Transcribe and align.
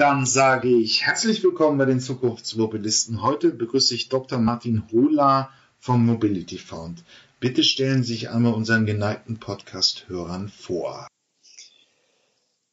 Dann 0.00 0.24
sage 0.24 0.70
ich 0.70 1.04
herzlich 1.04 1.44
willkommen 1.44 1.76
bei 1.76 1.84
den 1.84 2.00
Zukunftsmobilisten. 2.00 3.20
Heute 3.20 3.50
begrüße 3.50 3.94
ich 3.94 4.08
Dr. 4.08 4.38
Martin 4.38 4.84
Hohler 4.90 5.50
vom 5.78 6.06
Mobility 6.06 6.56
Found. 6.56 7.04
Bitte 7.38 7.62
stellen 7.62 8.02
Sie 8.02 8.14
sich 8.14 8.30
einmal 8.30 8.54
unseren 8.54 8.86
geneigten 8.86 9.38
Podcast-Hörern 9.38 10.48
vor. 10.48 11.06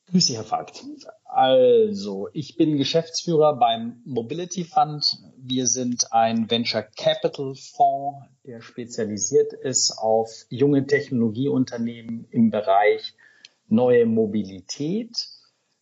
Grüße, 0.09 0.35
Herr 0.35 0.45
Vogt. 0.45 0.85
Also, 1.25 2.29
ich 2.31 2.55
bin 2.55 2.77
Geschäftsführer 2.77 3.57
beim 3.57 4.01
Mobility 4.05 4.63
Fund. 4.63 5.03
Wir 5.35 5.67
sind 5.67 6.13
ein 6.13 6.49
Venture 6.49 6.83
Capital 6.95 7.55
Fonds, 7.55 8.25
der 8.45 8.61
spezialisiert 8.61 9.51
ist 9.51 9.97
auf 9.97 10.29
junge 10.47 10.87
Technologieunternehmen 10.87 12.25
im 12.31 12.51
Bereich 12.51 13.15
neue 13.67 14.05
Mobilität. 14.05 15.27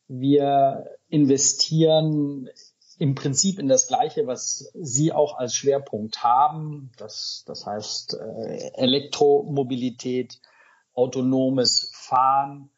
Wir 0.08 0.86
investieren 1.16 2.50
im 2.98 3.16
Prinzip 3.16 3.60
in 3.60 3.68
das 3.68 3.88
Gleiche, 3.88 4.28
was 4.28 4.70
Sie 4.74 5.12
auch 5.12 5.38
als 5.38 5.56
Schwerpunkt 5.56 6.24
haben. 6.24 6.92
Das, 6.98 7.44
das 7.46 7.66
heißt 7.66 8.18
äh, 8.20 8.72
Elektromobilität, 8.76 10.40
autonomes 10.94 11.90
Fahren, 11.94 12.70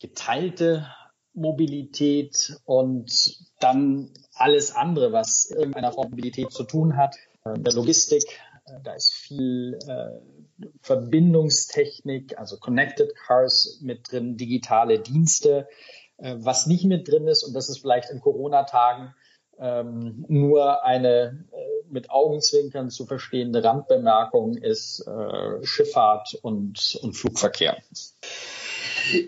geteilte 0.00 0.86
Mobilität 1.34 2.56
und 2.64 3.38
dann 3.60 4.10
alles 4.34 4.74
andere, 4.74 5.12
was 5.12 5.50
irgendeiner 5.50 5.92
Form 5.92 6.10
Mobilität 6.10 6.50
zu 6.50 6.64
tun 6.64 6.96
hat. 6.96 7.16
Äh, 7.44 7.58
der 7.58 7.72
Logistik, 7.74 8.24
äh, 8.66 8.80
da 8.82 8.94
ist 8.94 9.12
viel 9.12 9.78
äh, 9.86 10.64
Verbindungstechnik, 10.80 12.38
also 12.38 12.56
Connected 12.58 13.14
Cars 13.14 13.78
mit 13.82 14.10
drin, 14.10 14.36
digitale 14.36 14.98
Dienste. 14.98 15.68
Äh, 16.18 16.36
was 16.38 16.66
nicht 16.66 16.84
mit 16.84 17.08
drin 17.08 17.26
ist, 17.26 17.44
und 17.44 17.54
das 17.54 17.68
ist 17.68 17.78
vielleicht 17.78 18.10
in 18.10 18.20
Corona-Tagen 18.20 19.14
ähm, 19.58 20.24
nur 20.28 20.84
eine 20.84 21.46
äh, 21.52 21.90
mit 21.90 22.10
Augenzwinkern 22.10 22.90
zu 22.90 23.06
verstehende 23.06 23.64
Randbemerkung, 23.64 24.56
ist 24.56 25.06
äh, 25.06 25.64
Schifffahrt 25.64 26.38
und, 26.42 26.98
und 27.02 27.14
Flugverkehr. 27.14 27.78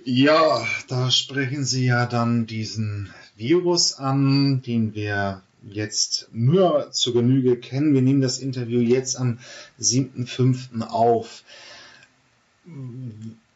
Ja, 0.04 0.64
da 0.88 1.10
sprechen 1.10 1.64
Sie 1.64 1.86
ja 1.86 2.06
dann 2.06 2.46
diesen 2.46 3.14
Virus 3.36 3.94
an, 3.94 4.62
den 4.62 4.94
wir 4.94 5.42
jetzt 5.62 6.28
nur 6.32 6.90
zur 6.92 7.14
Genüge 7.14 7.56
kennen. 7.56 7.94
Wir 7.94 8.02
nehmen 8.02 8.20
das 8.20 8.38
Interview 8.38 8.80
jetzt 8.80 9.18
am 9.18 9.38
7.5. 9.80 10.82
auf. 10.82 11.44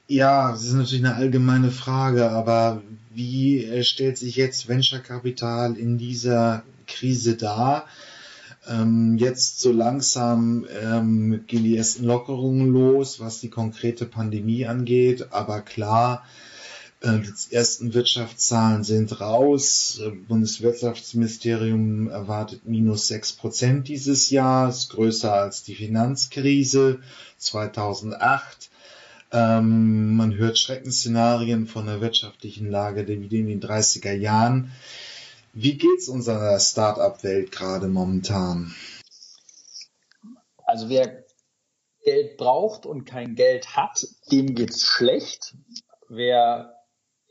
Ja, 0.07 0.53
das 0.53 0.65
ist 0.65 0.73
natürlich 0.73 1.05
eine 1.05 1.15
allgemeine 1.15 1.71
Frage, 1.71 2.31
aber 2.31 2.83
wie 3.15 3.83
stellt 3.85 4.19
sich 4.19 4.37
jetzt 4.37 4.69
Venture 4.69 5.01
Capital 5.01 5.77
in 5.77 5.99
dieser 5.99 6.65
Krise 6.87 7.37
dar? 7.37 7.87
Ähm, 8.67 9.19
jetzt 9.19 9.61
so 9.61 9.73
langsam 9.73 10.67
ähm, 10.83 11.45
gehen 11.47 11.65
die 11.65 11.77
ersten 11.77 12.05
Lockerungen 12.05 12.69
los, 12.73 13.21
was 13.21 13.41
die 13.41 13.51
konkrete 13.51 14.07
Pandemie 14.07 14.67
angeht. 14.67 15.33
Aber 15.33 15.61
klar, 15.61 16.25
äh, 17.05 17.19
die 17.21 17.55
ersten 17.55 17.93
Wirtschaftszahlen 17.93 18.83
sind 18.83 19.21
raus. 19.21 20.01
Äh, 20.03 20.11
Bundeswirtschaftsministerium 20.11 22.09
erwartet 22.09 22.63
minus 22.65 23.09
sechs 23.09 23.33
Prozent 23.33 23.89
dieses 23.89 24.31
Jahr, 24.31 24.71
ist 24.71 24.89
größer 24.91 25.33
als 25.33 25.63
die 25.63 25.75
Finanzkrise 25.75 27.01
2008. 27.37 28.71
Ähm, 29.35 30.15
man 30.15 30.37
hört 30.37 30.59
Schreckensszenarien 30.59 31.67
von 31.67 31.87
der 31.87 32.01
wirtschaftlichen 32.01 32.71
Lage 32.71 33.09
wie 33.09 33.41
in 33.41 33.49
den 33.49 33.61
30er 33.61 34.13
Jahren. 34.13 34.71
Wie 35.53 35.77
geht's 35.77 36.09
unserer 36.09 36.61
Start-up-Welt 36.61 37.51
gerade 37.51 37.89
momentan? 37.89 38.73
Also 40.65 40.89
wer 40.89 41.25
Geld 42.05 42.37
braucht 42.37 42.87
und 42.87 43.07
kein 43.07 43.35
Geld 43.35 43.77
hat, 43.77 44.07
dem 44.31 44.55
geht's 44.55 44.85
schlecht. 44.85 45.57
Wer 46.09 46.77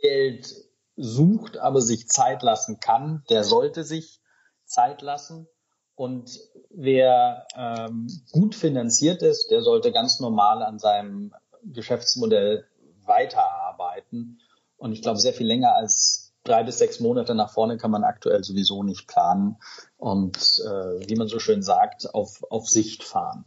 Geld 0.01 0.53
sucht, 0.97 1.57
aber 1.57 1.79
sich 1.79 2.09
Zeit 2.09 2.43
lassen 2.43 2.81
kann, 2.81 3.23
der 3.29 3.45
sollte 3.45 3.85
sich 3.85 4.19
Zeit 4.65 5.01
lassen. 5.01 5.47
Und 5.95 6.37
wer 6.69 7.47
ähm, 7.55 8.07
gut 8.33 8.55
finanziert 8.55 9.21
ist, 9.21 9.51
der 9.51 9.61
sollte 9.61 9.93
ganz 9.93 10.19
normal 10.19 10.63
an 10.63 10.79
seinem 10.79 11.33
Geschäftsmodell 11.65 12.65
weiterarbeiten. 13.05 14.39
Und 14.77 14.91
ich 14.91 15.01
glaube, 15.01 15.19
sehr 15.19 15.33
viel 15.33 15.47
länger 15.47 15.75
als 15.75 16.33
drei 16.43 16.63
bis 16.63 16.77
sechs 16.77 16.99
Monate 16.99 17.35
nach 17.35 17.51
vorne 17.51 17.77
kann 17.77 17.91
man 17.91 18.03
aktuell 18.03 18.43
sowieso 18.43 18.83
nicht 18.83 19.07
planen 19.07 19.57
und 19.97 20.61
äh, 20.65 21.07
wie 21.07 21.15
man 21.15 21.27
so 21.27 21.39
schön 21.39 21.63
sagt, 21.63 22.13
auf, 22.13 22.43
auf 22.49 22.67
Sicht 22.67 23.03
fahren. 23.03 23.45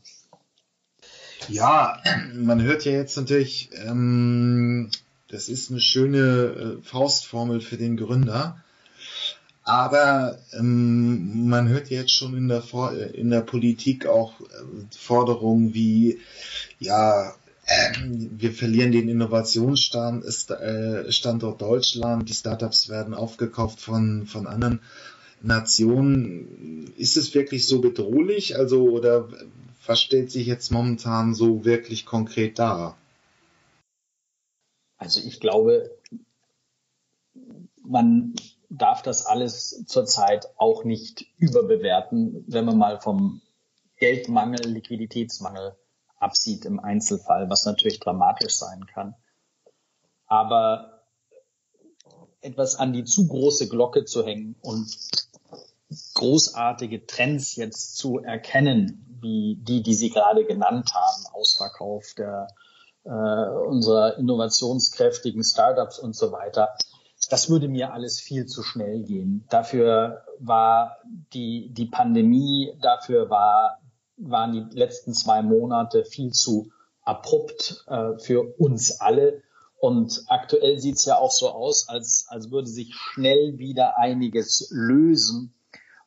Ja, 1.48 2.00
man 2.34 2.62
hört 2.62 2.84
ja 2.84 2.92
jetzt 2.92 3.16
natürlich, 3.16 3.70
ähm, 3.74 4.90
das 5.28 5.48
ist 5.48 5.70
eine 5.70 5.80
schöne 5.80 6.18
äh, 6.18 6.82
Faustformel 6.82 7.60
für 7.60 7.76
den 7.76 7.96
Gründer. 7.96 8.62
Aber 9.62 10.38
ähm, 10.52 11.48
man 11.48 11.68
hört 11.68 11.88
jetzt 11.90 12.12
schon 12.12 12.36
in 12.36 12.46
der, 12.48 12.62
in 13.14 13.30
der 13.30 13.40
Politik 13.40 14.06
auch 14.06 14.40
äh, 14.40 14.96
Forderungen 14.96 15.74
wie, 15.74 16.20
ja, 16.78 17.34
ähm, 17.66 18.30
wir 18.38 18.52
verlieren 18.52 18.92
den 18.92 19.08
Innovationsstandort 19.08 21.56
äh, 21.56 21.58
Deutschland, 21.58 22.28
die 22.28 22.34
Startups 22.34 22.88
werden 22.88 23.14
aufgekauft 23.14 23.80
von, 23.80 24.26
von 24.26 24.46
anderen 24.46 24.80
Nationen. 25.42 26.92
Ist 26.96 27.16
es 27.16 27.34
wirklich 27.34 27.66
so 27.66 27.80
bedrohlich? 27.80 28.56
Also, 28.56 28.84
oder 28.84 29.28
was 29.84 30.00
stellt 30.00 30.30
sich 30.30 30.46
jetzt 30.46 30.70
momentan 30.70 31.34
so 31.34 31.64
wirklich 31.64 32.06
konkret 32.06 32.58
dar? 32.58 32.96
Also 34.98 35.20
ich 35.20 35.40
glaube, 35.40 35.90
man 37.82 38.34
darf 38.70 39.02
das 39.02 39.26
alles 39.26 39.84
zurzeit 39.86 40.48
auch 40.56 40.84
nicht 40.84 41.26
überbewerten, 41.38 42.44
wenn 42.46 42.64
man 42.64 42.78
mal 42.78 43.00
vom 43.00 43.42
Geldmangel, 43.98 44.66
Liquiditätsmangel 44.66 45.76
absieht 46.26 46.64
im 46.64 46.80
Einzelfall, 46.80 47.48
was 47.48 47.64
natürlich 47.64 48.00
dramatisch 48.00 48.56
sein 48.56 48.84
kann. 48.86 49.14
Aber 50.26 51.02
etwas 52.40 52.74
an 52.74 52.92
die 52.92 53.04
zu 53.04 53.28
große 53.28 53.68
Glocke 53.68 54.04
zu 54.04 54.24
hängen 54.24 54.56
und 54.60 54.88
großartige 56.14 57.06
Trends 57.06 57.54
jetzt 57.54 57.96
zu 57.96 58.18
erkennen, 58.18 59.18
wie 59.20 59.56
die, 59.62 59.82
die 59.82 59.94
Sie 59.94 60.10
gerade 60.10 60.44
genannt 60.44 60.92
haben, 60.94 61.26
Ausverkauf 61.32 62.14
der 62.16 62.48
äh, 63.04 63.08
unserer 63.08 64.18
innovationskräftigen 64.18 65.44
Startups 65.44 66.00
und 66.00 66.16
so 66.16 66.32
weiter, 66.32 66.76
das 67.30 67.48
würde 67.48 67.68
mir 67.68 67.92
alles 67.92 68.20
viel 68.20 68.46
zu 68.46 68.64
schnell 68.64 69.04
gehen. 69.04 69.46
Dafür 69.48 70.24
war 70.40 70.98
die, 71.32 71.70
die 71.72 71.86
Pandemie, 71.86 72.76
dafür 72.82 73.30
war 73.30 73.78
waren 74.16 74.52
die 74.52 74.76
letzten 74.76 75.14
zwei 75.14 75.42
Monate 75.42 76.04
viel 76.04 76.32
zu 76.32 76.70
abrupt 77.02 77.84
äh, 77.86 78.18
für 78.18 78.54
uns 78.58 79.00
alle. 79.00 79.42
Und 79.78 80.24
aktuell 80.28 80.78
sieht 80.78 80.96
es 80.96 81.04
ja 81.04 81.18
auch 81.18 81.30
so 81.30 81.50
aus, 81.50 81.88
als, 81.88 82.26
als 82.28 82.50
würde 82.50 82.68
sich 82.68 82.94
schnell 82.94 83.58
wieder 83.58 83.98
einiges 83.98 84.68
lösen. 84.70 85.54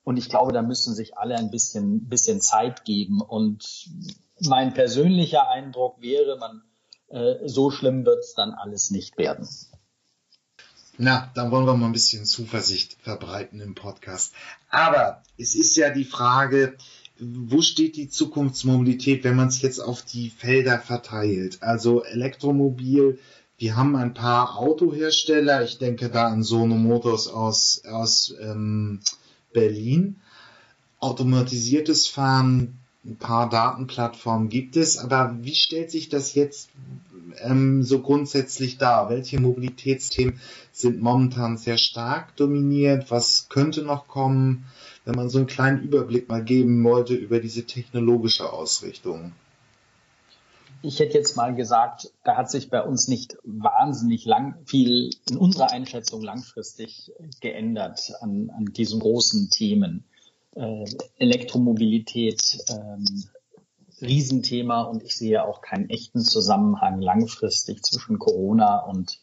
Und 0.03 0.18
ich 0.18 0.30
glaube, 0.30 0.52
da 0.52 0.62
müssen 0.62 0.96
sich 0.96 1.18
alle 1.18 1.36
ein 1.36 1.52
bisschen, 1.52 2.09
bisschen 2.09 2.42
Zeit 2.42 2.84
geben. 2.84 3.22
Und 3.22 3.90
mein 4.40 4.74
persönlicher 4.74 5.48
Eindruck 5.50 6.02
wäre, 6.02 6.38
man, 6.38 6.64
äh, 7.09 7.48
so 7.48 7.69
schlimm 7.69 8.06
wird 8.06 8.19
es 8.19 8.34
dann 8.34 8.53
alles 8.53 8.90
nicht 8.90 9.18
werden. 9.18 9.48
Na, 10.98 11.31
dann 11.34 11.52
wollen 11.52 11.66
wir 11.66 11.78
mal 11.78 11.86
ein 11.86 11.94
bisschen 11.94 12.25
Zuversicht 12.25 12.98
verbreiten 13.02 13.62
im 13.62 13.74
Podcast. 13.74 14.33
Aber 14.69 15.24
es 15.38 15.56
ist 15.56 15.78
ja 15.78 15.92
die 15.92 16.04
Frage, 16.04 16.75
wo 17.19 17.62
steht 17.62 17.95
die 17.95 18.10
Zukunftsmobilität, 18.10 19.24
wenn 19.24 19.36
man 19.36 19.50
es 19.50 19.62
jetzt 19.62 19.80
auf 19.80 20.04
die 20.04 20.30
Felder 20.30 20.80
verteilt? 20.80 21.57
Also 21.62 22.04
Elektromobil, 22.04 23.19
wir 23.57 23.75
haben 23.75 23.95
ein 23.95 24.13
paar 24.13 24.57
Autohersteller, 24.57 25.63
ich 25.63 25.77
denke 25.77 26.10
da 26.10 26.27
an 26.27 26.44
Sono 26.44 26.75
Motors 26.75 27.27
aus, 27.27 27.83
aus 27.86 28.33
ähm, 28.42 29.01
Berlin. 29.51 30.16
Automatisiertes 31.00 32.07
Fahren, 32.07 32.77
ein 33.06 33.18
paar 33.18 33.50
Datenplattformen 33.50 34.50
gibt 34.50 34.77
es, 34.77 34.98
aber 34.98 35.36
wie 35.42 35.56
stellt 35.56 35.92
sich 35.92 36.10
das 36.10 36.36
jetzt 36.36 36.69
ähm, 37.42 37.83
so 37.83 38.01
grundsätzlich 38.01 38.77
dar? 38.77 39.10
Welche 39.10 39.39
Mobilitätsthemen 39.39 40.39
sind 40.71 41.01
momentan 41.01 41.57
sehr 41.57 41.77
stark 41.77 42.36
dominiert? 42.36 43.12
Was 43.12 43.48
könnte 43.50 43.81
noch 43.81 44.07
kommen? 44.07 44.66
Wenn 45.09 45.15
man 45.15 45.29
so 45.29 45.39
einen 45.39 45.47
kleinen 45.47 45.81
Überblick 45.81 46.29
mal 46.29 46.44
geben 46.44 46.83
wollte 46.83 47.15
über 47.15 47.39
diese 47.39 47.65
technologische 47.65 48.53
Ausrichtung? 48.53 49.33
ich 50.81 51.00
hätte 51.00 51.17
jetzt 51.17 51.35
mal 51.35 51.53
gesagt, 51.56 52.11
da 52.23 52.38
hat 52.38 52.50
sich 52.50 52.69
bei 52.69 52.81
uns 52.81 53.07
nicht 53.07 53.35
wahnsinnig 53.44 54.25
lang 54.25 54.56
viel 54.65 55.09
in 55.29 55.38
unserer 55.38 55.71
Einschätzung 55.71 56.21
langfristig 56.21 57.11
geändert 57.41 58.13
an, 58.21 58.50
an 58.56 58.65
diesen 58.65 59.00
großen 59.01 59.50
Themen. 59.50 60.06
Äh, 60.56 60.85
Elektromobilität, 61.17 62.59
ähm, 62.69 63.06
Riesenthema 64.01 64.83
und 64.83 65.03
ich 65.03 65.17
sehe 65.17 65.44
auch 65.44 65.61
keinen 65.61 65.89
echten 65.89 66.21
Zusammenhang 66.21 67.01
langfristig 67.01 67.83
zwischen 67.83 68.17
Corona 68.17 68.79
und 68.85 69.19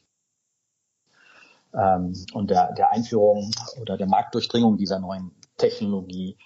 ähm, 1.72 2.12
und 2.34 2.50
der, 2.50 2.72
der 2.74 2.92
Einführung 2.92 3.50
oder 3.80 3.96
der 3.96 4.06
Marktdurchdringung 4.06 4.76
dieser 4.76 4.98
neuen 4.98 5.30
Technologie. 5.56 6.37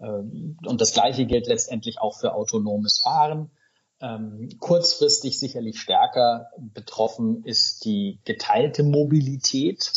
Ähm, 0.00 0.56
und 0.66 0.80
das 0.80 0.92
Gleiche 0.92 1.26
gilt 1.26 1.46
letztendlich 1.46 2.00
auch 2.00 2.18
für 2.18 2.34
autonomes 2.34 3.00
Fahren. 3.02 3.50
Ähm, 4.00 4.48
kurzfristig 4.58 5.38
sicherlich 5.38 5.78
stärker 5.78 6.48
betroffen 6.58 7.44
ist 7.44 7.84
die 7.84 8.18
geteilte 8.24 8.82
Mobilität, 8.82 9.92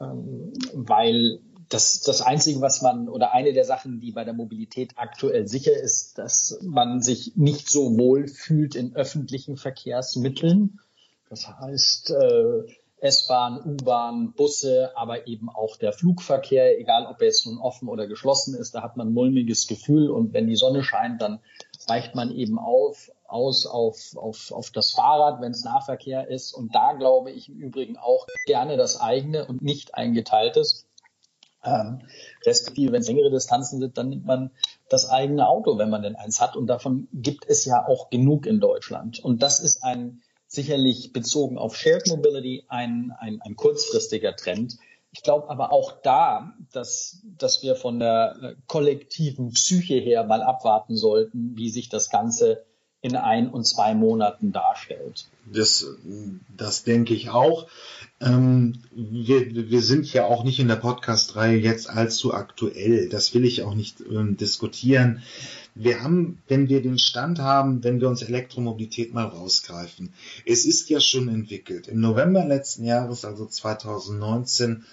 ähm, 0.00 0.52
weil 0.72 1.40
das, 1.68 2.00
das 2.00 2.22
Einzige, 2.22 2.60
was 2.60 2.82
man 2.82 3.08
oder 3.08 3.32
eine 3.32 3.52
der 3.52 3.64
Sachen, 3.64 4.00
die 4.00 4.12
bei 4.12 4.24
der 4.24 4.34
Mobilität 4.34 4.92
aktuell 4.96 5.46
sicher 5.48 5.76
ist, 5.76 6.18
dass 6.18 6.58
man 6.62 7.02
sich 7.02 7.36
nicht 7.36 7.68
so 7.68 7.96
wohl 7.96 8.28
fühlt 8.28 8.74
in 8.74 8.94
öffentlichen 8.94 9.56
Verkehrsmitteln. 9.56 10.80
Das 11.28 11.48
heißt, 11.48 12.10
äh, 12.10 12.62
S-Bahn, 12.98 13.60
U-Bahn, 13.62 14.32
Busse, 14.32 14.92
aber 14.96 15.26
eben 15.26 15.50
auch 15.50 15.76
der 15.76 15.92
Flugverkehr, 15.92 16.78
egal 16.80 17.06
ob 17.06 17.20
er 17.20 17.26
jetzt 17.26 17.46
nun 17.46 17.58
offen 17.58 17.88
oder 17.88 18.06
geschlossen 18.06 18.54
ist, 18.54 18.74
da 18.74 18.82
hat 18.82 18.96
man 18.96 19.08
ein 19.08 19.14
mulmiges 19.14 19.66
Gefühl 19.66 20.10
und 20.10 20.32
wenn 20.32 20.46
die 20.46 20.56
Sonne 20.56 20.82
scheint, 20.82 21.20
dann 21.20 21.40
weicht 21.86 22.14
man 22.14 22.30
eben 22.30 22.58
auf, 22.58 23.10
aus 23.26 23.66
auf, 23.66 24.16
auf, 24.16 24.50
auf 24.50 24.70
das 24.70 24.92
Fahrrad, 24.92 25.42
wenn 25.42 25.52
es 25.52 25.64
Nahverkehr 25.64 26.28
ist 26.28 26.54
und 26.54 26.74
da 26.74 26.94
glaube 26.94 27.30
ich 27.30 27.50
im 27.50 27.58
Übrigen 27.58 27.98
auch 27.98 28.26
gerne 28.46 28.78
das 28.78 28.98
eigene 28.98 29.46
und 29.46 29.60
nicht 29.60 29.94
ein 29.94 30.14
geteiltes. 30.14 30.86
Ähm, 31.64 32.00
respektive, 32.46 32.92
wenn 32.92 33.00
es 33.00 33.08
längere 33.08 33.30
Distanzen 33.30 33.80
sind, 33.80 33.98
dann 33.98 34.08
nimmt 34.08 34.24
man 34.24 34.52
das 34.88 35.10
eigene 35.10 35.48
Auto, 35.48 35.78
wenn 35.78 35.90
man 35.90 36.02
denn 36.02 36.14
eins 36.14 36.40
hat. 36.40 36.56
Und 36.56 36.68
davon 36.68 37.08
gibt 37.12 37.44
es 37.48 37.64
ja 37.64 37.86
auch 37.86 38.08
genug 38.08 38.46
in 38.46 38.60
Deutschland. 38.60 39.18
Und 39.18 39.42
das 39.42 39.58
ist 39.58 39.82
ein 39.82 40.22
sicherlich 40.56 41.12
bezogen 41.12 41.56
auf 41.56 41.76
Shared 41.76 42.08
Mobility 42.08 42.64
ein, 42.68 43.12
ein, 43.18 43.40
ein 43.42 43.54
kurzfristiger 43.54 44.34
Trend. 44.34 44.78
Ich 45.12 45.22
glaube 45.22 45.48
aber 45.48 45.72
auch 45.72 45.92
da, 46.02 46.54
dass, 46.72 47.22
dass 47.38 47.62
wir 47.62 47.76
von 47.76 48.00
der 48.00 48.56
kollektiven 48.66 49.52
Psyche 49.52 49.94
her 49.94 50.24
mal 50.24 50.42
abwarten 50.42 50.96
sollten, 50.96 51.56
wie 51.56 51.70
sich 51.70 51.88
das 51.88 52.10
Ganze 52.10 52.64
in 53.00 53.14
ein 53.14 53.48
und 53.48 53.64
zwei 53.64 53.94
Monaten 53.94 54.52
darstellt. 54.52 55.26
Das, 55.46 55.86
das 56.56 56.82
denke 56.82 57.14
ich 57.14 57.30
auch. 57.30 57.68
Ähm, 58.20 58.82
wir, 58.92 59.70
wir 59.70 59.82
sind 59.82 60.12
ja 60.12 60.24
auch 60.24 60.42
nicht 60.42 60.58
in 60.58 60.68
der 60.68 60.76
Podcast-Reihe 60.76 61.58
jetzt 61.58 61.88
allzu 61.88 62.34
aktuell. 62.34 63.08
Das 63.08 63.32
will 63.32 63.44
ich 63.44 63.62
auch 63.62 63.74
nicht 63.74 64.00
ähm, 64.00 64.36
diskutieren. 64.36 65.22
Wir 65.78 66.02
haben, 66.02 66.42
wenn 66.48 66.68
wir 66.68 66.82
den 66.82 66.98
Stand 66.98 67.38
haben, 67.38 67.84
wenn 67.84 68.00
wir 68.00 68.08
uns 68.08 68.22
Elektromobilität 68.22 69.12
mal 69.12 69.26
rausgreifen. 69.26 70.12
Es 70.44 70.64
ist 70.64 70.88
ja 70.88 71.00
schon 71.00 71.28
entwickelt. 71.28 71.86
Im 71.86 72.00
November 72.00 72.44
letzten 72.44 72.84
Jahres, 72.84 73.24
also 73.24 73.46
2019, 73.46 74.84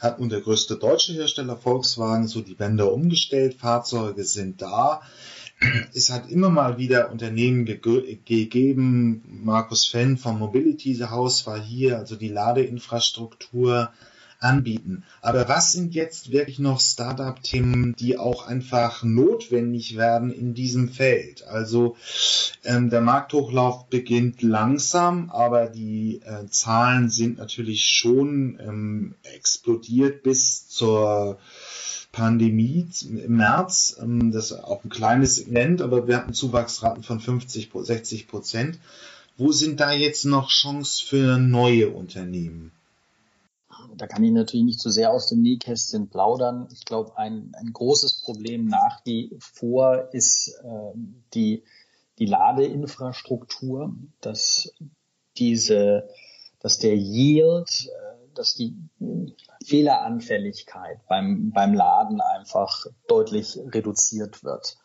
hat 0.00 0.20
nun 0.20 0.28
der 0.28 0.40
größte 0.40 0.76
deutsche 0.76 1.12
Hersteller 1.12 1.56
Volkswagen 1.56 2.28
so 2.28 2.40
die 2.40 2.54
Bänder 2.54 2.92
umgestellt. 2.92 3.54
Fahrzeuge 3.54 4.24
sind 4.24 4.62
da 4.62 5.02
es 5.94 6.10
hat 6.10 6.30
immer 6.30 6.48
mal 6.48 6.78
wieder 6.78 7.10
Unternehmen 7.10 7.64
ge 7.66 7.78
gegeben. 8.24 9.22
Markus 9.44 9.86
Fenn 9.86 10.16
vom 10.16 10.38
Mobility 10.38 10.94
House 10.96 11.46
war 11.46 11.60
hier, 11.60 11.98
also 11.98 12.16
die 12.16 12.28
Ladeinfrastruktur 12.28 13.90
anbieten. 14.40 15.04
Aber 15.20 15.48
was 15.48 15.72
sind 15.72 15.94
jetzt 15.94 16.32
wirklich 16.32 16.58
noch 16.58 16.80
Startup-Themen, 16.80 17.94
die 17.98 18.18
auch 18.18 18.46
einfach 18.46 19.02
notwendig 19.02 19.96
werden 19.96 20.32
in 20.32 20.54
diesem 20.54 20.88
Feld? 20.88 21.46
Also 21.46 21.96
ähm, 22.64 22.90
der 22.90 23.02
Markthochlauf 23.02 23.86
beginnt 23.86 24.42
langsam, 24.42 25.30
aber 25.30 25.66
die 25.66 26.22
äh, 26.24 26.46
Zahlen 26.48 27.10
sind 27.10 27.38
natürlich 27.38 27.84
schon 27.84 28.58
ähm, 28.60 29.14
explodiert 29.22 30.22
bis 30.22 30.68
zur 30.68 31.38
Pandemie 32.12 32.88
im 33.08 33.36
März. 33.36 33.98
Ähm, 34.00 34.32
das 34.32 34.50
ist 34.50 34.64
auch 34.64 34.82
ein 34.82 34.90
kleines 34.90 35.36
Segment, 35.36 35.82
aber 35.82 36.08
wir 36.08 36.16
hatten 36.16 36.32
Zuwachsraten 36.32 37.02
von 37.02 37.20
50, 37.20 37.70
60 37.72 38.26
Prozent. 38.26 38.78
Wo 39.36 39.52
sind 39.52 39.80
da 39.80 39.92
jetzt 39.92 40.24
noch 40.24 40.50
Chancen 40.50 41.06
für 41.06 41.38
neue 41.38 41.90
Unternehmen? 41.90 42.72
Da 43.96 44.06
kann 44.06 44.24
ich 44.24 44.32
natürlich 44.32 44.64
nicht 44.64 44.80
zu 44.80 44.88
so 44.88 44.94
sehr 44.94 45.12
aus 45.12 45.28
dem 45.28 45.42
Nähkästchen 45.42 46.08
plaudern. 46.08 46.68
Ich 46.72 46.84
glaube, 46.84 47.16
ein, 47.16 47.52
ein 47.54 47.72
großes 47.72 48.22
Problem 48.22 48.66
nach 48.66 49.04
wie 49.04 49.36
vor 49.38 50.12
ist 50.12 50.48
äh, 50.62 50.92
die, 51.34 51.64
die 52.18 52.26
Ladeinfrastruktur, 52.26 53.94
dass 54.20 54.74
diese, 55.36 56.08
dass 56.60 56.78
der 56.78 56.96
Yield, 56.96 57.88
äh, 57.88 58.34
dass 58.34 58.54
die 58.54 58.76
Fehleranfälligkeit 59.64 61.00
beim, 61.08 61.50
beim 61.50 61.74
Laden 61.74 62.20
einfach 62.20 62.86
deutlich 63.08 63.58
reduziert 63.72 64.42
wird. 64.44 64.78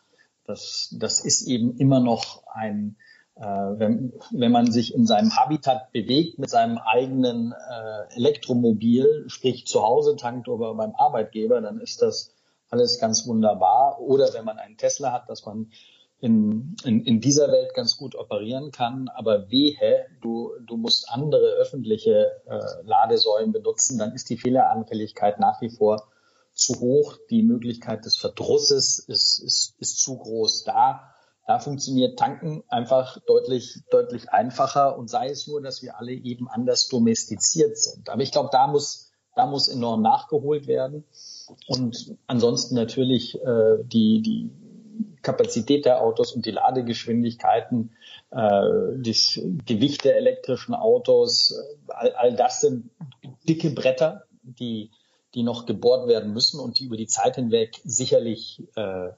Das, 0.44 0.94
das 0.98 1.24
ist 1.24 1.46
eben 1.46 1.76
immer 1.76 2.00
noch 2.00 2.46
ein, 2.46 2.96
wenn, 3.44 4.14
wenn 4.30 4.50
man 4.50 4.70
sich 4.70 4.94
in 4.94 5.06
seinem 5.06 5.36
Habitat 5.36 5.92
bewegt 5.92 6.38
mit 6.38 6.48
seinem 6.48 6.78
eigenen 6.78 7.52
äh, 7.52 8.14
Elektromobil, 8.14 9.24
sprich 9.28 9.66
zu 9.66 9.82
Hause 9.82 10.16
tankt 10.16 10.48
oder 10.48 10.74
beim 10.74 10.94
Arbeitgeber, 10.94 11.60
dann 11.60 11.80
ist 11.80 12.00
das 12.00 12.34
alles 12.70 12.98
ganz 12.98 13.26
wunderbar. 13.26 14.00
Oder 14.00 14.32
wenn 14.32 14.44
man 14.44 14.58
einen 14.58 14.78
Tesla 14.78 15.12
hat, 15.12 15.28
dass 15.28 15.44
man 15.44 15.70
in, 16.18 16.76
in, 16.84 17.04
in 17.04 17.20
dieser 17.20 17.52
Welt 17.52 17.74
ganz 17.74 17.98
gut 17.98 18.14
operieren 18.14 18.70
kann, 18.70 19.08
aber 19.08 19.50
wehe, 19.50 20.06
du, 20.22 20.52
du 20.66 20.78
musst 20.78 21.10
andere 21.10 21.56
öffentliche 21.60 22.40
äh, 22.46 22.58
Ladesäulen 22.84 23.52
benutzen, 23.52 23.98
dann 23.98 24.14
ist 24.14 24.30
die 24.30 24.38
Fehleranfälligkeit 24.38 25.38
nach 25.40 25.60
wie 25.60 25.70
vor 25.70 26.08
zu 26.54 26.80
hoch, 26.80 27.18
die 27.28 27.42
Möglichkeit 27.42 28.06
des 28.06 28.16
Verdrusses 28.16 28.98
ist, 28.98 29.38
ist, 29.40 29.74
ist 29.78 29.98
zu 30.00 30.16
groß 30.16 30.64
da. 30.64 31.12
Da 31.46 31.60
funktioniert 31.60 32.18
Tanken 32.18 32.64
einfach 32.68 33.18
deutlich, 33.26 33.80
deutlich 33.90 34.30
einfacher 34.30 34.98
und 34.98 35.08
sei 35.08 35.28
es 35.28 35.46
nur, 35.46 35.62
dass 35.62 35.80
wir 35.82 35.96
alle 35.98 36.12
eben 36.12 36.48
anders 36.48 36.88
domestiziert 36.88 37.78
sind. 37.78 38.10
Aber 38.10 38.22
ich 38.22 38.32
glaube, 38.32 38.48
da 38.50 38.66
muss, 38.66 39.12
da 39.36 39.46
muss 39.46 39.68
enorm 39.68 40.02
nachgeholt 40.02 40.66
werden. 40.66 41.04
Und 41.68 42.16
ansonsten 42.26 42.74
natürlich 42.74 43.40
äh, 43.40 43.78
die, 43.84 44.22
die 44.22 44.50
Kapazität 45.22 45.84
der 45.84 46.02
Autos 46.02 46.32
und 46.32 46.46
die 46.46 46.50
Ladegeschwindigkeiten, 46.50 47.96
äh, 48.30 48.62
das 48.98 49.40
Gewicht 49.66 50.04
der 50.04 50.16
elektrischen 50.16 50.74
Autos, 50.74 51.52
äh, 51.52 51.92
all, 51.92 52.12
all 52.14 52.36
das 52.36 52.60
sind 52.60 52.90
dicke 53.48 53.70
Bretter, 53.70 54.24
die, 54.42 54.90
die 55.34 55.42
noch 55.42 55.66
gebohrt 55.66 56.08
werden 56.08 56.32
müssen 56.32 56.58
und 56.58 56.80
die 56.80 56.86
über 56.86 56.96
die 56.96 57.06
Zeit 57.06 57.36
hinweg 57.36 57.80
sicherlich 57.84 58.62
äh, 58.74 59.10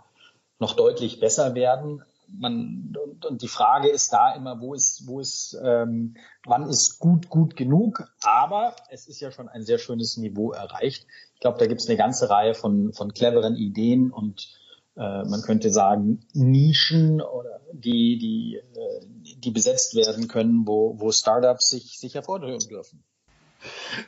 noch 0.59 0.75
deutlich 0.75 1.21
besser 1.21 1.55
werden. 1.55 2.03
Man, 2.31 2.95
und, 3.05 3.25
und 3.25 3.43
die 3.43 3.49
Frage 3.49 3.89
ist 3.89 4.13
da 4.13 4.35
immer, 4.35 4.61
wo 4.61 4.75
ist, 4.75 5.07
wo 5.07 5.21
ist, 5.21 5.57
ähm, 5.65 6.17
wann 6.45 6.69
ist 6.69 6.99
gut, 6.99 7.29
gut 7.29 7.57
genug? 7.57 8.05
Aber 8.23 8.77
es 8.91 9.09
ist 9.09 9.21
ja 9.21 9.31
schon 9.31 9.49
ein 9.49 9.63
sehr 9.63 9.79
schönes 9.79 10.17
Niveau 10.17 10.53
erreicht. 10.53 11.07
Ich 11.35 11.41
glaube, 11.41 11.59
da 11.59 11.67
gibt 11.67 11.81
es 11.81 11.89
eine 11.89 11.97
ganze 11.97 12.29
Reihe 12.29 12.55
von, 12.55 12.93
von 12.93 13.13
cleveren 13.13 13.57
Ideen 13.57 14.11
und 14.11 14.49
äh, 14.97 15.25
man 15.25 15.43
könnte 15.43 15.71
sagen, 15.71 16.27
Nischen 16.35 17.21
oder 17.21 17.61
die, 17.73 18.19
die, 18.19 18.57
äh, 18.57 19.37
die 19.39 19.51
besetzt 19.51 19.95
werden 19.95 20.27
können, 20.29 20.67
wo, 20.67 20.99
wo 20.99 21.13
Startups 21.13 21.71
sich, 21.71 21.99
sich 21.99 22.15
hervortun 22.15 22.59
dürfen. 22.69 23.05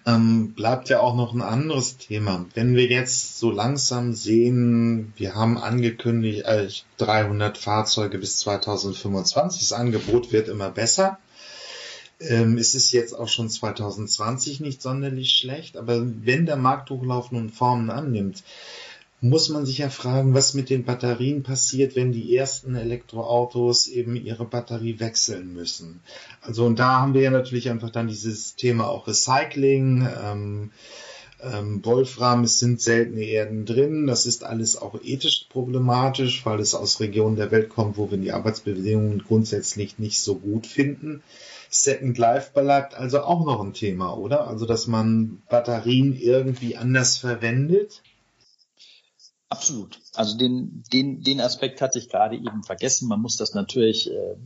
Ähm, 0.06 0.52
bleibt 0.54 0.88
ja 0.88 1.00
auch 1.00 1.14
noch 1.14 1.34
ein 1.34 1.42
anderes 1.42 1.96
Thema. 1.96 2.46
Wenn 2.54 2.74
wir 2.74 2.86
jetzt 2.86 3.38
so 3.38 3.50
langsam 3.50 4.12
sehen, 4.12 5.12
wir 5.16 5.34
haben 5.34 5.58
angekündigt 5.58 6.44
äh, 6.44 6.68
300 6.98 7.58
Fahrzeuge 7.58 8.18
bis 8.18 8.38
2025, 8.38 9.60
das 9.60 9.72
Angebot 9.72 10.32
wird 10.32 10.48
immer 10.48 10.70
besser. 10.70 11.18
Ähm, 12.20 12.58
es 12.58 12.74
ist 12.74 12.92
jetzt 12.92 13.14
auch 13.14 13.28
schon 13.28 13.48
2020 13.48 14.60
nicht 14.60 14.82
sonderlich 14.82 15.30
schlecht, 15.30 15.76
aber 15.76 16.02
wenn 16.04 16.44
der 16.44 16.56
Markthochlauf 16.56 17.32
nun 17.32 17.50
Formen 17.50 17.90
annimmt, 17.90 18.42
muss 19.20 19.50
man 19.50 19.66
sich 19.66 19.78
ja 19.78 19.90
fragen, 19.90 20.34
was 20.34 20.54
mit 20.54 20.70
den 20.70 20.84
Batterien 20.84 21.42
passiert, 21.42 21.94
wenn 21.94 22.12
die 22.12 22.34
ersten 22.34 22.74
Elektroautos 22.74 23.86
eben 23.86 24.16
ihre 24.16 24.46
Batterie 24.46 24.98
wechseln 24.98 25.52
müssen. 25.52 26.00
Also 26.40 26.64
und 26.64 26.78
da 26.78 27.00
haben 27.00 27.14
wir 27.14 27.22
ja 27.22 27.30
natürlich 27.30 27.68
einfach 27.68 27.90
dann 27.90 28.08
dieses 28.08 28.56
Thema 28.56 28.88
auch 28.88 29.06
Recycling. 29.06 30.08
Ähm, 30.24 30.70
ähm, 31.42 31.84
Wolfram, 31.84 32.44
es 32.44 32.58
sind 32.58 32.80
seltene 32.80 33.24
Erden 33.24 33.64
drin. 33.64 34.06
Das 34.06 34.26
ist 34.26 34.44
alles 34.44 34.80
auch 34.80 34.98
ethisch 35.02 35.46
problematisch, 35.48 36.44
weil 36.44 36.60
es 36.60 36.74
aus 36.74 37.00
Regionen 37.00 37.36
der 37.36 37.50
Welt 37.50 37.68
kommt, 37.68 37.96
wo 37.96 38.10
wir 38.10 38.18
die 38.18 38.32
Arbeitsbedingungen 38.32 39.22
grundsätzlich 39.26 39.98
nicht 39.98 40.20
so 40.20 40.36
gut 40.36 40.66
finden. 40.66 41.22
Second 41.70 42.18
Life 42.18 42.50
bleibt 42.52 42.94
also 42.94 43.20
auch 43.20 43.44
noch 43.44 43.62
ein 43.62 43.74
Thema, 43.74 44.16
oder? 44.16 44.48
Also, 44.48 44.66
dass 44.66 44.86
man 44.86 45.40
Batterien 45.48 46.18
irgendwie 46.18 46.76
anders 46.76 47.16
verwendet. 47.18 48.02
Absolut. 49.50 50.00
Also 50.14 50.38
den, 50.38 50.84
den, 50.92 51.22
den 51.22 51.40
Aspekt 51.40 51.82
hatte 51.82 51.98
ich 51.98 52.08
gerade 52.08 52.36
eben 52.36 52.62
vergessen. 52.62 53.08
Man 53.08 53.20
muss 53.20 53.36
das 53.36 53.52
natürlich 53.52 54.08
äh, 54.08 54.36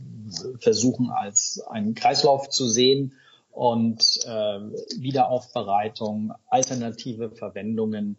versuchen, 0.59 1.11
als 1.11 1.61
einen 1.69 1.93
Kreislauf 1.93 2.49
zu 2.49 2.67
sehen 2.67 3.13
und 3.51 4.01
äh, 4.25 4.59
Wiederaufbereitung, 4.97 6.33
alternative 6.47 7.29
Verwendungen. 7.29 8.17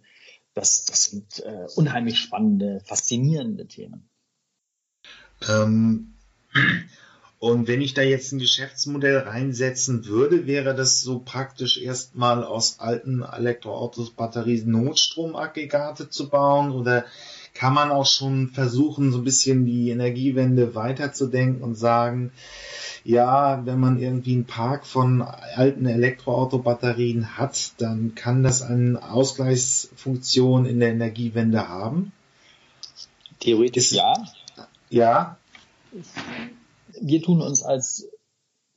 Das, 0.55 0.85
das 0.85 1.03
sind 1.05 1.41
äh, 1.41 1.67
unheimlich 1.75 2.19
spannende, 2.21 2.81
faszinierende 2.85 3.67
Themen. 3.67 4.09
Ähm, 5.49 6.15
und 7.39 7.69
wenn 7.69 7.83
ich 7.83 7.93
da 7.93 8.01
jetzt 8.01 8.33
ein 8.33 8.39
Geschäftsmodell 8.39 9.19
reinsetzen 9.19 10.07
würde, 10.07 10.47
wäre 10.47 10.75
das 10.75 11.03
so 11.03 11.19
praktisch 11.19 11.79
erstmal 11.79 12.43
aus 12.43 12.81
alten 12.81 13.23
Elektroautos 13.23 14.11
Batterien 14.11 14.71
Notstromaggregate 14.71 16.09
zu 16.09 16.31
bauen 16.31 16.71
oder 16.71 17.05
kann 17.53 17.75
man 17.75 17.91
auch 17.91 18.07
schon 18.07 18.49
versuchen, 18.49 19.13
so 19.13 19.19
ein 19.19 19.25
bisschen 19.25 19.67
die 19.67 19.91
Energiewende 19.91 20.75
weiterzudenken 20.75 21.63
und 21.63 21.75
sagen, 21.75 22.33
ja, 23.05 23.65
wenn 23.67 23.81
man 23.81 23.99
irgendwie 23.99 24.33
einen 24.33 24.47
Park 24.47 24.87
von 24.87 25.23
alten 25.23 25.87
Elektroautobatterien 25.87 27.37
hat, 27.37 27.73
dann 27.79 28.15
kann 28.15 28.43
das 28.43 28.63
eine 28.63 29.11
Ausgleichsfunktion 29.11 30.65
in 30.65 30.81
der 30.81 30.91
Energiewende 30.91 31.69
haben? 31.69 32.13
Theoretisch 33.41 33.93
Ist, 33.93 33.99
ja. 33.99 34.15
Ja 34.89 35.37
wir 37.01 37.23
tun 37.23 37.43
uns 37.43 37.63
als 37.63 38.09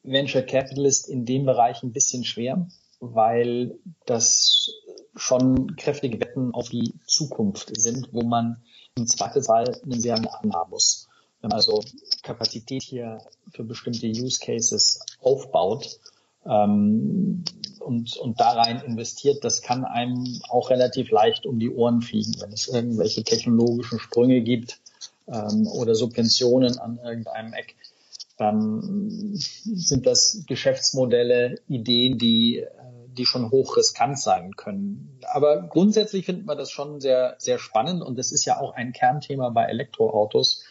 Venture 0.03 0.43
Capitalist 0.43 1.09
in 1.09 1.25
dem 1.25 1.45
Bereich 1.45 1.83
ein 1.83 1.91
bisschen 1.91 2.23
schwer, 2.23 2.67
weil 2.99 3.77
das 4.05 4.71
schon 5.15 5.75
kräftige 5.75 6.19
Wetten 6.19 6.53
auf 6.53 6.69
die 6.69 6.93
Zukunft 7.05 7.71
sind, 7.79 8.09
wo 8.13 8.21
man 8.21 8.61
im 8.95 9.07
Zweifelsfall 9.07 9.79
einen 9.83 9.99
sehr 9.99 10.17
langen 10.17 10.53
haben 10.53 10.71
muss. 10.71 11.07
Wenn 11.41 11.49
man 11.49 11.57
also 11.57 11.81
Kapazität 12.21 12.83
hier 12.83 13.19
für 13.51 13.63
bestimmte 13.63 14.07
Use 14.07 14.39
Cases 14.39 14.99
aufbaut 15.21 15.99
ähm, 16.45 17.43
und, 17.79 18.17
und 18.17 18.39
da 18.39 18.51
rein 18.51 18.81
investiert, 18.81 19.43
das 19.43 19.61
kann 19.61 19.85
einem 19.85 20.41
auch 20.49 20.69
relativ 20.69 21.11
leicht 21.11 21.45
um 21.45 21.59
die 21.59 21.69
Ohren 21.69 22.01
fliegen, 22.01 22.35
wenn 22.41 22.51
es 22.51 22.67
irgendwelche 22.67 23.23
technologischen 23.23 23.99
Sprünge 23.99 24.41
gibt 24.41 24.79
ähm, 25.27 25.67
oder 25.67 25.95
Subventionen 25.95 26.77
an 26.79 26.99
irgendeinem 27.03 27.53
Eck 27.53 27.75
dann 28.39 29.31
sind 29.33 30.05
das 30.05 30.43
Geschäftsmodelle, 30.47 31.59
Ideen, 31.67 32.17
die, 32.17 32.65
die 33.17 33.25
schon 33.25 33.51
hoch 33.51 33.75
riskant 33.75 34.17
sein 34.17 34.55
können. 34.55 35.19
Aber 35.25 35.63
grundsätzlich 35.63 36.25
finden 36.25 36.47
wir 36.47 36.55
das 36.55 36.71
schon 36.71 37.01
sehr, 37.01 37.35
sehr 37.37 37.59
spannend 37.59 38.01
und 38.01 38.17
das 38.17 38.31
ist 38.31 38.45
ja 38.45 38.61
auch 38.61 38.73
ein 38.73 38.93
Kernthema 38.93 39.49
bei 39.49 39.65
Elektroautos. 39.65 40.63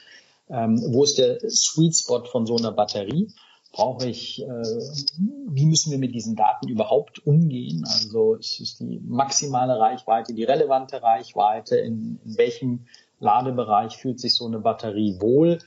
Ähm, 0.49 0.83
wo 0.89 1.05
ist 1.05 1.19
der 1.19 1.41
Sweet 1.51 1.95
Spot 1.95 2.25
von 2.25 2.47
so 2.47 2.57
einer 2.57 2.73
Batterie? 2.73 3.31
Brauche 3.71 4.09
ich, 4.09 4.43
äh, 4.43 4.47
wie 4.47 5.67
müssen 5.67 5.91
wir 5.91 5.99
mit 5.99 6.15
diesen 6.15 6.37
Daten 6.37 6.69
überhaupt 6.69 7.27
umgehen? 7.27 7.85
Also 7.87 8.37
es 8.37 8.61
ist 8.61 8.81
die 8.81 8.99
maximale 9.05 9.79
Reichweite, 9.79 10.33
die 10.33 10.45
relevante 10.45 11.03
Reichweite, 11.03 11.77
in, 11.77 12.19
in 12.25 12.39
welchem 12.39 12.87
Ladebereich 13.21 13.99
fühlt 13.99 14.21
sich 14.21 14.35
so 14.35 14.47
eine 14.47 14.61
Batterie 14.61 15.21
wohl? 15.21 15.59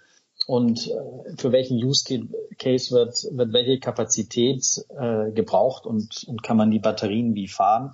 Und 0.48 0.88
äh, 0.88 1.36
für 1.38 1.52
welchen 1.52 1.78
Use 1.84 2.04
Case 2.58 2.92
wird, 2.92 3.28
wird 3.32 3.54
welche 3.54 3.80
Kapazität 3.80 4.86
äh, 4.90 5.32
gebraucht 5.32 5.86
und, 5.86 6.26
und 6.28 6.44
kann 6.44 6.58
man 6.58 6.72
die 6.72 6.80
Batterien 6.80 7.36
wie 7.36 7.48
fahren. 7.48 7.94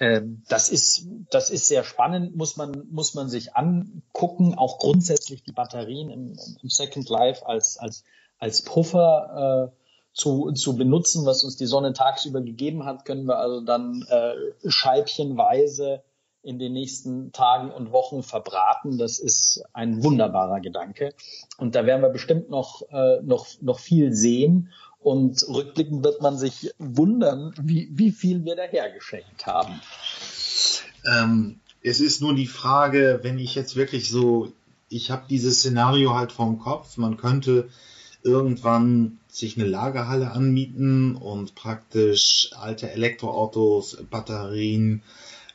Ähm, 0.00 0.42
das 0.48 0.68
ist, 0.68 1.06
das 1.30 1.50
ist 1.50 1.68
sehr 1.68 1.84
spannend, 1.84 2.34
muss 2.36 2.56
man, 2.56 2.88
muss 2.90 3.14
man 3.14 3.28
sich 3.28 3.54
angucken. 3.54 4.54
Auch 4.54 4.78
grundsätzlich 4.78 5.42
die 5.44 5.52
Batterien 5.52 6.10
im, 6.10 6.36
im 6.62 6.68
Second 6.68 7.08
Life 7.08 7.46
als, 7.46 7.78
als, 7.78 8.04
als 8.38 8.62
Puffer 8.62 9.70
äh, 9.72 9.82
zu, 10.12 10.52
zu 10.52 10.76
benutzen, 10.76 11.24
was 11.24 11.44
uns 11.44 11.56
die 11.56 11.66
Sonne 11.66 11.92
tagsüber 11.92 12.40
gegeben 12.40 12.84
hat, 12.84 13.04
können 13.04 13.26
wir 13.26 13.38
also 13.38 13.60
dann 13.60 14.04
äh, 14.08 14.34
scheibchenweise 14.68 16.02
in 16.42 16.58
den 16.58 16.72
nächsten 16.72 17.32
Tagen 17.32 17.70
und 17.70 17.92
Wochen 17.92 18.22
verbraten. 18.22 18.98
Das 18.98 19.18
ist 19.18 19.62
ein 19.72 20.02
wunderbarer 20.02 20.60
Gedanke. 20.60 21.14
Und 21.56 21.74
da 21.74 21.86
werden 21.86 22.02
wir 22.02 22.08
bestimmt 22.08 22.50
noch, 22.50 22.82
äh, 22.90 23.20
noch, 23.22 23.46
noch 23.60 23.78
viel 23.78 24.12
sehen. 24.12 24.70
Und 25.00 25.44
rückblickend 25.48 26.04
wird 26.04 26.20
man 26.20 26.36
sich 26.36 26.72
wundern, 26.78 27.54
wie, 27.60 27.88
wie 27.92 28.12
viel 28.12 28.44
wir 28.44 28.56
dahergeschenkt 28.56 29.46
haben. 29.46 29.80
Ähm, 31.04 31.60
es 31.82 32.00
ist 32.00 32.20
nur 32.20 32.34
die 32.34 32.46
Frage, 32.46 33.20
wenn 33.22 33.38
ich 33.38 33.54
jetzt 33.54 33.74
wirklich 33.74 34.08
so, 34.08 34.52
ich 34.88 35.10
habe 35.10 35.24
dieses 35.28 35.58
Szenario 35.58 36.14
halt 36.14 36.30
vom 36.30 36.58
Kopf, 36.58 36.96
man 36.96 37.16
könnte 37.16 37.68
irgendwann 38.22 39.18
sich 39.28 39.56
eine 39.56 39.66
Lagerhalle 39.66 40.30
anmieten 40.30 41.16
und 41.16 41.54
praktisch 41.54 42.50
alte 42.56 42.90
Elektroautos, 42.90 44.04
Batterien, 44.10 45.02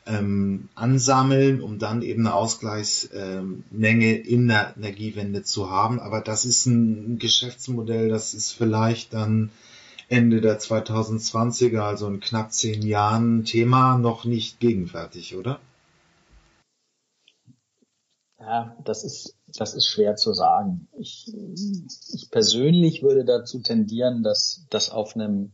ähm, 0.08 0.68
ansammeln, 0.74 1.60
um 1.60 1.78
dann 1.78 2.02
eben 2.02 2.26
eine 2.26 2.34
Ausgleichsmenge 2.34 4.16
in 4.16 4.48
der 4.48 4.74
Energiewende 4.76 5.42
zu 5.42 5.70
haben. 5.70 6.00
Aber 6.00 6.20
das 6.20 6.44
ist 6.44 6.66
ein 6.66 7.18
Geschäftsmodell, 7.18 8.08
das 8.08 8.34
ist 8.34 8.52
vielleicht 8.52 9.12
dann 9.12 9.50
Ende 10.08 10.40
der 10.40 10.58
2020er, 10.58 11.80
also 11.80 12.08
in 12.08 12.20
knapp 12.20 12.52
zehn 12.52 12.82
Jahren, 12.82 13.44
Thema 13.44 13.98
noch 13.98 14.24
nicht 14.24 14.58
gegenwärtig, 14.58 15.36
oder? 15.36 15.60
Ja, 18.40 18.74
das 18.84 19.04
ist, 19.04 19.34
das 19.48 19.74
ist 19.74 19.88
schwer 19.88 20.16
zu 20.16 20.32
sagen. 20.32 20.88
Ich, 20.98 21.30
ich 22.14 22.30
persönlich 22.30 23.02
würde 23.02 23.26
dazu 23.26 23.58
tendieren, 23.58 24.22
dass 24.22 24.64
das 24.70 24.88
auf 24.88 25.14
einem 25.14 25.52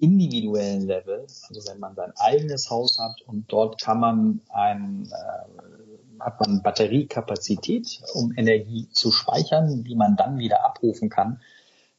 individuellen 0.00 0.86
Level, 0.86 1.26
also 1.48 1.70
wenn 1.70 1.78
man 1.78 1.94
sein 1.94 2.12
eigenes 2.16 2.70
Haus 2.70 2.98
hat 2.98 3.20
und 3.26 3.52
dort 3.52 3.80
kann 3.80 4.00
man 4.00 4.40
ein, 4.48 5.08
äh, 5.10 6.20
hat 6.20 6.40
man 6.40 6.62
Batteriekapazität, 6.62 8.02
um 8.14 8.32
Energie 8.36 8.88
zu 8.92 9.12
speichern, 9.12 9.84
die 9.84 9.94
man 9.94 10.16
dann 10.16 10.38
wieder 10.38 10.64
abrufen 10.64 11.08
kann. 11.08 11.40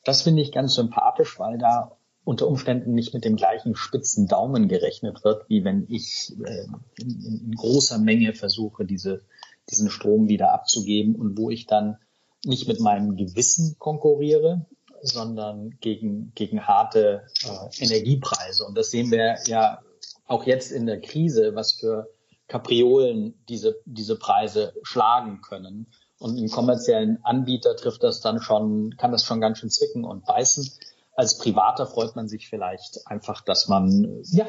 Das 0.03 0.24
finde 0.24 0.41
ich 0.41 0.51
ganz 0.51 0.75
sympathisch, 0.75 1.39
weil 1.39 1.58
da 1.58 1.96
unter 2.24 2.48
Umständen 2.48 2.93
nicht 2.93 3.13
mit 3.13 3.25
dem 3.25 3.36
gleichen 3.36 3.75
spitzen 3.75 4.27
Daumen 4.27 4.67
gerechnet 4.67 5.24
wird, 5.24 5.50
wie 5.50 5.63
wenn 5.63 5.86
ich 5.89 6.34
äh, 6.43 6.65
in, 6.98 7.41
in 7.46 7.55
großer 7.55 7.98
Menge 7.98 8.34
versuche, 8.34 8.86
diese, 8.86 9.22
diesen 9.70 9.89
Strom 9.89 10.27
wieder 10.27 10.53
abzugeben 10.53 11.15
und 11.15 11.38
wo 11.38 11.50
ich 11.50 11.67
dann 11.67 11.98
nicht 12.46 12.67
mit 12.67 12.79
meinem 12.79 13.15
Gewissen 13.15 13.75
konkurriere, 13.77 14.65
sondern 15.01 15.77
gegen, 15.79 16.31
gegen 16.36 16.67
harte 16.67 17.27
äh, 17.43 17.84
Energiepreise. 17.84 18.65
Und 18.65 18.77
das 18.77 18.91
sehen 18.91 19.12
wir 19.12 19.36
ja 19.48 19.79
auch 20.27 20.46
jetzt 20.46 20.72
in 20.72 20.86
der 20.86 21.01
Krise, 21.01 21.55
was 21.55 21.74
für 21.74 22.10
Kapriolen 22.48 23.43
diese, 23.48 23.79
diese 23.86 24.17
Preise 24.17 24.74
schlagen 24.84 25.41
können. 25.41 25.88
Und 26.20 26.38
einen 26.38 26.51
kommerziellen 26.51 27.24
Anbieter 27.24 27.75
trifft 27.75 28.03
das 28.03 28.22
dann 28.22 28.41
schon, 28.41 28.96
kann 28.98 29.12
das 29.12 29.24
schon 29.24 29.41
ganz 29.41 29.58
schön 29.58 29.70
zwicken 29.70 30.05
und 30.05 30.25
beißen. 30.25 30.70
Als 31.15 31.38
Privater 31.38 31.88
freut 31.88 32.15
man 32.15 32.27
sich 32.27 32.48
vielleicht 32.48 33.08
einfach, 33.08 33.41
dass 33.41 33.67
man 33.67 34.22
ja 34.31 34.46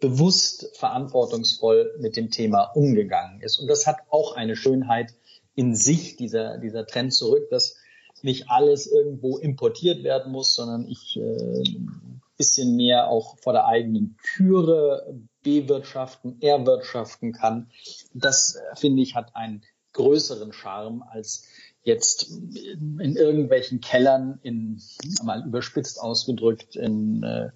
bewusst 0.00 0.70
verantwortungsvoll 0.76 1.96
mit 2.00 2.16
dem 2.16 2.30
Thema 2.30 2.64
umgegangen 2.74 3.40
ist. 3.40 3.58
Und 3.58 3.68
das 3.68 3.86
hat 3.86 3.96
auch 4.10 4.36
eine 4.36 4.56
Schönheit 4.56 5.14
in 5.54 5.74
sich, 5.74 6.16
dieser, 6.16 6.58
dieser 6.58 6.86
Trend 6.86 7.14
zurück, 7.14 7.48
dass 7.50 7.76
nicht 8.22 8.50
alles 8.50 8.86
irgendwo 8.86 9.38
importiert 9.38 10.02
werden 10.02 10.32
muss, 10.32 10.54
sondern 10.54 10.88
ich 10.88 11.16
äh, 11.16 11.64
bisschen 12.36 12.76
mehr 12.76 13.08
auch 13.08 13.38
vor 13.38 13.52
der 13.52 13.66
eigenen 13.66 14.16
Türe 14.36 15.18
bewirtschaften, 15.42 16.40
erwirtschaften 16.40 17.32
kann. 17.32 17.70
Das, 18.12 18.56
äh, 18.56 18.76
finde 18.76 19.02
ich, 19.02 19.14
hat 19.14 19.34
einen 19.34 19.62
größeren 19.92 20.52
Charme 20.52 21.02
als 21.08 21.46
jetzt 21.82 22.30
in, 22.30 23.16
irgendwelchen 23.16 23.80
Kellern, 23.80 24.38
in 24.42 24.82
mal 25.22 25.46
überspitzt 25.46 26.00
ausgedrückt, 26.00 26.76
in, 26.76 27.22
äh, 27.22 27.50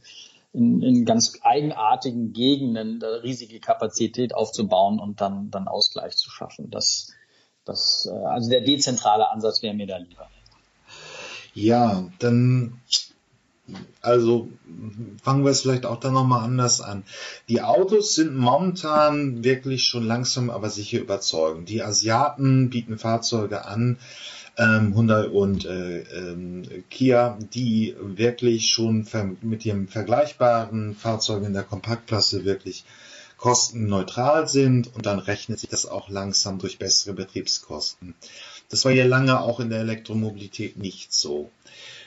in, 0.52 0.83
in 0.83 1.05
ganz 1.05 1.38
eigenartigen 1.43 2.33
Gegenden 2.33 3.02
riesige 3.02 3.61
Kapazität 3.61 4.35
aufzubauen 4.35 4.99
und 5.00 5.21
dann, 5.21 5.50
dann 5.50 5.69
Ausgleich 5.69 6.17
zu 6.17 6.31
schaffen. 6.31 6.71
Das, 6.71 7.12
das, 7.64 8.09
äh, 8.11 8.25
also 8.25 8.49
der 8.49 8.62
dezentrale 8.62 9.29
Ansatz 9.31 9.62
wäre 9.62 9.75
mir 9.75 9.87
da 9.87 9.99
lieber. 9.99 10.31
Ja, 11.54 12.09
dann 12.19 12.80
also 14.00 14.49
fangen 15.23 15.45
wir 15.45 15.50
es 15.50 15.62
vielleicht 15.62 15.87
auch 15.87 16.00
dann 16.00 16.14
nochmal 16.14 16.45
anders 16.45 16.80
an. 16.80 17.04
Die 17.49 17.62
Autos 17.62 18.14
sind 18.14 18.37
momentan 18.37 19.45
wirklich 19.45 19.85
schon 19.85 20.04
langsam, 20.04 20.50
aber 20.50 20.71
sicher 20.71 21.00
überzeugend. 21.00 21.69
Die 21.69 21.83
Asiaten 21.83 22.71
bieten 22.71 22.99
Fahrzeuge 22.99 23.64
an, 23.66 23.99
ähm, 24.57 24.95
Hyundai 24.95 25.28
und 25.28 25.64
äh, 25.64 26.00
ähm, 26.00 26.62
Kia, 26.90 27.38
die 27.54 27.95
wirklich 28.00 28.69
schon 28.69 29.07
mit 29.42 29.64
ihren 29.64 29.88
vergleichbaren 29.88 30.95
Fahrzeugen 30.95 31.47
in 31.47 31.54
der 31.54 31.62
Kompaktklasse 31.62 32.45
wirklich 32.45 32.85
kostenneutral 33.37 34.49
sind 34.49 34.95
und 34.95 35.07
dann 35.07 35.19
rechnet 35.19 35.61
sich 35.61 35.71
das 35.71 35.87
auch 35.87 36.11
langsam 36.11 36.59
durch 36.59 36.78
bessere 36.78 37.14
Betriebskosten. 37.14 38.14
Das 38.71 38.85
war 38.85 38.93
ja 38.93 39.05
lange 39.05 39.41
auch 39.41 39.61
in 39.61 39.69
der 39.69 39.81
Elektromobilität 39.81 40.79
nicht 40.79 41.12
so. 41.12 41.50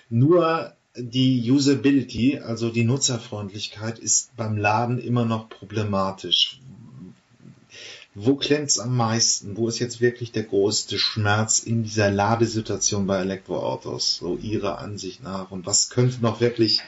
Nur 0.09 0.73
die 0.95 1.51
Usability, 1.51 2.39
also 2.39 2.69
die 2.69 2.85
Nutzerfreundlichkeit, 2.85 3.99
ist 3.99 4.35
beim 4.37 4.57
Laden 4.57 4.97
immer 4.97 5.25
noch 5.25 5.49
problematisch. 5.49 6.59
Wo 8.15 8.35
klemmt's 8.35 8.79
am 8.79 8.95
meisten? 8.95 9.57
Wo 9.57 9.67
ist 9.67 9.79
jetzt 9.79 9.99
wirklich 9.99 10.31
der 10.31 10.43
größte 10.43 10.99
Schmerz 10.99 11.59
in 11.59 11.83
dieser 11.83 12.11
Ladesituation 12.11 13.07
bei 13.07 13.19
Elektroautos? 13.19 14.17
So 14.17 14.37
Ihrer 14.37 14.77
Ansicht 14.77 15.23
nach. 15.23 15.49
Und 15.51 15.65
was 15.65 15.89
könnte 15.89 16.21
noch 16.21 16.39
wirklich 16.39 16.81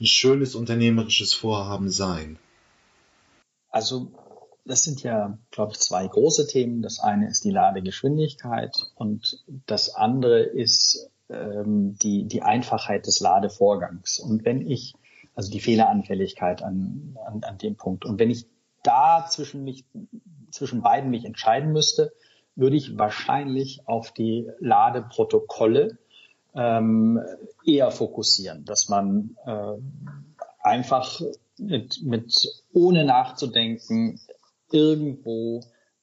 ein 0.00 0.06
schönes 0.06 0.54
unternehmerisches 0.54 1.34
Vorhaben 1.34 1.90
sein? 1.90 2.38
Also 3.68 4.10
das 4.64 4.84
sind 4.84 5.02
ja, 5.02 5.38
glaube 5.50 5.72
ich, 5.72 5.78
zwei 5.78 6.06
große 6.06 6.46
Themen. 6.46 6.82
Das 6.82 7.00
eine 7.00 7.28
ist 7.28 7.44
die 7.44 7.50
Ladegeschwindigkeit 7.50 8.74
und 8.94 9.44
das 9.66 9.94
andere 9.94 10.40
ist 10.40 11.10
ähm, 11.28 11.96
die, 12.02 12.24
die 12.24 12.42
Einfachheit 12.42 13.06
des 13.06 13.20
Ladevorgangs. 13.20 14.18
Und 14.18 14.44
wenn 14.44 14.68
ich, 14.68 14.94
also 15.34 15.50
die 15.50 15.60
Fehleranfälligkeit 15.60 16.62
an, 16.62 17.16
an, 17.24 17.42
an 17.42 17.58
dem 17.58 17.76
Punkt, 17.76 18.04
und 18.04 18.18
wenn 18.18 18.30
ich 18.30 18.46
da 18.82 19.26
zwischen 19.28 19.64
mich, 19.64 19.84
zwischen 20.50 20.82
beiden 20.82 21.10
mich 21.10 21.24
entscheiden 21.24 21.72
müsste, 21.72 22.12
würde 22.56 22.76
ich 22.76 22.98
wahrscheinlich 22.98 23.82
auf 23.86 24.12
die 24.12 24.50
Ladeprotokolle 24.58 25.98
ähm, 26.54 27.20
eher 27.64 27.90
fokussieren, 27.90 28.64
dass 28.64 28.88
man 28.88 29.36
äh, 29.46 29.74
einfach 30.62 31.20
mit, 31.58 32.02
mit 32.02 32.48
ohne 32.72 33.04
nachzudenken 33.04 34.20
irgendwo 34.72 35.62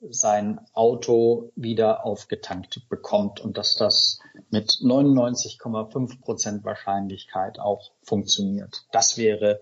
sein 0.09 0.59
Auto 0.73 1.51
wieder 1.55 2.05
aufgetankt 2.05 2.87
bekommt 2.89 3.39
und 3.39 3.57
dass 3.57 3.75
das 3.75 4.19
mit 4.51 4.69
99,5 4.83 6.21
Prozent 6.21 6.63
Wahrscheinlichkeit 6.63 7.59
auch 7.59 7.91
funktioniert. 8.03 8.85
Das 8.91 9.17
wäre 9.17 9.59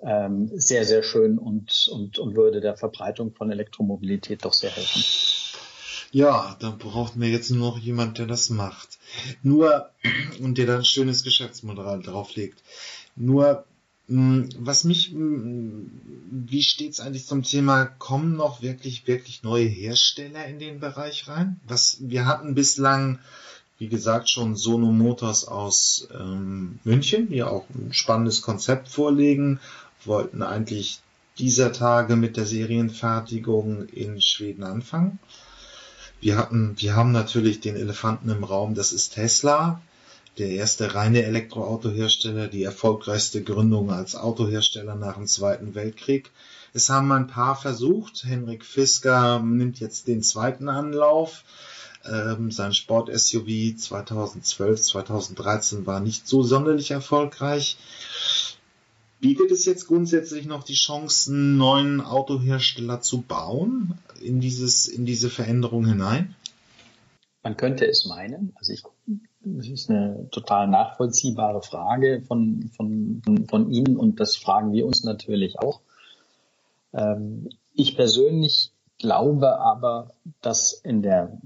ähm, 0.00 0.50
sehr, 0.54 0.84
sehr 0.84 1.02
schön 1.02 1.38
und, 1.38 1.88
und, 1.90 2.18
und 2.18 2.36
würde 2.36 2.60
der 2.60 2.76
Verbreitung 2.76 3.32
von 3.34 3.50
Elektromobilität 3.50 4.44
doch 4.44 4.52
sehr 4.52 4.70
helfen. 4.70 5.02
Ja, 6.10 6.56
dann 6.60 6.78
braucht 6.78 7.18
wir 7.18 7.28
jetzt 7.28 7.50
nur 7.50 7.70
noch 7.70 7.78
jemand, 7.78 8.18
der 8.18 8.26
das 8.26 8.50
macht. 8.50 8.98
Nur, 9.42 9.90
und 10.40 10.56
der 10.56 10.66
dann 10.66 10.78
ein 10.78 10.84
schönes 10.84 11.22
Geschäftsmodell 11.22 12.02
drauflegt. 12.02 12.62
Nur 13.16 13.64
was 14.08 14.84
mich, 14.84 15.10
hm, 15.10 15.90
wie 16.30 16.62
steht's 16.62 17.00
eigentlich 17.00 17.26
zum 17.26 17.42
Thema, 17.42 17.84
kommen 17.84 18.36
noch 18.36 18.62
wirklich, 18.62 19.06
wirklich 19.06 19.42
neue 19.42 19.66
Hersteller 19.66 20.46
in 20.46 20.58
den 20.58 20.80
Bereich 20.80 21.28
rein? 21.28 21.60
Was, 21.66 21.98
wir 22.00 22.24
hatten 22.24 22.54
bislang, 22.54 23.18
wie 23.78 23.88
gesagt, 23.88 24.30
schon 24.30 24.56
Sono 24.56 24.92
Motors 24.92 25.46
aus 25.46 26.08
ähm, 26.18 26.78
München, 26.84 27.28
die 27.28 27.42
auch 27.42 27.66
ein 27.68 27.92
spannendes 27.92 28.40
Konzept 28.40 28.88
vorlegen, 28.88 29.60
wollten 30.04 30.42
eigentlich 30.42 31.00
dieser 31.38 31.72
Tage 31.72 32.16
mit 32.16 32.38
der 32.38 32.46
Serienfertigung 32.46 33.86
in 33.88 34.22
Schweden 34.22 34.64
anfangen. 34.64 35.18
Wir 36.20 36.38
hatten, 36.38 36.74
wir 36.78 36.96
haben 36.96 37.12
natürlich 37.12 37.60
den 37.60 37.76
Elefanten 37.76 38.30
im 38.30 38.42
Raum, 38.42 38.74
das 38.74 38.92
ist 38.92 39.10
Tesla, 39.10 39.82
der 40.38 40.50
erste 40.50 40.94
reine 40.94 41.24
Elektroautohersteller, 41.24 42.48
die 42.48 42.62
erfolgreichste 42.62 43.42
Gründung 43.42 43.90
als 43.90 44.14
Autohersteller 44.14 44.94
nach 44.94 45.14
dem 45.14 45.26
Zweiten 45.26 45.74
Weltkrieg. 45.74 46.30
Es 46.72 46.90
haben 46.90 47.10
ein 47.12 47.26
paar 47.26 47.56
versucht. 47.56 48.24
Henrik 48.24 48.64
Fisker 48.64 49.40
nimmt 49.40 49.80
jetzt 49.80 50.06
den 50.06 50.22
zweiten 50.22 50.68
Anlauf. 50.68 51.44
Ähm, 52.04 52.50
sein 52.50 52.72
Sport-SUV 52.72 53.76
2012, 53.76 54.82
2013 54.82 55.86
war 55.86 56.00
nicht 56.00 56.28
so 56.28 56.42
sonderlich 56.42 56.90
erfolgreich. 56.90 57.76
Bietet 59.20 59.50
es 59.50 59.64
jetzt 59.64 59.88
grundsätzlich 59.88 60.46
noch 60.46 60.62
die 60.62 60.74
Chancen, 60.74 61.56
neuen 61.56 62.00
Autohersteller 62.00 63.00
zu 63.00 63.22
bauen 63.22 63.98
in 64.20 64.40
dieses, 64.40 64.86
in 64.86 65.06
diese 65.06 65.28
Veränderung 65.28 65.86
hinein? 65.86 66.36
Man 67.42 67.56
könnte 67.56 67.86
es 67.86 68.06
meinen. 68.06 68.52
Also 68.56 68.72
ich 68.72 68.84
das 69.56 69.68
ist 69.68 69.90
eine 69.90 70.28
total 70.30 70.68
nachvollziehbare 70.68 71.62
Frage 71.62 72.22
von, 72.26 72.70
von, 72.74 73.22
von 73.48 73.70
Ihnen 73.70 73.96
und 73.96 74.20
das 74.20 74.36
fragen 74.36 74.72
wir 74.72 74.86
uns 74.86 75.04
natürlich 75.04 75.58
auch. 75.58 75.80
Ähm, 76.92 77.48
ich 77.74 77.96
persönlich 77.96 78.72
glaube 78.98 79.58
aber, 79.58 80.10
dass 80.42 80.72
in 80.72 81.02
der, 81.02 81.38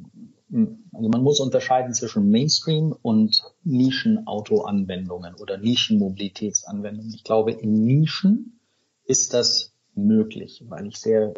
also 0.51 1.09
man 1.09 1.23
muss 1.23 1.41
unterscheiden 1.41 1.95
zwischen 1.95 2.31
Mainstream 2.31 2.95
und 3.03 3.43
Nischenauto-Anwendungen 3.65 5.35
oder 5.35 5.59
Nischenmobilitätsanwendungen. 5.59 7.15
Ich 7.15 7.25
glaube, 7.25 7.53
in 7.53 7.85
Nischen 7.85 8.59
ist 9.05 9.35
das 9.35 9.73
möglich, 9.95 10.65
weil 10.69 10.87
ich 10.87 10.99
sehr, 10.99 11.35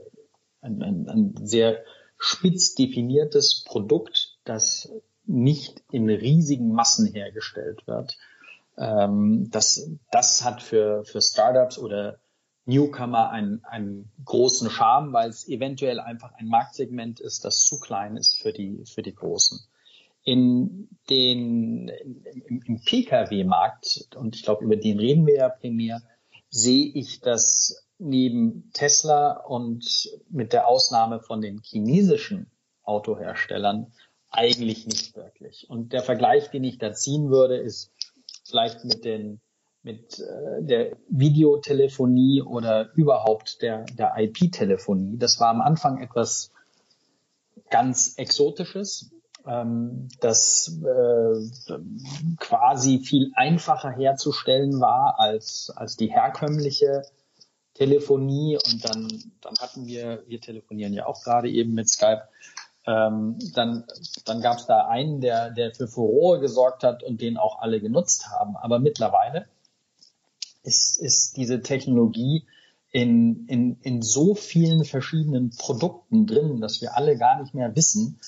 ein, 0.61 0.83
ein, 0.83 1.09
ein 1.09 1.35
sehr 1.47 1.79
spitz 2.19 2.75
definiertes 2.75 3.65
Produkt, 3.67 4.39
das 4.45 4.91
nicht 5.27 5.83
in 5.91 6.09
riesigen 6.09 6.73
Massen 6.73 7.13
hergestellt 7.13 7.87
wird. 7.87 8.17
Ähm, 8.77 9.49
das, 9.51 9.91
das 10.11 10.45
hat 10.45 10.63
für, 10.63 11.05
für 11.05 11.23
Startups 11.23 11.79
oder 11.79 12.19
Newcomer 12.67 13.31
einen, 13.31 13.63
einen 13.65 14.11
großen 14.25 14.71
Charme, 14.71 15.13
weil 15.13 15.29
es 15.29 15.49
eventuell 15.49 16.01
einfach 16.01 16.33
ein 16.35 16.49
Marktsegment 16.49 17.21
ist, 17.21 17.45
das 17.45 17.65
zu 17.65 17.79
klein 17.79 18.17
ist 18.17 18.41
für 18.41 18.53
die, 18.53 18.85
für 18.87 19.03
die 19.03 19.15
Großen. 19.15 19.61
In 20.23 20.89
den, 21.11 21.89
im, 21.89 22.63
im 22.65 22.81
Pkw-Markt, 22.81 24.09
und 24.17 24.35
ich 24.37 24.43
glaube, 24.43 24.65
über 24.65 24.77
den 24.77 24.99
reden 24.99 25.27
wir 25.27 25.37
ja 25.37 25.49
primär, 25.51 26.01
sehe 26.49 26.87
ich 26.95 27.21
das 27.21 27.85
neben 27.99 28.71
Tesla 28.73 29.33
und 29.33 30.09
mit 30.31 30.53
der 30.53 30.67
Ausnahme 30.67 31.21
von 31.21 31.43
den 31.43 31.61
chinesischen 31.63 32.51
Autoherstellern 32.83 33.93
eigentlich 34.35 34.87
nicht 34.87 35.17
wirklich. 35.17 35.67
Und 35.69 35.93
der 35.93 36.03
Vergleich, 36.03 36.51
den 36.51 36.65
ich 36.65 36.79
da 36.79 36.93
ziehen 36.93 37.31
würde, 37.31 37.57
ist 37.57 37.93
vielleicht 38.45 38.85
mit 38.85 39.05
den 39.05 39.41
mit 39.85 40.19
äh, 40.19 40.63
der 40.63 40.97
Videotelefonie 41.09 42.43
oder 42.43 42.91
überhaupt 42.95 43.61
der, 43.61 43.85
der 43.85 44.15
IP-Telefonie. 44.17 45.19
Das 45.19 45.39
war 45.41 45.51
am 45.51 45.61
Anfang 45.61 46.01
etwas 46.01 46.51
ganz 47.69 48.15
Exotisches, 48.17 49.11
ähm, 49.47 50.09
das 50.21 50.81
äh, 50.83 51.77
quasi 52.39 53.01
viel 53.01 53.31
einfacher 53.35 53.91
herzustellen 53.91 54.81
war 54.81 55.17
als, 55.19 55.71
als 55.77 55.97
die 55.97 56.11
herkömmliche 56.11 57.03
Telefonie. 57.75 58.57
Und 58.57 58.89
dann, 58.89 59.09
dann 59.43 59.55
hatten 59.61 59.87
wir, 59.87 60.23
wir 60.27 60.41
telefonieren 60.41 60.95
ja 60.95 61.07
auch 61.07 61.23
gerade 61.23 61.51
eben 61.51 61.75
mit 61.75 61.91
Skype, 61.91 62.23
ähm, 62.87 63.39
dann, 63.55 63.85
dann 64.25 64.41
gab 64.41 64.59
es 64.59 64.67
da 64.67 64.87
einen, 64.87 65.21
der, 65.21 65.51
der 65.51 65.75
für 65.75 65.89
Furore 65.89 66.41
gesorgt 66.41 66.83
hat 66.85 67.03
und 67.03 67.21
den 67.21 67.37
auch 67.37 67.61
alle 67.61 67.81
genutzt 67.81 68.29
haben. 68.31 68.57
Aber 68.57 68.79
mittlerweile 68.79 69.47
ist, 70.63 70.99
ist 70.99 71.37
diese 71.37 71.63
Technologie 71.63 72.47
in, 72.91 73.47
in, 73.49 73.81
in 73.83 74.03
so 74.03 74.35
vielen 74.35 74.85
verschiedenen 74.85 75.51
Produkten 75.51 76.27
drin, 76.27 76.61
dass 76.61 76.81
wir 76.81 76.97
alle 76.97 77.17
gar 77.17 77.41
nicht 77.41 77.55
mehr 77.55 77.75
wissen, 77.75 78.21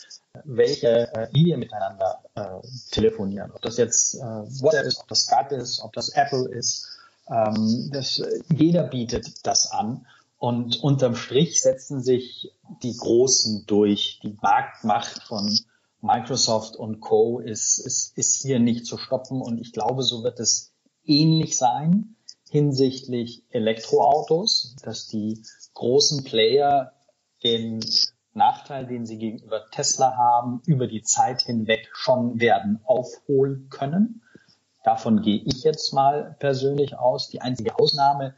welche 0.45 1.13
äh, 1.15 1.29
wir 1.33 1.57
miteinander 1.57 2.21
äh, 2.35 2.67
telefonieren. 2.91 3.53
Ob 3.53 3.63
das 3.63 3.77
jetzt 3.77 4.17
äh, 4.17 4.19
WhatsApp 4.21 4.87
ist, 4.87 5.01
ob 5.01 5.09
das 5.09 5.21
Skype 5.21 5.55
ist, 5.55 5.81
ob 5.81 5.93
das 5.93 6.09
Apple 6.11 6.49
ist. 6.49 6.89
Ähm, 7.29 7.91
das, 7.93 8.21
jeder 8.53 8.85
bietet 8.85 9.47
das 9.47 9.71
an. 9.71 10.07
Und 10.47 10.81
unterm 10.81 11.17
Strich 11.17 11.61
setzen 11.61 12.01
sich 12.01 12.53
die 12.81 12.97
Großen 12.97 13.65
durch. 13.67 14.21
Die 14.23 14.39
Marktmacht 14.41 15.25
von 15.25 15.59
Microsoft 16.01 16.77
und 16.77 17.01
Co. 17.01 17.41
ist, 17.41 17.81
ist, 17.81 18.17
ist 18.17 18.43
hier 18.43 18.61
nicht 18.61 18.87
zu 18.87 18.97
stoppen. 18.97 19.43
Und 19.43 19.59
ich 19.59 19.73
glaube, 19.73 20.05
so 20.05 20.23
wird 20.23 20.39
es 20.39 20.73
ähnlich 21.05 21.59
sein 21.59 22.15
hinsichtlich 22.49 23.43
Elektroautos, 23.51 24.77
dass 24.85 25.09
die 25.09 25.43
großen 25.75 26.23
Player 26.23 26.93
den 27.43 27.85
Nachteil, 28.33 28.87
den 28.87 29.05
sie 29.05 29.19
gegenüber 29.19 29.69
Tesla 29.73 30.17
haben, 30.17 30.63
über 30.65 30.87
die 30.87 31.03
Zeit 31.03 31.43
hinweg 31.43 31.89
schon 31.93 32.39
werden 32.39 32.79
aufholen 32.85 33.69
können. 33.69 34.23
Davon 34.85 35.23
gehe 35.23 35.43
ich 35.45 35.65
jetzt 35.65 35.93
mal 35.93 36.37
persönlich 36.39 36.97
aus. 36.97 37.31
Die 37.31 37.41
einzige 37.41 37.77
Ausnahme 37.81 38.37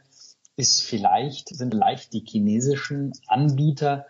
ist 0.59 0.83
vielleicht, 0.83 1.49
sind 1.49 1.73
vielleicht 1.73 2.11
die 2.11 2.25
chinesischen 2.27 3.13
Anbieter. 3.27 4.07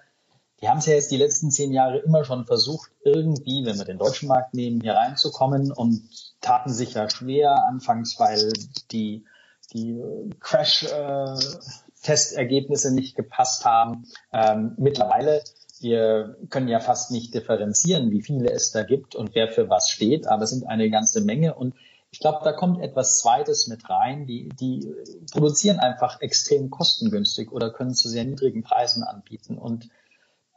Die 0.62 0.68
haben 0.68 0.80
es 0.80 0.88
ja 0.88 0.96
jetzt 0.96 1.12
die 1.12 1.18
letzten 1.18 1.52
zehn 1.52 1.72
Jahre 1.72 2.00
immer 2.00 2.26
schon 2.26 2.48
versucht, 2.48 2.90
irgendwie, 3.04 3.66
wenn 3.66 3.78
wir 3.78 3.86
den 3.86 4.00
deutschen 4.00 4.28
Markt 4.28 4.56
nehmen, 4.56 4.82
hier 4.82 4.96
reinzukommen 4.96 5.72
und 5.72 6.02
taten 6.42 6.74
sich 6.74 6.96
ja 6.96 7.08
schwer 7.08 7.66
anfangs, 7.70 8.20
weil 8.20 8.52
die, 8.92 9.26
die 9.74 10.02
Crash-Testergebnisse 10.40 12.96
nicht 12.96 13.16
gepasst 13.16 13.64
haben. 13.64 14.08
Ähm, 14.34 14.74
mittlerweile 14.78 15.44
wir 15.82 16.36
können 16.50 16.68
ja 16.68 16.80
fast 16.80 17.12
nicht 17.12 17.34
differenzieren, 17.34 18.12
wie 18.12 18.22
viele 18.22 18.52
es 18.52 18.72
da 18.72 18.84
gibt 18.84 19.16
und 19.16 19.34
wer 19.34 19.48
für 19.48 19.70
was 19.70 19.90
steht, 19.90 20.28
aber 20.28 20.44
es 20.44 20.50
sind 20.50 20.68
eine 20.68 20.90
ganze 20.90 21.22
Menge 21.22 21.54
und 21.54 21.74
ich 22.12 22.20
glaube, 22.20 22.40
da 22.44 22.54
kommt 22.54 22.82
etwas 22.82 23.20
Zweites 23.20 23.68
mit 23.68 23.90
rein. 23.90 24.26
Die, 24.26 24.50
die 24.50 24.92
produzieren 25.32 25.80
einfach 25.80 26.22
extrem 26.22 26.70
kostengünstig 26.70 27.52
oder 27.52 27.72
können 27.72 27.94
zu 27.94 28.10
sehr 28.10 28.26
niedrigen 28.26 28.64
Preisen 28.64 29.04
anbieten. 29.04 29.58
Und 29.58 29.90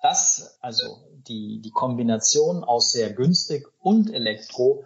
das, 0.02 0.58
also 0.60 0.98
die, 1.28 1.60
die 1.60 1.70
Kombination 1.70 2.64
aus 2.64 2.92
sehr 2.92 3.12
günstig 3.12 3.66
und 3.80 4.12
Elektro, 4.12 4.84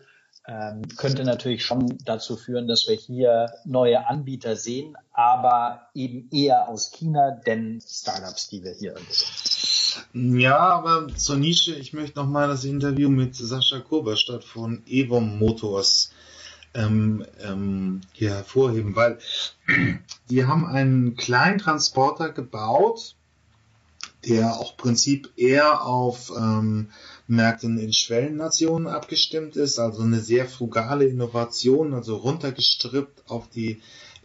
ähm, 0.48 0.82
könnte 0.96 1.24
natürlich 1.24 1.64
schon 1.64 1.98
dazu 2.04 2.36
führen, 2.36 2.68
dass 2.68 2.86
wir 2.86 2.94
hier 2.94 3.52
neue 3.64 4.06
Anbieter 4.06 4.54
sehen, 4.54 4.96
aber 5.12 5.88
eben 5.94 6.28
eher 6.30 6.68
aus 6.68 6.92
China, 6.92 7.32
denn 7.32 7.80
Startups, 7.84 8.48
die 8.48 8.62
wir 8.62 8.72
hier 8.72 8.94
sehen. 9.10 10.38
Ja, 10.38 10.58
aber 10.58 11.08
zur 11.16 11.36
Nische, 11.36 11.74
ich 11.74 11.92
möchte 11.92 12.18
nochmal 12.18 12.48
das 12.48 12.64
Interview 12.64 13.08
mit 13.08 13.34
Sascha 13.34 13.80
Kurberstadt 13.80 14.44
von 14.44 14.84
Evom 14.86 15.38
Motors 15.38 16.10
ähm, 16.76 17.24
ähm, 17.42 18.02
hier 18.12 18.30
hervorheben, 18.30 18.94
weil 18.94 19.18
die 20.30 20.44
haben 20.44 20.66
einen 20.66 21.16
kleinen 21.16 21.58
Transporter 21.58 22.30
gebaut, 22.30 23.16
der 24.28 24.54
auch 24.54 24.76
Prinzip 24.76 25.32
eher 25.36 25.82
auf 25.82 26.32
ähm, 26.36 26.90
Märkten 27.28 27.78
in 27.78 27.92
Schwellennationen 27.92 28.86
abgestimmt 28.86 29.56
ist, 29.56 29.78
also 29.78 30.02
eine 30.02 30.20
sehr 30.20 30.46
frugale 30.46 31.06
Innovation, 31.06 31.94
also 31.94 32.16
runtergestrippt 32.16 33.30
auf 33.30 33.48
die 33.48 33.80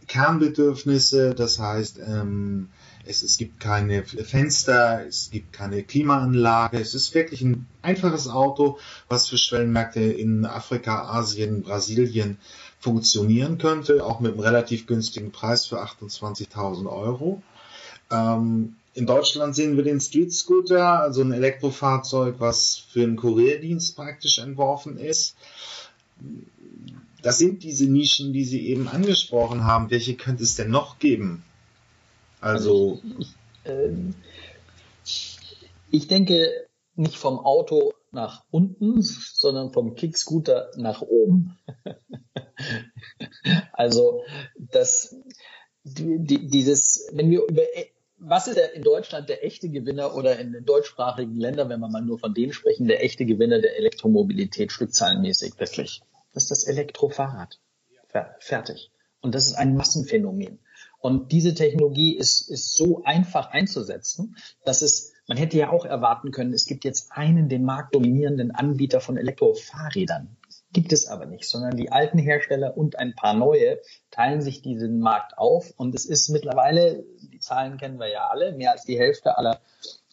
Kernbedürfnisse, 0.08 1.34
das 1.34 1.58
heißt, 1.58 2.00
ähm, 2.00 2.68
es, 3.04 3.22
es 3.22 3.38
gibt 3.38 3.60
keine 3.60 4.04
Fenster, 4.04 5.04
es 5.06 5.30
gibt 5.30 5.52
keine 5.52 5.82
Klimaanlage. 5.82 6.78
Es 6.78 6.94
ist 6.94 7.14
wirklich 7.14 7.42
ein 7.42 7.66
einfaches 7.82 8.28
Auto, 8.28 8.78
was 9.08 9.28
für 9.28 9.38
Schwellenmärkte 9.38 10.00
in 10.00 10.44
Afrika, 10.44 11.08
Asien, 11.08 11.62
Brasilien 11.62 12.38
funktionieren 12.78 13.58
könnte, 13.58 14.04
auch 14.04 14.20
mit 14.20 14.32
einem 14.32 14.40
relativ 14.40 14.86
günstigen 14.86 15.30
Preis 15.30 15.66
für 15.66 15.82
28.000 15.82 16.86
Euro. 16.90 17.42
Ähm, 18.10 18.76
in 18.94 19.06
Deutschland 19.06 19.54
sehen 19.54 19.76
wir 19.76 19.84
den 19.84 20.00
Street 20.00 20.32
Scooter, 20.32 21.00
also 21.00 21.22
ein 21.22 21.32
Elektrofahrzeug, 21.32 22.36
was 22.38 22.76
für 22.76 23.02
einen 23.02 23.16
Kurierdienst 23.16 23.96
praktisch 23.96 24.38
entworfen 24.38 24.98
ist. 24.98 25.36
Das 27.22 27.38
sind 27.38 27.62
diese 27.62 27.86
Nischen, 27.86 28.32
die 28.32 28.44
Sie 28.44 28.66
eben 28.66 28.88
angesprochen 28.88 29.64
haben. 29.64 29.90
Welche 29.90 30.14
könnte 30.14 30.42
es 30.42 30.56
denn 30.56 30.70
noch 30.70 30.98
geben? 30.98 31.44
Also. 32.42 33.00
also 33.00 33.02
ich, 33.18 33.34
ähm, 33.64 34.14
ich 35.90 36.08
denke 36.08 36.50
nicht 36.94 37.16
vom 37.16 37.38
Auto 37.38 37.92
nach 38.10 38.44
unten, 38.50 39.00
sondern 39.00 39.72
vom 39.72 39.94
Kickscooter 39.94 40.70
nach 40.76 41.00
oben. 41.00 41.58
also 43.72 44.22
das, 44.58 45.16
die, 45.84 46.48
dieses, 46.48 47.08
wenn 47.12 47.30
wir 47.30 47.42
über 47.48 47.62
was 48.24 48.46
ist 48.46 48.56
der, 48.56 48.74
in 48.74 48.82
Deutschland 48.82 49.28
der 49.28 49.44
echte 49.44 49.68
Gewinner 49.68 50.14
oder 50.14 50.38
in 50.38 50.52
den 50.52 50.64
deutschsprachigen 50.64 51.34
Ländern, 51.34 51.68
wenn 51.68 51.80
wir 51.80 51.88
mal 51.88 52.02
nur 52.02 52.20
von 52.20 52.34
denen 52.34 52.52
sprechen, 52.52 52.86
der 52.86 53.02
echte 53.02 53.24
Gewinner 53.24 53.60
der 53.60 53.76
Elektromobilität 53.76 54.70
stückzahlenmäßig 54.70 55.58
wirklich? 55.58 56.02
Das 56.32 56.44
ist 56.44 56.50
das 56.50 56.64
Elektrofahrrad. 56.64 57.58
Fertig. 58.38 58.92
Und 59.20 59.34
das 59.34 59.46
ist 59.46 59.54
ein 59.54 59.74
Massenphänomen. 59.74 60.60
Und 61.02 61.32
diese 61.32 61.52
Technologie 61.52 62.16
ist, 62.16 62.48
ist 62.48 62.76
so 62.76 63.02
einfach 63.04 63.50
einzusetzen, 63.50 64.36
dass 64.64 64.82
es, 64.82 65.12
man 65.26 65.36
hätte 65.36 65.58
ja 65.58 65.70
auch 65.70 65.84
erwarten 65.84 66.30
können, 66.30 66.54
es 66.54 66.64
gibt 66.64 66.84
jetzt 66.84 67.10
einen 67.10 67.48
den 67.48 67.64
Markt 67.64 67.94
dominierenden 67.94 68.52
Anbieter 68.52 69.00
von 69.00 69.16
Elektrofahrrädern. 69.16 70.36
Gibt 70.72 70.92
es 70.92 71.08
aber 71.08 71.26
nicht, 71.26 71.48
sondern 71.48 71.76
die 71.76 71.90
alten 71.90 72.18
Hersteller 72.18 72.76
und 72.76 73.00
ein 73.00 73.16
paar 73.16 73.34
neue 73.34 73.80
teilen 74.12 74.40
sich 74.42 74.62
diesen 74.62 75.00
Markt 75.00 75.36
auf. 75.36 75.74
Und 75.76 75.94
es 75.96 76.06
ist 76.06 76.28
mittlerweile, 76.28 77.04
die 77.20 77.40
Zahlen 77.40 77.78
kennen 77.78 77.98
wir 77.98 78.08
ja 78.08 78.28
alle, 78.30 78.52
mehr 78.52 78.70
als 78.70 78.84
die 78.84 78.98
Hälfte 78.98 79.36
aller 79.36 79.60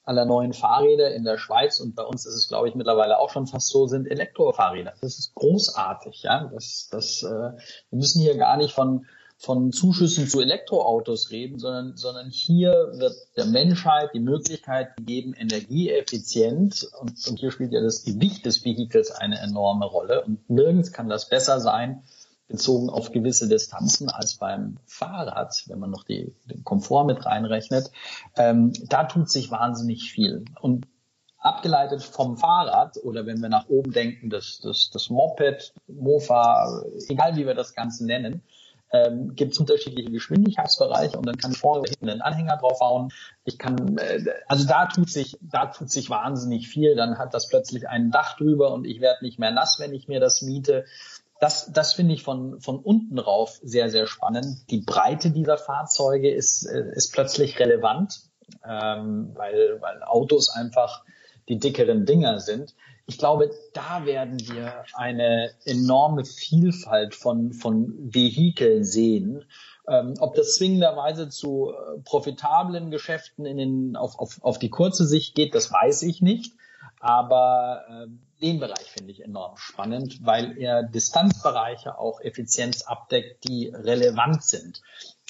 aller 0.05 0.25
neuen 0.25 0.53
Fahrräder 0.53 1.13
in 1.13 1.23
der 1.23 1.37
Schweiz 1.37 1.79
und 1.79 1.95
bei 1.95 2.01
uns 2.01 2.25
ist 2.25 2.33
es, 2.33 2.47
glaube 2.47 2.67
ich, 2.67 2.73
mittlerweile 2.73 3.19
auch 3.19 3.29
schon 3.29 3.45
fast 3.45 3.69
so, 3.69 3.85
sind 3.85 4.09
Elektrofahrräder. 4.09 4.95
Das 5.01 5.19
ist 5.19 5.35
großartig, 5.35 6.23
ja. 6.23 6.49
Das, 6.51 6.89
das, 6.89 7.21
äh, 7.21 7.27
wir 7.29 7.55
müssen 7.91 8.19
hier 8.19 8.35
gar 8.35 8.57
nicht 8.57 8.73
von 8.73 9.05
von 9.39 9.71
Zuschüssen 9.71 10.27
zu 10.27 10.41
Elektroautos 10.41 11.31
reden, 11.31 11.59
sondern, 11.59 11.95
sondern 11.95 12.29
hier 12.29 12.71
wird 12.97 13.15
der 13.37 13.45
Menschheit 13.45 14.09
die 14.13 14.19
Möglichkeit 14.19 14.97
gegeben, 14.97 15.33
energieeffizient, 15.33 16.89
und, 16.99 17.25
und 17.25 17.39
hier 17.39 17.49
spielt 17.49 17.71
ja 17.71 17.81
das 17.81 18.03
Gewicht 18.03 18.45
des 18.45 18.65
Vehikels 18.65 19.11
eine 19.11 19.39
enorme 19.39 19.85
Rolle, 19.85 20.25
und 20.25 20.49
nirgends 20.49 20.91
kann 20.91 21.07
das 21.07 21.29
besser 21.29 21.61
sein, 21.61 22.03
bezogen 22.49 22.89
auf 22.89 23.13
gewisse 23.13 23.47
Distanzen 23.47 24.09
als 24.09 24.35
beim 24.35 24.77
Fahrrad, 24.85 25.63
wenn 25.67 25.79
man 25.79 25.91
noch 25.91 26.03
die, 26.03 26.35
den 26.45 26.65
Komfort 26.65 27.05
mit 27.05 27.25
reinrechnet. 27.25 27.91
Ähm, 28.35 28.73
da 28.89 29.05
tut 29.05 29.29
sich 29.29 29.51
wahnsinnig 29.51 30.11
viel. 30.11 30.43
Und 30.59 30.85
abgeleitet 31.37 32.03
vom 32.03 32.35
Fahrrad 32.35 32.97
oder 33.03 33.25
wenn 33.25 33.41
wir 33.41 33.47
nach 33.47 33.69
oben 33.69 33.93
denken, 33.93 34.29
das, 34.29 34.59
das, 34.61 34.89
das 34.91 35.09
Moped, 35.09 35.73
Mofa, 35.87 36.83
egal 37.07 37.37
wie 37.37 37.47
wir 37.47 37.55
das 37.55 37.73
Ganze 37.73 38.05
nennen, 38.05 38.43
ähm, 38.91 39.35
gibt 39.35 39.53
es 39.53 39.59
unterschiedliche 39.59 40.11
Geschwindigkeitsbereiche 40.11 41.17
und 41.17 41.25
dann 41.25 41.37
kann 41.37 41.51
ich 41.51 41.57
vorne 41.57 41.81
oder 41.81 41.89
hinten 41.89 42.09
einen 42.09 42.21
Anhänger 42.21 42.57
draufhauen. 42.57 43.11
Ich 43.43 43.57
kann, 43.57 43.97
äh, 43.97 44.23
also 44.47 44.67
da 44.67 44.87
tut 44.87 45.09
sich, 45.09 45.37
da 45.41 45.67
tut 45.67 45.91
sich 45.91 46.09
wahnsinnig 46.09 46.67
viel. 46.67 46.95
Dann 46.95 47.17
hat 47.17 47.33
das 47.33 47.49
plötzlich 47.49 47.87
ein 47.87 48.11
Dach 48.11 48.37
drüber 48.37 48.73
und 48.73 48.85
ich 48.85 49.01
werde 49.01 49.23
nicht 49.23 49.39
mehr 49.39 49.51
nass, 49.51 49.79
wenn 49.79 49.93
ich 49.93 50.07
mir 50.07 50.19
das 50.19 50.41
miete. 50.41 50.85
Das, 51.39 51.71
das 51.71 51.93
finde 51.93 52.13
ich 52.13 52.23
von, 52.23 52.59
von 52.59 52.79
unten 52.79 53.17
rauf 53.17 53.59
sehr, 53.63 53.89
sehr 53.89 54.07
spannend. 54.07 54.69
Die 54.69 54.81
Breite 54.81 55.31
dieser 55.31 55.57
Fahrzeuge 55.57 56.33
ist, 56.33 56.65
äh, 56.65 56.91
ist 56.93 57.13
plötzlich 57.13 57.59
relevant, 57.59 58.21
ähm, 58.67 59.31
weil, 59.35 59.79
weil 59.81 60.03
Autos 60.03 60.49
einfach 60.49 61.03
die 61.47 61.59
dickeren 61.59 62.05
Dinger 62.05 62.39
sind 62.39 62.75
ich 63.09 63.17
glaube, 63.17 63.49
da 63.73 64.05
werden 64.05 64.39
wir 64.39 64.83
eine 64.93 65.51
enorme 65.65 66.25
Vielfalt 66.25 67.15
von, 67.15 67.53
von 67.53 67.95
Vehikeln 68.13 68.83
sehen. 68.83 69.45
Ähm, 69.87 70.13
ob 70.19 70.35
das 70.35 70.55
zwingenderweise 70.57 71.27
zu 71.27 71.71
äh, 71.71 71.99
profitablen 72.03 72.91
Geschäften 72.91 73.47
in 73.47 73.57
den, 73.57 73.95
auf, 73.95 74.19
auf, 74.19 74.37
auf 74.43 74.59
die 74.59 74.69
kurze 74.69 75.07
Sicht 75.07 75.33
geht, 75.33 75.55
das 75.55 75.71
weiß 75.71 76.03
ich 76.03 76.21
nicht. 76.21 76.53
Aber 76.99 77.83
äh, 77.89 78.07
den 78.43 78.59
Bereich 78.59 78.91
finde 78.91 79.11
ich 79.11 79.23
enorm 79.23 79.57
spannend, 79.57 80.19
weil 80.23 80.55
er 80.59 80.83
Distanzbereiche 80.83 81.97
auch 81.97 82.21
Effizienz 82.21 82.83
abdeckt, 82.83 83.47
die 83.47 83.69
relevant 83.73 84.43
sind. 84.43 84.83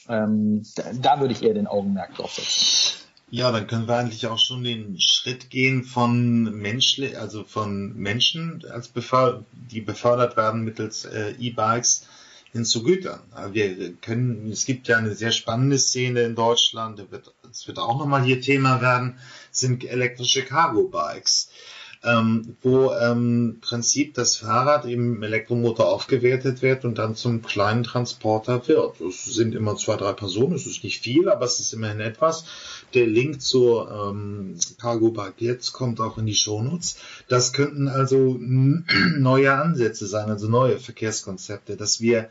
Ähm, 0.10 0.63
da, 0.76 0.84
da 1.02 1.20
würde 1.22 1.34
ich 1.34 1.44
eher 1.44 1.54
den 1.54 1.68
Augenmerk 1.68 2.15
drauf 2.15 2.34
setzen. 2.34 3.09
Ja, 3.32 3.52
dann 3.52 3.68
können 3.68 3.88
wir 3.88 3.96
eigentlich 3.96 4.26
auch 4.26 4.39
schon 4.39 4.63
den 4.63 5.00
Schritt 5.00 5.52
gehen 5.52 5.84
von 5.84 6.44
Menschli 6.44 7.15
also 7.15 7.44
von 7.44 7.96
Menschen, 7.96 8.65
als 8.72 8.88
beför 8.88 9.46
die 9.52 9.82
befördert 9.82 10.36
werden 10.36 10.63
mittels 10.63 11.06
äh, 11.06 11.36
E-Bikes 11.38 12.08
hin 12.52 12.65
zu 12.65 12.82
Gütern. 12.82 13.20
Wir 13.52 13.94
können, 13.94 14.52
es 14.52 14.65
gibt 14.65 14.88
ja 14.88 14.98
eine 14.98 15.13
sehr 15.13 15.32
spannende 15.32 15.78
Szene 15.78 16.22
in 16.22 16.34
Deutschland, 16.34 17.00
es 17.00 17.12
wird, 17.12 17.32
wird 17.68 17.78
auch 17.78 18.00
nochmal 18.00 18.24
hier 18.24 18.42
Thema 18.42 18.82
werden, 18.82 19.20
sind 19.52 19.84
elektrische 19.84 20.42
Cargo-Bikes 20.44 21.52
ähm, 22.01 22.55
wo 22.62 22.93
ähm, 22.93 23.57
Prinzip 23.59 24.13
das 24.13 24.38
Fahrrad 24.38 24.85
im 24.85 25.21
Elektromotor 25.21 25.89
aufgewertet 25.89 26.62
wird 26.62 26.85
und 26.85 26.97
dann 26.97 27.15
zum 27.15 27.41
kleinen 27.41 27.83
Transporter 27.83 28.65
wird. 28.67 29.01
Es 29.01 29.25
sind 29.25 29.53
immer 29.53 29.75
zwei, 29.75 29.97
drei 29.97 30.13
Personen, 30.13 30.55
es 30.55 30.65
ist 30.65 30.83
nicht 30.83 31.01
viel, 31.01 31.27
aber 31.27 31.45
es 31.45 31.59
ist 31.59 31.73
immerhin 31.73 31.99
etwas. 31.99 32.45
Der 32.93 33.05
Link 33.05 33.41
zur 33.41 33.91
ähm, 33.91 34.55
Cargo 34.79 35.12
Bike 35.12 35.41
jetzt 35.41 35.73
kommt 35.73 35.99
auch 35.99 36.17
in 36.17 36.25
die 36.25 36.35
Shownotes. 36.35 36.97
Das 37.27 37.51
könnten 37.51 37.89
also 37.89 38.38
neue 38.39 39.53
Ansätze 39.53 40.07
sein, 40.07 40.29
also 40.29 40.47
neue 40.47 40.79
Verkehrskonzepte, 40.79 41.75
dass 41.75 41.99
wir 41.99 42.29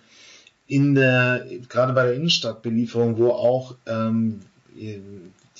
in 0.66 0.94
der, 0.94 1.46
gerade 1.68 1.92
bei 1.92 2.04
der 2.04 2.14
Innenstadtbelieferung, 2.14 3.18
wo 3.18 3.30
auch 3.30 3.74
ähm, 3.86 4.40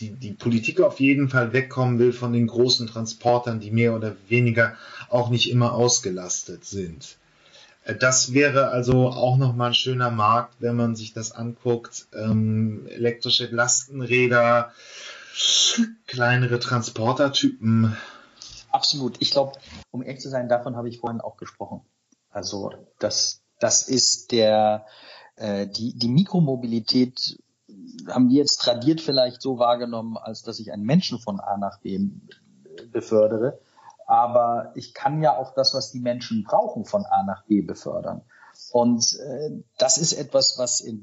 die, 0.01 0.11
die 0.11 0.33
Politik 0.33 0.81
auf 0.81 1.01
jeden 1.01 1.29
Fall 1.29 1.53
wegkommen 1.53 1.99
will 1.99 2.13
von 2.13 2.33
den 2.33 2.47
großen 2.47 2.87
Transportern, 2.87 3.61
die 3.61 3.71
mehr 3.71 3.95
oder 3.95 4.17
weniger 4.29 4.75
auch 5.09 5.31
nicht 5.31 5.51
immer 5.51 5.75
ausgelastet 5.75 6.65
sind. 6.65 7.17
Das 8.01 8.35
wäre 8.35 8.69
also 8.69 9.09
auch 9.09 9.39
nochmal 9.39 9.69
ein 9.69 9.75
schöner 9.75 10.11
Markt, 10.11 10.57
wenn 10.59 10.77
man 10.77 10.95
sich 10.95 11.15
das 11.15 11.33
anguckt. 11.33 12.07
Ähm, 12.13 12.87
elektrische 12.89 13.47
Lastenräder, 13.47 14.73
kleinere 16.07 16.59
Transportertypen. 16.59 17.97
Absolut. 18.71 19.17
Ich 19.21 19.31
glaube, 19.31 19.53
um 19.91 20.03
ehrlich 20.03 20.21
zu 20.21 20.29
sein, 20.29 20.51
davon 20.51 20.77
habe 20.77 20.91
ich 20.91 20.99
vorhin 20.99 21.23
auch 21.23 21.39
gesprochen. 21.39 21.81
Also 22.31 22.73
das, 22.99 23.41
das 23.59 23.89
ist 23.89 24.33
der, 24.33 24.85
äh, 25.37 25.67
die, 25.67 25.95
die 25.95 26.09
Mikromobilität 26.09 27.39
haben 28.09 28.29
wir 28.29 28.37
jetzt 28.37 28.61
tradiert 28.61 29.01
vielleicht 29.01 29.43
so 29.43 29.59
wahrgenommen, 29.59 30.17
als 30.17 30.43
dass 30.43 30.59
ich 30.61 30.73
einen 30.73 30.85
Menschen 30.85 31.19
von 31.19 31.41
A 31.41 31.57
nach 31.57 31.81
B 31.81 32.11
befördere. 32.93 33.61
Aber 34.07 34.73
ich 34.75 34.95
kann 34.95 35.23
ja 35.23 35.37
auch 35.37 35.55
das, 35.55 35.75
was 35.75 35.91
die 35.93 36.01
Menschen 36.01 36.45
brauchen, 36.45 36.85
von 36.85 37.05
A 37.05 37.23
nach 37.25 37.45
B 37.47 37.61
befördern. 37.61 38.23
Und 38.73 39.19
äh, 39.21 39.63
das 39.79 39.99
ist 39.99 40.15
etwas, 40.15 40.59
was 40.59 40.81
in 40.81 41.03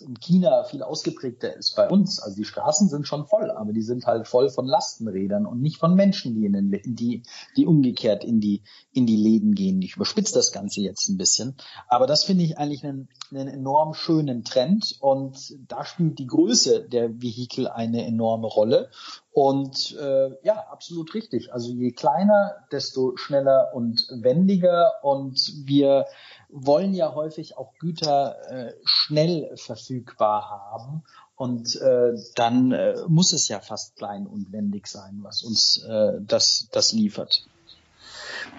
in 0.00 0.18
China 0.20 0.64
viel 0.64 0.82
ausgeprägter 0.82 1.56
ist 1.56 1.76
bei 1.76 1.88
uns. 1.88 2.20
Also 2.20 2.36
die 2.36 2.44
Straßen 2.44 2.88
sind 2.88 3.06
schon 3.06 3.26
voll, 3.26 3.50
aber 3.50 3.72
die 3.72 3.82
sind 3.82 4.06
halt 4.06 4.28
voll 4.28 4.48
von 4.50 4.66
Lastenrädern 4.66 5.46
und 5.46 5.60
nicht 5.60 5.78
von 5.78 5.94
Menschen, 5.94 6.34
die 6.34 6.46
in 6.46 6.52
den, 6.52 6.70
die, 6.96 7.22
die 7.56 7.66
umgekehrt 7.66 8.24
in 8.24 8.40
die, 8.40 8.62
in 8.92 9.06
die 9.06 9.16
Läden 9.16 9.54
gehen. 9.54 9.80
Ich 9.82 9.96
überspitze 9.96 10.34
das 10.34 10.52
Ganze 10.52 10.80
jetzt 10.80 11.08
ein 11.08 11.16
bisschen. 11.16 11.56
Aber 11.88 12.06
das 12.06 12.24
finde 12.24 12.44
ich 12.44 12.58
eigentlich 12.58 12.84
einen, 12.84 13.08
einen 13.30 13.48
enorm 13.48 13.94
schönen 13.94 14.44
Trend 14.44 14.96
und 15.00 15.56
da 15.68 15.84
spielt 15.84 16.18
die 16.18 16.26
Größe 16.26 16.88
der 16.88 17.20
Vehikel 17.22 17.68
eine 17.68 18.06
enorme 18.06 18.46
Rolle. 18.46 18.90
Und 19.32 19.96
äh, 19.96 20.30
ja, 20.42 20.66
absolut 20.70 21.14
richtig. 21.14 21.52
Also 21.52 21.70
je 21.70 21.92
kleiner, 21.92 22.56
desto 22.72 23.16
schneller 23.16 23.70
und 23.74 24.08
wendiger. 24.10 24.92
Und 25.02 25.52
wir 25.64 26.06
wollen 26.48 26.94
ja 26.94 27.14
häufig 27.14 27.56
auch 27.56 27.72
Güter 27.78 28.36
äh, 28.50 28.74
schnell 28.84 29.56
verfügbar 29.56 30.50
haben. 30.50 31.04
Und 31.36 31.76
äh, 31.80 32.12
dann 32.34 32.72
äh, 32.72 32.96
muss 33.08 33.32
es 33.32 33.48
ja 33.48 33.60
fast 33.60 33.96
klein 33.96 34.26
und 34.26 34.52
wendig 34.52 34.88
sein, 34.88 35.20
was 35.22 35.42
uns 35.42 35.82
äh, 35.88 36.20
das, 36.20 36.68
das 36.72 36.92
liefert. 36.92 37.46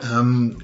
Ähm, 0.04 0.58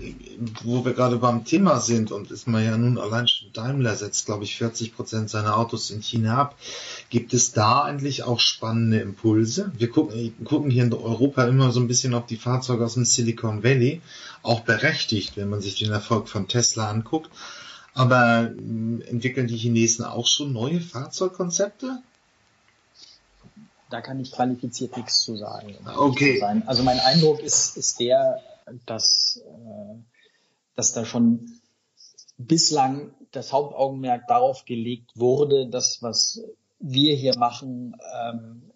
wo 0.64 0.86
wir 0.86 0.94
gerade 0.94 1.18
beim 1.18 1.46
Thema 1.46 1.80
sind 1.80 2.12
und 2.12 2.32
ist 2.32 2.48
man 2.48 2.64
ja 2.64 2.78
nun 2.78 2.98
allein 2.98 3.28
schon 3.28 3.52
Daimler 3.54 3.96
setzt, 3.96 4.26
glaube 4.26 4.44
ich, 4.44 4.58
40 4.58 4.96
Prozent 4.96 5.30
seiner 5.30 5.58
Autos 5.58 5.90
in 5.90 6.02
China 6.02 6.38
ab. 6.38 6.56
Gibt 7.10 7.34
es 7.34 7.52
da 7.52 7.84
eigentlich 7.84 8.24
auch 8.24 8.40
spannende 8.40 9.00
Impulse? 9.00 9.72
Wir 9.78 9.90
gucken, 9.90 10.34
gucken 10.44 10.72
hier 10.72 10.84
in 10.84 10.94
Europa 10.94 11.46
immer 11.46 11.72
so 11.72 11.80
ein 11.80 11.88
bisschen 11.88 12.14
auf 12.14 12.26
die 12.26 12.38
Fahrzeuge 12.38 12.86
aus 12.86 12.96
dem 12.96 13.06
Silicon 13.06 13.64
Valley, 13.64 14.02
auch 14.44 14.62
berechtigt, 14.62 15.38
wenn 15.38 15.50
man 15.50 15.62
sich 15.62 15.78
den 15.78 15.92
Erfolg 15.92 16.30
von 16.30 16.48
Tesla 16.48 16.90
anguckt. 16.90 17.30
Aber 17.94 18.52
äh, 18.52 19.10
entwickeln 19.10 19.48
die 19.48 19.58
Chinesen 19.58 20.06
auch 20.06 20.28
schon 20.28 20.54
neue 20.54 20.80
Fahrzeugkonzepte? 20.80 22.00
Da 23.90 24.02
kann 24.02 24.20
ich 24.20 24.32
qualifiziert 24.32 24.98
nichts 24.98 25.22
zu 25.22 25.38
sagen. 25.38 25.76
okay. 25.96 26.40
Zu 26.40 26.68
also 26.68 26.84
mein 26.84 27.00
Eindruck 27.00 27.40
ist, 27.40 27.78
ist 27.78 28.00
der, 28.00 28.42
dass, 28.86 29.42
äh, 29.46 29.96
dass 30.76 30.94
da 30.94 31.06
schon 31.06 31.50
bislang 32.38 33.14
das 33.32 33.52
Hauptaugenmerk 33.52 34.28
darauf 34.28 34.66
gelegt 34.66 35.12
wurde, 35.16 35.68
das, 35.68 36.02
was 36.02 36.44
wir 36.80 37.16
hier 37.16 37.38
machen, 37.38 37.96
ähm, 38.30 38.72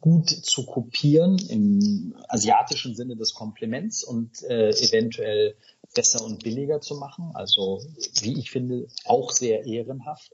gut 0.00 0.30
zu 0.30 0.64
kopieren 0.64 1.38
im 1.48 2.14
asiatischen 2.28 2.94
Sinne 2.94 3.16
des 3.16 3.34
Kompliments 3.34 4.02
und 4.02 4.42
äh, 4.44 4.70
eventuell 4.70 5.56
besser 5.94 6.24
und 6.24 6.42
billiger 6.42 6.80
zu 6.80 6.94
machen. 6.96 7.32
Also, 7.34 7.82
wie 8.22 8.38
ich 8.38 8.50
finde, 8.50 8.86
auch 9.04 9.30
sehr 9.30 9.66
ehrenhaft. 9.66 10.32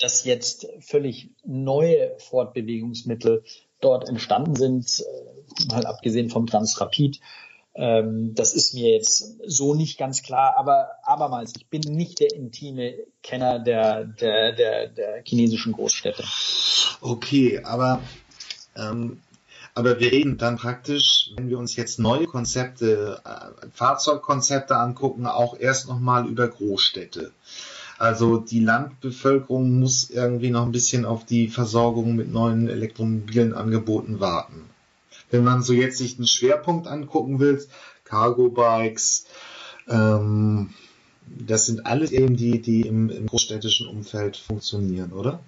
Dass 0.00 0.24
jetzt 0.24 0.68
völlig 0.80 1.30
neue 1.44 2.16
Fortbewegungsmittel 2.18 3.44
dort 3.80 4.08
entstanden 4.08 4.54
sind, 4.54 5.00
äh, 5.00 5.66
mal 5.66 5.84
abgesehen 5.84 6.30
vom 6.30 6.46
Transrapid, 6.46 7.20
ähm, 7.78 8.34
das 8.34 8.54
ist 8.54 8.74
mir 8.74 8.90
jetzt 8.90 9.36
so 9.46 9.72
nicht 9.72 9.98
ganz 9.98 10.24
klar, 10.24 10.56
aber 10.58 10.88
abermals, 11.04 11.52
ich 11.56 11.68
bin 11.68 11.80
nicht 11.82 12.18
der 12.18 12.34
intime 12.34 12.94
Kenner 13.22 13.60
der, 13.60 14.04
der, 14.04 14.52
der, 14.52 14.88
der 14.88 15.22
chinesischen 15.24 15.72
Großstädte. 15.74 16.24
Okay, 17.00 17.60
aber, 17.62 18.02
ähm, 18.74 19.22
aber 19.76 20.00
wir 20.00 20.10
reden 20.10 20.38
dann 20.38 20.56
praktisch, 20.56 21.30
wenn 21.36 21.48
wir 21.48 21.56
uns 21.56 21.76
jetzt 21.76 22.00
neue 22.00 22.26
Konzepte, 22.26 23.22
äh, 23.24 23.68
Fahrzeugkonzepte 23.72 24.74
angucken, 24.74 25.26
auch 25.26 25.56
erst 25.56 25.86
nochmal 25.86 26.26
über 26.26 26.48
Großstädte. 26.48 27.30
Also 27.96 28.38
die 28.38 28.60
Landbevölkerung 28.60 29.78
muss 29.78 30.10
irgendwie 30.10 30.50
noch 30.50 30.66
ein 30.66 30.72
bisschen 30.72 31.04
auf 31.04 31.24
die 31.24 31.46
Versorgung 31.46 32.16
mit 32.16 32.32
neuen 32.32 32.68
elektromobilen 32.68 33.54
Angeboten 33.54 34.18
warten 34.18 34.68
wenn 35.30 35.44
man 35.44 35.62
so 35.62 35.72
jetzt 35.72 35.98
sich 35.98 36.16
einen 36.16 36.26
Schwerpunkt 36.26 36.86
angucken 36.86 37.38
will, 37.38 37.66
Cargo 38.04 38.48
Bikes, 38.48 39.26
ähm, 39.88 40.74
das 41.26 41.66
sind 41.66 41.86
alles 41.86 42.10
eben 42.10 42.36
die, 42.36 42.60
die 42.62 42.82
im, 42.82 43.10
im 43.10 43.26
großstädtischen 43.26 43.86
Umfeld 43.86 44.36
funktionieren, 44.36 45.12
oder? 45.12 45.40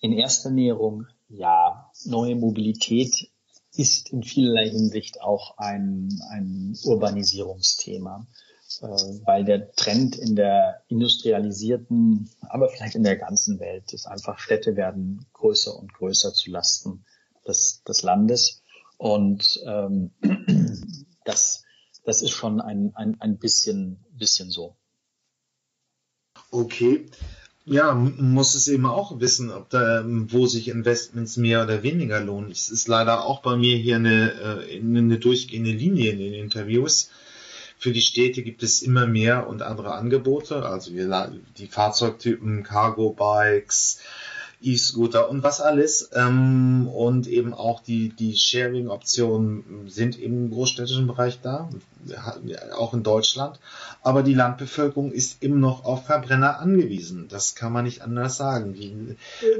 In 0.00 0.12
erster 0.12 0.50
Näherung 0.50 1.06
ja. 1.30 1.90
Neue 2.04 2.34
Mobilität 2.34 3.30
ist 3.74 4.10
in 4.10 4.22
vielerlei 4.22 4.68
Hinsicht 4.68 5.20
auch 5.22 5.56
ein, 5.58 6.20
ein 6.30 6.76
Urbanisierungsthema, 6.84 8.26
äh, 8.80 8.86
weil 8.86 9.44
der 9.44 9.70
Trend 9.72 10.16
in 10.16 10.34
der 10.34 10.82
industrialisierten, 10.88 12.28
aber 12.40 12.68
vielleicht 12.68 12.96
in 12.96 13.04
der 13.04 13.16
ganzen 13.16 13.60
Welt 13.60 13.92
ist 13.92 14.06
einfach, 14.06 14.38
Städte 14.38 14.76
werden 14.76 15.26
größer 15.34 15.76
und 15.76 15.94
größer 15.94 16.34
zu 16.34 16.50
Lasten 16.50 17.04
des, 17.50 17.82
des 17.86 18.02
Landes. 18.02 18.62
Und 18.96 19.60
ähm, 19.66 20.12
das, 21.24 21.64
das 22.04 22.22
ist 22.22 22.32
schon 22.32 22.60
ein, 22.60 22.92
ein, 22.94 23.20
ein 23.20 23.38
bisschen, 23.38 24.04
bisschen 24.12 24.50
so. 24.50 24.76
Okay. 26.50 27.06
Ja, 27.66 27.94
muss 27.94 28.54
es 28.54 28.68
eben 28.68 28.86
auch 28.86 29.20
wissen, 29.20 29.50
ob 29.50 29.68
da, 29.70 30.02
wo 30.04 30.46
sich 30.46 30.68
Investments 30.68 31.36
mehr 31.36 31.62
oder 31.62 31.82
weniger 31.82 32.20
lohnen. 32.20 32.50
Es 32.50 32.70
ist 32.70 32.88
leider 32.88 33.24
auch 33.24 33.42
bei 33.42 33.56
mir 33.56 33.76
hier 33.76 33.96
eine, 33.96 34.32
äh, 34.68 34.80
eine 34.80 35.18
durchgehende 35.18 35.70
Linie 35.70 36.10
in 36.12 36.18
den 36.18 36.34
Interviews. 36.34 37.10
Für 37.78 37.92
die 37.92 38.02
Städte 38.02 38.42
gibt 38.42 38.62
es 38.62 38.82
immer 38.82 39.06
mehr 39.06 39.46
und 39.46 39.62
andere 39.62 39.94
Angebote, 39.94 40.66
also 40.66 40.90
die 40.90 41.66
Fahrzeugtypen, 41.66 42.62
Cargo 42.62 43.14
Bikes, 43.14 44.00
E-Scooter 44.62 45.28
und 45.30 45.42
was 45.42 45.60
alles. 45.60 46.10
Ähm, 46.14 46.88
und 46.88 47.26
eben 47.26 47.54
auch 47.54 47.82
die, 47.82 48.10
die 48.10 48.36
Sharing-Optionen 48.36 49.88
sind 49.88 50.20
im 50.20 50.50
großstädtischen 50.50 51.06
Bereich 51.06 51.40
da, 51.40 51.70
auch 52.76 52.94
in 52.94 53.02
Deutschland. 53.02 53.58
Aber 54.02 54.22
die 54.22 54.34
Landbevölkerung 54.34 55.12
ist 55.12 55.42
immer 55.42 55.56
noch 55.56 55.84
auf 55.84 56.06
Verbrenner 56.06 56.58
angewiesen. 56.58 57.28
Das 57.28 57.54
kann 57.54 57.72
man 57.72 57.84
nicht 57.84 58.02
anders 58.02 58.36
sagen. 58.36 58.74
Die, 58.74 59.16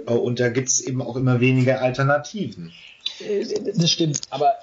äh, 0.06 0.12
und 0.12 0.40
da 0.40 0.48
gibt 0.48 0.68
es 0.68 0.80
eben 0.80 1.02
auch 1.02 1.16
immer 1.16 1.40
weniger 1.40 1.80
Alternativen. 1.80 2.72
Das 3.74 3.90
stimmt, 3.90 4.20
aber 4.30 4.54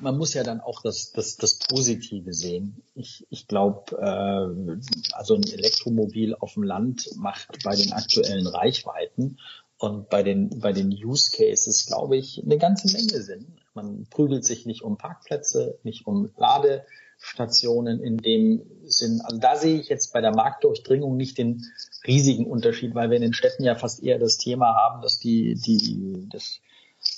man 0.00 0.16
muss 0.18 0.34
ja 0.34 0.42
dann 0.42 0.60
auch 0.60 0.82
das, 0.82 1.12
das, 1.12 1.36
das 1.36 1.58
Positive 1.58 2.32
sehen. 2.32 2.82
Ich, 2.94 3.26
ich 3.30 3.46
glaube, 3.46 3.96
äh, 3.96 5.14
also 5.14 5.34
ein 5.34 5.42
Elektromobil 5.44 6.34
auf 6.34 6.54
dem 6.54 6.62
Land 6.62 7.10
macht 7.16 7.62
bei 7.64 7.76
den 7.76 7.92
aktuellen 7.92 8.46
Reichweiten 8.46 9.38
und 9.82 10.08
bei 10.08 10.22
den, 10.22 10.60
bei 10.60 10.72
den 10.72 10.90
Use 10.90 11.30
Cases, 11.32 11.86
glaube 11.86 12.16
ich, 12.16 12.40
eine 12.44 12.56
ganze 12.56 12.86
Menge 12.96 13.20
Sinn. 13.20 13.56
Man 13.74 14.06
prügelt 14.08 14.44
sich 14.44 14.64
nicht 14.64 14.82
um 14.82 14.96
Parkplätze, 14.96 15.76
nicht 15.82 16.06
um 16.06 16.30
Ladestationen 16.36 18.00
in 18.00 18.18
dem 18.18 18.62
Sinn. 18.84 19.20
Also 19.24 19.38
da 19.38 19.56
sehe 19.56 19.80
ich 19.80 19.88
jetzt 19.88 20.12
bei 20.12 20.20
der 20.20 20.34
Marktdurchdringung 20.36 21.16
nicht 21.16 21.36
den 21.36 21.64
riesigen 22.06 22.46
Unterschied, 22.46 22.94
weil 22.94 23.10
wir 23.10 23.16
in 23.16 23.22
den 23.22 23.34
Städten 23.34 23.64
ja 23.64 23.74
fast 23.74 24.04
eher 24.04 24.20
das 24.20 24.38
Thema 24.38 24.76
haben, 24.76 25.02
dass 25.02 25.18
die, 25.18 25.56
die, 25.56 26.28
das 26.30 26.60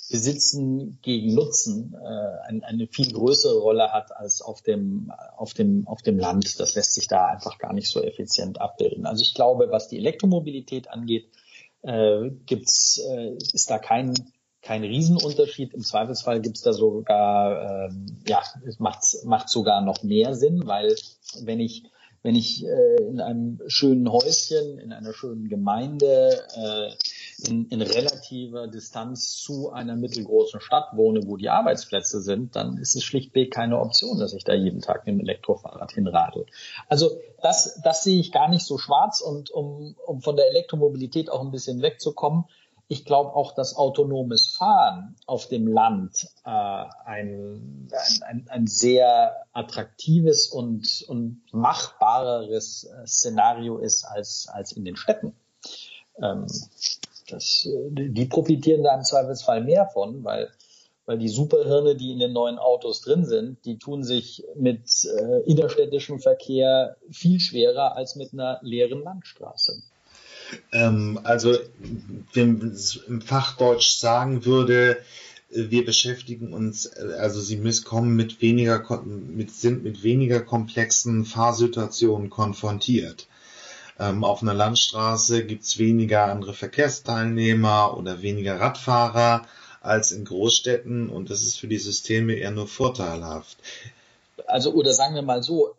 Besitzen 0.09 0.97
gegen 1.03 1.35
Nutzen 1.35 1.93
äh, 1.93 2.47
eine, 2.47 2.65
eine 2.65 2.87
viel 2.87 3.11
größere 3.11 3.59
Rolle 3.59 3.91
hat 3.91 4.15
als 4.15 4.41
auf 4.41 4.63
dem, 4.63 5.11
auf 5.37 5.53
dem, 5.53 5.87
auf 5.87 6.01
dem 6.01 6.17
Land. 6.17 6.59
Das 6.59 6.73
lässt 6.73 6.95
sich 6.95 7.07
da 7.07 7.27
einfach 7.27 7.59
gar 7.59 7.73
nicht 7.73 7.89
so 7.89 8.01
effizient 8.01 8.59
abbilden. 8.59 9.05
Also 9.05 9.21
ich 9.21 9.35
glaube, 9.35 9.67
was 9.69 9.87
die 9.87 9.97
Elektromobilität 9.97 10.89
angeht, 10.89 11.27
äh, 11.85 12.31
gibt's, 12.45 12.99
äh, 12.99 13.35
ist 13.53 13.69
da 13.69 13.77
kein, 13.79 14.13
kein 14.61 14.83
Riesenunterschied. 14.83 15.73
Im 15.73 15.81
Zweifelsfall 15.81 16.41
gibt's 16.41 16.61
da 16.61 16.73
sogar, 16.73 17.89
ähm, 17.89 18.05
ja, 18.27 18.41
es 18.67 18.79
macht, 18.79 19.03
macht 19.23 19.49
sogar 19.49 19.81
noch 19.81 20.03
mehr 20.03 20.35
Sinn, 20.35 20.65
weil 20.65 20.95
wenn 21.41 21.59
ich 21.59 21.83
wenn 22.25 22.35
ich 22.35 22.65
äh, 22.65 23.03
in 23.07 23.21
einem 23.21 23.59
schönen 23.67 24.11
Häuschen, 24.11 24.79
in 24.79 24.91
einer 24.91 25.13
schönen 25.13 25.47
Gemeinde 25.47 26.41
äh, 26.55 26.91
in, 27.39 27.67
in 27.67 27.81
relativer 27.81 28.67
Distanz 28.67 29.37
zu 29.37 29.71
einer 29.71 29.95
mittelgroßen 29.95 30.61
Stadt 30.61 30.89
wohne, 30.93 31.21
wo 31.25 31.37
die 31.37 31.49
Arbeitsplätze 31.49 32.21
sind, 32.21 32.55
dann 32.55 32.77
ist 32.77 32.95
es 32.95 33.03
schlichtweg 33.03 33.51
keine 33.51 33.79
Option, 33.79 34.19
dass 34.19 34.33
ich 34.33 34.43
da 34.43 34.53
jeden 34.53 34.81
Tag 34.81 35.05
mit 35.05 35.15
dem 35.15 35.19
Elektrofahrrad 35.19 35.91
hinradel. 35.91 36.45
Also 36.87 37.19
das, 37.41 37.81
das 37.83 38.03
sehe 38.03 38.19
ich 38.19 38.31
gar 38.31 38.49
nicht 38.49 38.65
so 38.65 38.77
schwarz 38.77 39.21
und 39.21 39.51
um, 39.51 39.95
um 40.05 40.21
von 40.21 40.35
der 40.35 40.47
Elektromobilität 40.49 41.29
auch 41.29 41.41
ein 41.41 41.51
bisschen 41.51 41.81
wegzukommen, 41.81 42.45
ich 42.87 43.03
glaube 43.03 43.33
auch, 43.33 43.53
dass 43.53 43.75
autonomes 43.75 44.47
Fahren 44.47 45.15
auf 45.25 45.47
dem 45.47 45.67
Land 45.67 46.27
äh, 46.45 46.49
ein, 46.49 47.89
ein, 48.21 48.45
ein 48.47 48.67
sehr 48.67 49.43
attraktives 49.53 50.47
und, 50.47 51.03
und 51.07 51.41
machbareres 51.51 52.83
äh, 52.83 53.07
Szenario 53.07 53.79
ist 53.79 54.05
als, 54.05 54.47
als 54.51 54.71
in 54.71 54.85
den 54.85 54.97
Städten. 54.97 55.35
Ähm, 56.21 56.45
das, 57.29 57.67
die 57.89 58.25
profitieren 58.25 58.83
da 58.83 58.95
im 58.95 59.03
Zweifelsfall 59.03 59.63
mehr 59.63 59.87
von, 59.87 60.23
weil, 60.23 60.49
weil 61.05 61.17
die 61.17 61.29
Superhirne, 61.29 61.95
die 61.95 62.11
in 62.11 62.19
den 62.19 62.33
neuen 62.33 62.57
Autos 62.57 63.01
drin 63.01 63.25
sind, 63.25 63.63
die 63.65 63.77
tun 63.77 64.03
sich 64.03 64.43
mit 64.55 64.81
äh, 65.05 65.41
innerstädtischem 65.49 66.19
Verkehr 66.19 66.97
viel 67.11 67.39
schwerer 67.39 67.95
als 67.95 68.15
mit 68.15 68.33
einer 68.33 68.59
leeren 68.61 69.03
Landstraße. 69.03 69.81
Ähm, 70.71 71.19
also, 71.23 71.55
wenn 72.33 72.61
es 72.71 72.97
im 73.07 73.21
Fachdeutsch 73.21 73.97
sagen 73.97 74.45
würde, 74.45 74.97
äh, 75.51 75.69
wir 75.69 75.85
beschäftigen 75.85 76.53
uns, 76.53 76.85
äh, 76.85 77.13
also 77.17 77.41
sie 77.41 77.59
kommen 77.83 78.15
mit 78.15 78.41
weniger, 78.41 79.01
mit, 79.03 79.51
sind 79.51 79.83
mit 79.83 80.03
weniger 80.03 80.41
komplexen 80.41 81.25
Fahrsituationen 81.25 82.29
konfrontiert. 82.29 83.27
Ähm, 83.99 84.23
auf 84.23 84.41
einer 84.41 84.53
Landstraße 84.53 85.45
gibt 85.45 85.63
es 85.63 85.77
weniger 85.77 86.25
andere 86.25 86.53
Verkehrsteilnehmer 86.53 87.97
oder 87.97 88.21
weniger 88.21 88.59
Radfahrer 88.59 89.43
als 89.81 90.11
in 90.11 90.25
Großstädten 90.25 91.09
und 91.09 91.29
das 91.29 91.43
ist 91.43 91.59
für 91.59 91.67
die 91.67 91.77
Systeme 91.77 92.33
eher 92.33 92.51
nur 92.51 92.67
vorteilhaft. 92.67 93.57
Also, 94.47 94.73
oder 94.73 94.93
sagen 94.93 95.15
wir 95.15 95.21
mal 95.21 95.43
so, 95.43 95.75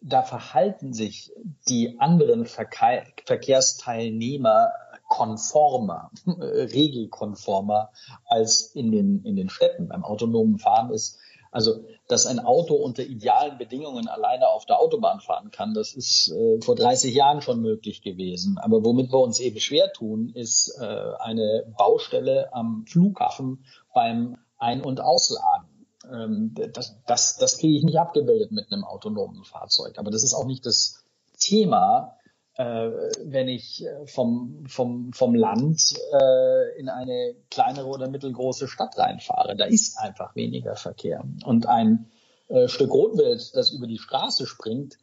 da 0.00 0.22
verhalten 0.22 0.92
sich 0.92 1.32
die 1.68 1.98
anderen 2.00 2.46
Verkehr, 2.46 3.06
Verkehrsteilnehmer 3.24 4.70
konformer, 5.08 6.10
regelkonformer 6.26 7.90
als 8.26 8.62
in 8.62 8.92
den, 8.92 9.24
in 9.24 9.36
den 9.36 9.50
Städten. 9.50 9.88
Beim 9.88 10.04
autonomen 10.04 10.58
Fahren 10.58 10.90
ist 10.90 11.18
also, 11.50 11.84
dass 12.06 12.26
ein 12.26 12.38
Auto 12.38 12.74
unter 12.74 13.02
idealen 13.02 13.58
Bedingungen 13.58 14.06
alleine 14.06 14.48
auf 14.48 14.66
der 14.66 14.80
Autobahn 14.80 15.20
fahren 15.20 15.50
kann, 15.50 15.74
das 15.74 15.94
ist 15.94 16.30
äh, 16.30 16.60
vor 16.60 16.76
30 16.76 17.12
Jahren 17.12 17.42
schon 17.42 17.60
möglich 17.60 18.02
gewesen. 18.02 18.56
Aber 18.58 18.84
womit 18.84 19.12
wir 19.12 19.18
uns 19.18 19.40
eben 19.40 19.58
schwer 19.58 19.92
tun, 19.92 20.30
ist 20.34 20.76
äh, 20.80 20.84
eine 21.18 21.64
Baustelle 21.76 22.52
am 22.54 22.84
Flughafen 22.86 23.64
beim 23.92 24.38
Ein- 24.58 24.82
und 24.82 25.00
Ausladen. 25.00 25.86
Ähm, 26.08 26.54
das, 26.72 26.96
das, 27.06 27.36
das 27.38 27.58
kriege 27.58 27.76
ich 27.76 27.84
nicht 27.84 27.98
abgebildet 27.98 28.52
mit 28.52 28.72
einem 28.72 28.84
autonomen 28.84 29.44
Fahrzeug. 29.44 29.98
Aber 29.98 30.10
das 30.10 30.22
ist 30.22 30.34
auch 30.34 30.46
nicht 30.46 30.64
das 30.64 31.04
Thema, 31.38 32.16
wenn 32.62 33.48
ich 33.48 33.84
äh, 33.84 34.06
vom, 34.06 34.64
vom, 34.66 35.12
vom 35.12 35.34
Land 35.34 35.94
äh, 36.12 36.78
in 36.78 36.88
eine 36.88 37.34
kleinere 37.50 37.86
oder 37.86 38.08
mittelgroße 38.08 38.68
Stadt 38.68 38.98
reinfahre. 38.98 39.56
Da 39.56 39.64
ist 39.64 39.98
einfach 39.98 40.34
weniger 40.36 40.76
Verkehr. 40.76 41.24
Und 41.44 41.66
ein 41.66 42.10
äh, 42.48 42.68
Stück 42.68 42.90
Rotwild, 42.90 43.54
das 43.54 43.70
über 43.70 43.86
die 43.86 43.98
Straße 43.98 44.46
springt, 44.46 44.98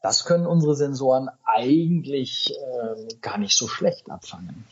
das 0.00 0.24
können 0.24 0.46
unsere 0.46 0.74
Sensoren 0.74 1.28
eigentlich 1.44 2.52
äh, 2.52 3.14
gar 3.20 3.38
nicht 3.38 3.56
so 3.56 3.68
schlecht 3.68 4.10
abfangen. 4.10 4.64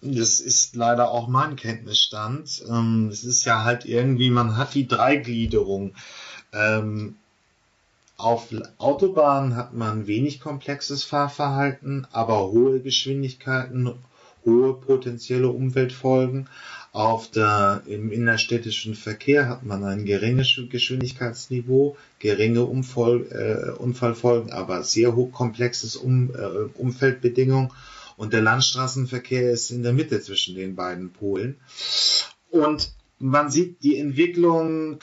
Das 0.00 0.40
ist 0.40 0.74
leider 0.74 1.12
auch 1.12 1.28
mein 1.28 1.54
Kenntnisstand. 1.54 2.64
Ähm, 2.68 3.08
es 3.12 3.22
ist 3.22 3.44
ja 3.44 3.62
halt 3.62 3.84
irgendwie, 3.84 4.30
man 4.30 4.56
hat 4.56 4.74
die 4.74 4.88
Dreigliederung. 4.88 5.94
Ähm, 6.52 7.16
auf 8.22 8.48
Autobahnen 8.78 9.56
hat 9.56 9.74
man 9.74 10.06
wenig 10.06 10.40
komplexes 10.40 11.02
Fahrverhalten, 11.02 12.06
aber 12.12 12.52
hohe 12.52 12.80
Geschwindigkeiten, 12.80 13.94
hohe 14.44 14.74
potenzielle 14.74 15.48
Umweltfolgen. 15.48 16.48
Auf 16.92 17.30
der, 17.30 17.82
im 17.86 18.12
innerstädtischen 18.12 18.94
Verkehr 18.94 19.48
hat 19.48 19.64
man 19.64 19.82
ein 19.82 20.04
geringes 20.04 20.60
Geschwindigkeitsniveau, 20.70 21.96
geringe 22.18 22.64
Umfall, 22.64 23.26
äh, 23.30 23.70
Unfallfolgen, 23.70 24.52
aber 24.52 24.84
sehr 24.84 25.16
hoch 25.16 25.32
komplexes 25.32 25.96
um, 25.96 26.30
äh, 26.34 26.78
Umfeldbedingungen 26.78 27.70
und 28.16 28.32
der 28.32 28.42
Landstraßenverkehr 28.42 29.50
ist 29.50 29.70
in 29.70 29.82
der 29.82 29.94
Mitte 29.94 30.20
zwischen 30.20 30.54
den 30.54 30.76
beiden 30.76 31.10
Polen. 31.10 31.56
Und 32.50 32.92
man 33.18 33.50
sieht 33.50 33.82
die 33.82 33.96
Entwicklung 33.96 35.00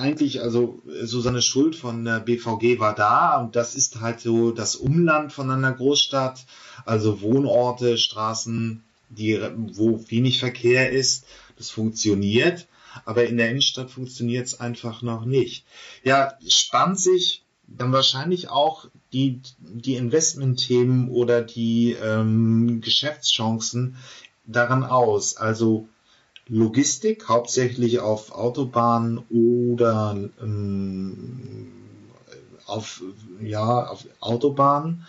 eigentlich, 0.00 0.40
also 0.40 0.80
Susanne 1.02 1.42
Schuld 1.42 1.76
von 1.76 2.04
der 2.04 2.20
BVG 2.20 2.78
war 2.78 2.94
da 2.94 3.40
und 3.40 3.56
das 3.56 3.74
ist 3.74 4.00
halt 4.00 4.20
so 4.20 4.50
das 4.50 4.76
Umland 4.76 5.32
von 5.32 5.50
einer 5.50 5.72
Großstadt, 5.72 6.44
also 6.84 7.20
Wohnorte, 7.20 7.98
Straßen, 7.98 8.82
die, 9.10 9.40
wo 9.72 10.04
wenig 10.08 10.38
Verkehr 10.40 10.90
ist, 10.90 11.24
das 11.56 11.70
funktioniert, 11.70 12.66
aber 13.04 13.26
in 13.26 13.36
der 13.36 13.50
Innenstadt 13.50 13.90
funktioniert 13.90 14.46
es 14.46 14.60
einfach 14.60 15.02
noch 15.02 15.24
nicht. 15.24 15.64
Ja, 16.02 16.34
spannt 16.48 16.98
sich 16.98 17.42
dann 17.66 17.92
wahrscheinlich 17.92 18.50
auch 18.50 18.86
die, 19.12 19.40
die 19.58 19.94
Investmentthemen 19.94 21.08
oder 21.08 21.42
die 21.42 21.96
ähm, 22.02 22.80
Geschäftschancen 22.80 23.96
daran 24.46 24.84
aus. 24.84 25.36
Also 25.36 25.88
Logistik, 26.50 27.28
hauptsächlich 27.28 28.00
auf 28.00 28.32
Autobahnen 28.32 29.18
oder 29.30 30.16
ähm, 30.42 31.68
auf, 32.66 33.02
ja, 33.40 33.86
auf 33.86 34.04
Autobahnen 34.18 35.06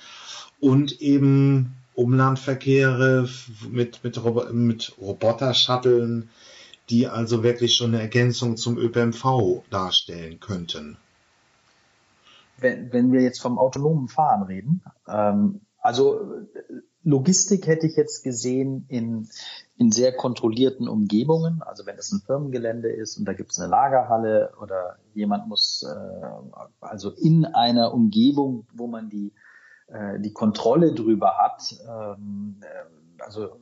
und 0.60 1.02
eben 1.02 1.74
Umlandverkehre 1.96 3.28
mit, 3.72 4.04
mit, 4.04 4.22
mit 4.54 4.94
Roboter-Shutteln, 5.02 6.30
die 6.92 7.08
also 7.08 7.42
wirklich 7.42 7.74
schon 7.74 7.96
eine 7.96 8.04
Ergänzung 8.04 8.56
zum 8.56 8.78
ÖPNV 8.78 9.64
darstellen 9.72 10.40
könnten. 10.40 10.98
Wenn, 12.58 12.94
wenn 12.94 13.12
wir 13.12 13.22
jetzt 13.22 13.42
vom 13.42 13.58
autonomen 13.58 14.08
Fahren 14.10 14.44
reden, 14.44 14.84
ähm, 15.08 15.62
also 15.80 16.46
Logistik 17.04 17.66
hätte 17.66 17.88
ich 17.88 17.96
jetzt 17.96 18.24
gesehen 18.24 18.86
in, 18.88 19.28
in 19.82 19.92
sehr 19.92 20.12
kontrollierten 20.12 20.88
Umgebungen, 20.88 21.64
also 21.64 21.88
wenn 21.88 21.98
es 21.98 22.12
ein 22.12 22.22
Firmengelände 22.22 22.88
ist 22.88 23.18
und 23.18 23.26
da 23.26 23.34
gibt 23.34 23.50
es 23.50 23.60
eine 23.60 23.68
Lagerhalle 23.68 24.54
oder 24.62 24.98
jemand 25.16 25.48
muss 25.48 25.82
äh, 25.82 26.66
also 26.82 27.10
in 27.10 27.46
einer 27.46 27.92
Umgebung, 27.92 28.68
wo 28.76 28.86
man 28.86 29.10
die, 29.10 29.34
äh, 29.88 30.20
die 30.20 30.34
Kontrolle 30.34 30.94
drüber 30.94 31.36
hat, 31.40 31.74
ähm, 31.90 32.58
äh, 32.62 33.24
also 33.24 33.60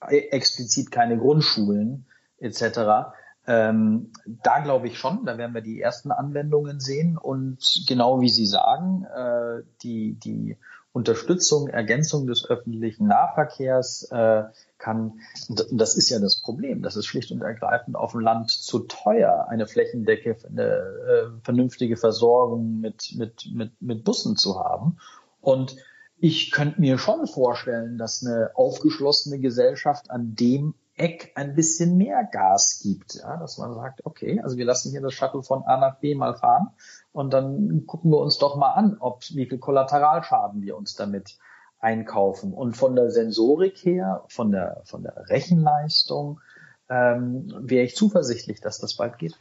explizit 0.00 0.90
keine 0.90 1.18
Grundschulen 1.18 2.06
etc., 2.38 3.12
ähm, 3.46 4.12
da 4.26 4.60
glaube 4.60 4.86
ich 4.86 4.98
schon, 4.98 5.26
da 5.26 5.36
werden 5.36 5.54
wir 5.54 5.60
die 5.60 5.82
ersten 5.82 6.12
Anwendungen 6.12 6.80
sehen 6.80 7.18
und 7.18 7.84
genau 7.86 8.22
wie 8.22 8.30
Sie 8.30 8.46
sagen, 8.46 9.04
äh, 9.04 9.62
die, 9.82 10.14
die 10.14 10.56
Unterstützung, 10.92 11.68
Ergänzung 11.68 12.26
des 12.26 12.48
öffentlichen 12.48 13.06
Nahverkehrs 13.06 14.10
äh, 14.10 14.44
kann, 14.78 15.20
das 15.48 15.96
ist 15.96 16.10
ja 16.10 16.18
das 16.18 16.40
Problem, 16.40 16.82
das 16.82 16.96
ist 16.96 17.06
schlicht 17.06 17.30
und 17.32 17.42
ergreifend 17.42 17.96
auf 17.96 18.12
dem 18.12 18.20
Land 18.20 18.50
zu 18.50 18.80
teuer, 18.80 19.46
eine 19.48 19.66
Flächendecke, 19.66 20.36
eine 20.48 20.62
äh, 20.62 21.40
vernünftige 21.42 21.96
Versorgung 21.96 22.80
mit, 22.80 23.14
mit, 23.16 23.48
mit, 23.52 23.72
mit 23.80 24.04
Bussen 24.04 24.36
zu 24.36 24.58
haben. 24.58 24.98
Und 25.40 25.76
ich 26.18 26.50
könnte 26.50 26.80
mir 26.80 26.98
schon 26.98 27.26
vorstellen, 27.26 27.98
dass 27.98 28.24
eine 28.24 28.50
aufgeschlossene 28.54 29.38
Gesellschaft 29.38 30.10
an 30.10 30.34
dem 30.34 30.74
Eck 30.96 31.32
ein 31.34 31.54
bisschen 31.54 31.98
mehr 31.98 32.24
Gas 32.24 32.80
gibt, 32.82 33.16
ja, 33.16 33.36
dass 33.36 33.58
man 33.58 33.74
sagt, 33.74 34.06
okay, 34.06 34.40
also 34.40 34.56
wir 34.56 34.64
lassen 34.64 34.90
hier 34.90 35.02
das 35.02 35.12
Shuttle 35.12 35.42
von 35.42 35.62
A 35.64 35.76
nach 35.76 35.98
B 35.98 36.14
mal 36.14 36.34
fahren 36.34 36.68
und 37.12 37.34
dann 37.34 37.84
gucken 37.86 38.10
wir 38.10 38.18
uns 38.18 38.38
doch 38.38 38.56
mal 38.56 38.72
an, 38.72 38.96
ob 38.98 39.22
wie 39.30 39.46
viel 39.46 39.58
Kollateralschaden 39.58 40.62
wir 40.62 40.76
uns 40.76 40.94
damit 40.94 41.36
einkaufen. 41.80 42.52
Und 42.52 42.76
von 42.76 42.96
der 42.96 43.10
Sensorik 43.10 43.76
her, 43.84 44.24
von 44.28 44.50
der 44.50 44.82
von 44.84 45.02
der 45.02 45.28
Rechenleistung 45.28 46.40
ähm, 46.88 47.52
wäre 47.60 47.84
ich 47.84 47.96
zuversichtlich, 47.96 48.60
dass 48.60 48.78
das 48.78 48.94
bald 48.94 49.18
geht. 49.18 49.38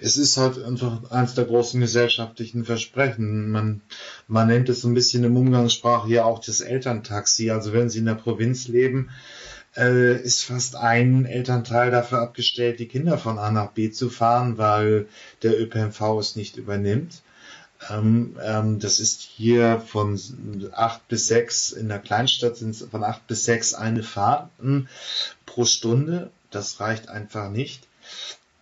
Es 0.00 0.16
ist 0.16 0.36
halt 0.38 0.62
einfach 0.62 1.10
eines 1.12 1.34
der 1.34 1.44
großen 1.44 1.80
gesellschaftlichen 1.80 2.64
Versprechen. 2.64 3.50
Man, 3.50 3.80
man 4.26 4.48
nennt 4.48 4.68
es 4.68 4.80
so 4.80 4.88
ein 4.88 4.94
bisschen 4.94 5.22
im 5.22 5.36
Umgangssprache 5.36 6.08
ja 6.08 6.24
auch 6.24 6.40
das 6.40 6.60
Elterntaxi. 6.60 7.50
Also 7.50 7.72
wenn 7.72 7.88
Sie 7.88 8.00
in 8.00 8.06
der 8.06 8.16
Provinz 8.16 8.66
leben, 8.66 9.10
äh, 9.76 10.20
ist 10.20 10.44
fast 10.44 10.76
ein 10.76 11.26
Elternteil 11.26 11.90
dafür 11.90 12.20
abgestellt, 12.20 12.80
die 12.80 12.88
Kinder 12.88 13.18
von 13.18 13.38
A 13.38 13.50
nach 13.50 13.70
B 13.70 13.90
zu 13.90 14.10
fahren, 14.10 14.58
weil 14.58 15.06
der 15.42 15.60
ÖPNV 15.60 16.18
es 16.18 16.36
nicht 16.36 16.56
übernimmt. 16.56 17.22
Ähm, 17.90 18.36
ähm, 18.42 18.78
das 18.78 19.00
ist 19.00 19.22
hier 19.22 19.80
von 19.80 20.20
acht 20.72 21.06
bis 21.08 21.26
sechs, 21.26 21.72
in 21.72 21.88
der 21.88 21.98
Kleinstadt 21.98 22.56
sind 22.56 22.70
es 22.70 22.82
von 22.82 23.04
acht 23.04 23.26
bis 23.26 23.44
sechs 23.44 23.74
eine 23.74 24.02
Fahrten 24.02 24.88
pro 25.46 25.64
Stunde. 25.64 26.30
Das 26.50 26.80
reicht 26.80 27.08
einfach 27.08 27.50
nicht. 27.50 27.86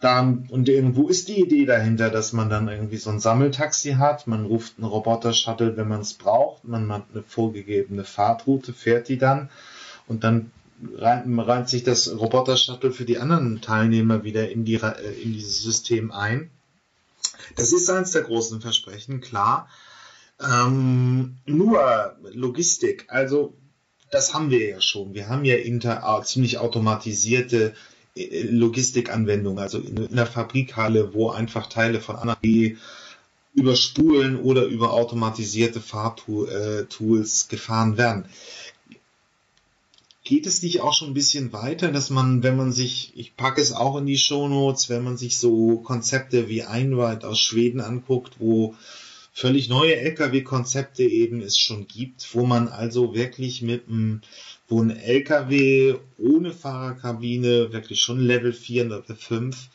Dann, 0.01 0.47
und 0.49 0.69
wo 0.97 1.09
ist 1.09 1.29
die 1.29 1.41
Idee 1.41 1.67
dahinter, 1.67 2.09
dass 2.09 2.33
man 2.33 2.49
dann 2.49 2.69
irgendwie 2.69 2.97
so 2.97 3.11
ein 3.11 3.21
Sammeltaxi 3.21 3.93
hat? 3.93 4.27
Man 4.27 4.47
ruft 4.47 4.79
einen 4.79 4.87
Roboter-Shuttle, 4.87 5.77
wenn 5.77 5.89
man 5.89 6.01
es 6.01 6.15
braucht. 6.15 6.65
Man 6.65 6.91
hat 6.91 7.05
eine 7.13 7.23
vorgegebene 7.23 8.05
Fahrtroute, 8.05 8.73
fährt 8.73 9.09
die 9.09 9.19
dann 9.19 9.51
und 10.07 10.25
dann 10.25 10.53
reimt 10.97 11.69
sich 11.69 11.83
das 11.83 12.19
Roboter-Shuttle 12.19 12.93
für 12.93 13.05
die 13.05 13.19
anderen 13.19 13.61
Teilnehmer 13.61 14.25
wieder 14.25 14.51
in, 14.51 14.65
die, 14.65 14.77
äh, 14.77 15.23
in 15.23 15.35
dieses 15.35 15.63
System 15.63 16.11
ein. 16.11 16.51
Das 17.57 17.73
ist 17.73 17.89
eines 17.91 18.13
der 18.13 18.23
großen 18.23 18.61
Versprechen, 18.61 19.21
klar. 19.21 19.69
Ähm, 20.41 21.37
nur 21.47 22.17
Logistik, 22.33 23.07
also 23.09 23.55
das 24.11 24.35
haben 24.35 24.51
wir 24.51 24.67
ja 24.67 24.81
schon. 24.81 25.15
Wir 25.15 25.29
haben 25.29 25.45
ja 25.45 25.57
inter, 25.57 26.23
ziemlich 26.25 26.59
automatisierte 26.59 27.75
äh, 28.17 28.43
Logistikanwendungen, 28.43 29.59
also 29.59 29.79
in 29.79 30.17
der 30.17 30.27
Fabrikhalle, 30.27 31.15
wo 31.15 31.31
einfach 31.31 31.69
Teile 31.69 32.01
von 32.01 32.17
A 32.17 32.37
über 33.53 33.75
Spulen 33.75 34.37
oder 34.37 34.65
über 34.65 34.93
automatisierte 34.93 35.81
Fahrtools 35.81 37.49
gefahren 37.49 37.97
werden. 37.97 38.27
Geht 40.31 40.47
es 40.47 40.63
nicht 40.63 40.81
auch 40.81 40.95
schon 40.95 41.11
ein 41.11 41.15
bisschen 41.15 41.53
weiter, 41.53 41.91
dass 41.91 42.09
man, 42.09 42.45
wenn 42.45 42.57
man 42.57 42.71
sich, 42.71 43.13
ich 43.17 43.35
packe 43.35 43.61
es 43.61 43.73
auch 43.73 43.97
in 43.97 44.07
die 44.07 44.17
Shownotes, 44.17 44.89
wenn 44.89 45.03
man 45.03 45.17
sich 45.17 45.37
so 45.39 45.79
Konzepte 45.79 46.49
wie 46.49 46.63
Einride 46.63 47.27
aus 47.27 47.41
Schweden 47.41 47.81
anguckt, 47.81 48.37
wo 48.39 48.77
völlig 49.33 49.69
neue 49.69 49.97
LKW-Konzepte 49.97 51.03
eben 51.03 51.41
es 51.41 51.59
schon 51.59 51.89
gibt, 51.89 52.33
wo 52.33 52.47
man 52.47 52.69
also 52.69 53.13
wirklich 53.13 53.61
mit 53.61 53.89
einem, 53.89 54.21
wo 54.69 54.81
ein 54.81 54.91
LKW 54.91 55.97
ohne 56.17 56.53
Fahrerkabine 56.53 57.73
wirklich 57.73 58.01
schon 58.01 58.21
Level 58.21 58.53
4, 58.53 58.85
Level 58.85 59.17
5 59.17 59.69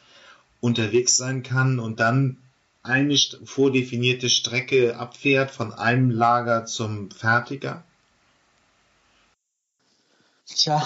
unterwegs 0.62 1.18
sein 1.18 1.44
kann 1.44 1.80
und 1.80 2.00
dann 2.00 2.38
eine 2.82 3.18
vordefinierte 3.44 4.30
Strecke 4.30 4.96
abfährt 4.96 5.52
von 5.52 5.74
einem 5.74 6.12
Lager 6.12 6.66
zum 6.66 7.12
Fertiger? 7.12 7.84
Tja, 10.46 10.82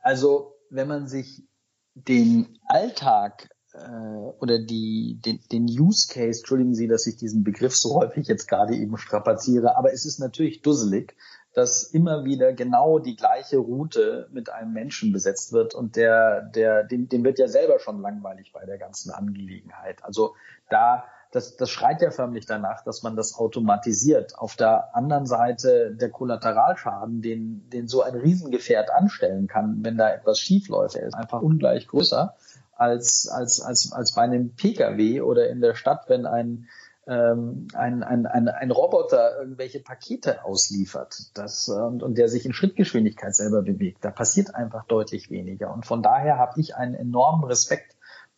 also 0.00 0.54
wenn 0.70 0.88
man 0.88 1.08
sich 1.08 1.46
den 1.94 2.58
Alltag 2.66 3.48
äh, 3.72 3.78
oder 4.40 4.58
die, 4.58 5.20
den, 5.24 5.40
den 5.52 5.64
Use 5.64 6.08
Case, 6.08 6.40
entschuldigen 6.40 6.74
Sie, 6.74 6.88
dass 6.88 7.06
ich 7.06 7.16
diesen 7.16 7.44
Begriff 7.44 7.76
so 7.76 7.94
häufig 7.96 8.26
jetzt 8.26 8.48
gerade 8.48 8.74
eben 8.74 8.98
strapaziere, 8.98 9.76
aber 9.76 9.92
es 9.92 10.04
ist 10.04 10.18
natürlich 10.18 10.62
dusselig, 10.62 11.16
dass 11.54 11.84
immer 11.84 12.24
wieder 12.24 12.52
genau 12.52 12.98
die 12.98 13.16
gleiche 13.16 13.56
Route 13.56 14.28
mit 14.30 14.50
einem 14.50 14.74
Menschen 14.74 15.12
besetzt 15.12 15.52
wird 15.52 15.74
und 15.74 15.96
der, 15.96 16.42
der, 16.42 16.84
dem, 16.84 17.08
dem 17.08 17.24
wird 17.24 17.38
ja 17.38 17.48
selber 17.48 17.78
schon 17.78 18.02
langweilig 18.02 18.52
bei 18.52 18.66
der 18.66 18.76
ganzen 18.76 19.10
Angelegenheit. 19.10 20.04
Also 20.04 20.34
da 20.68 21.04
das, 21.32 21.56
das 21.56 21.70
schreit 21.70 22.02
ja 22.02 22.10
förmlich 22.10 22.46
danach, 22.46 22.82
dass 22.84 23.02
man 23.02 23.16
das 23.16 23.34
automatisiert. 23.34 24.38
Auf 24.38 24.56
der 24.56 24.94
anderen 24.94 25.26
Seite 25.26 25.94
der 25.94 26.10
Kollateralschaden, 26.10 27.22
den, 27.22 27.68
den 27.70 27.88
so 27.88 28.02
ein 28.02 28.14
Riesengefährt 28.14 28.90
anstellen 28.90 29.46
kann, 29.46 29.80
wenn 29.82 29.96
da 29.96 30.10
etwas 30.10 30.38
schief 30.38 30.68
läuft, 30.68 30.96
ist 30.96 31.14
einfach 31.14 31.42
ungleich 31.42 31.88
größer 31.88 32.34
als, 32.76 33.28
als, 33.28 33.60
als, 33.60 33.92
als 33.92 34.12
bei 34.14 34.22
einem 34.22 34.54
Pkw 34.54 35.22
oder 35.22 35.48
in 35.48 35.60
der 35.60 35.74
Stadt, 35.74 36.08
wenn 36.08 36.26
ein, 36.26 36.68
ähm, 37.06 37.68
ein, 37.74 38.02
ein, 38.02 38.26
ein, 38.26 38.48
ein 38.48 38.70
Roboter 38.70 39.38
irgendwelche 39.38 39.80
Pakete 39.80 40.44
ausliefert 40.44 41.16
das, 41.34 41.68
und, 41.68 42.02
und 42.02 42.18
der 42.18 42.28
sich 42.28 42.44
in 42.44 42.52
Schrittgeschwindigkeit 42.52 43.34
selber 43.34 43.62
bewegt. 43.62 44.04
Da 44.04 44.10
passiert 44.10 44.54
einfach 44.54 44.84
deutlich 44.86 45.30
weniger. 45.30 45.72
Und 45.72 45.86
von 45.86 46.02
daher 46.02 46.38
habe 46.38 46.60
ich 46.60 46.76
einen 46.76 46.94
enormen 46.94 47.44
Respekt 47.44 47.95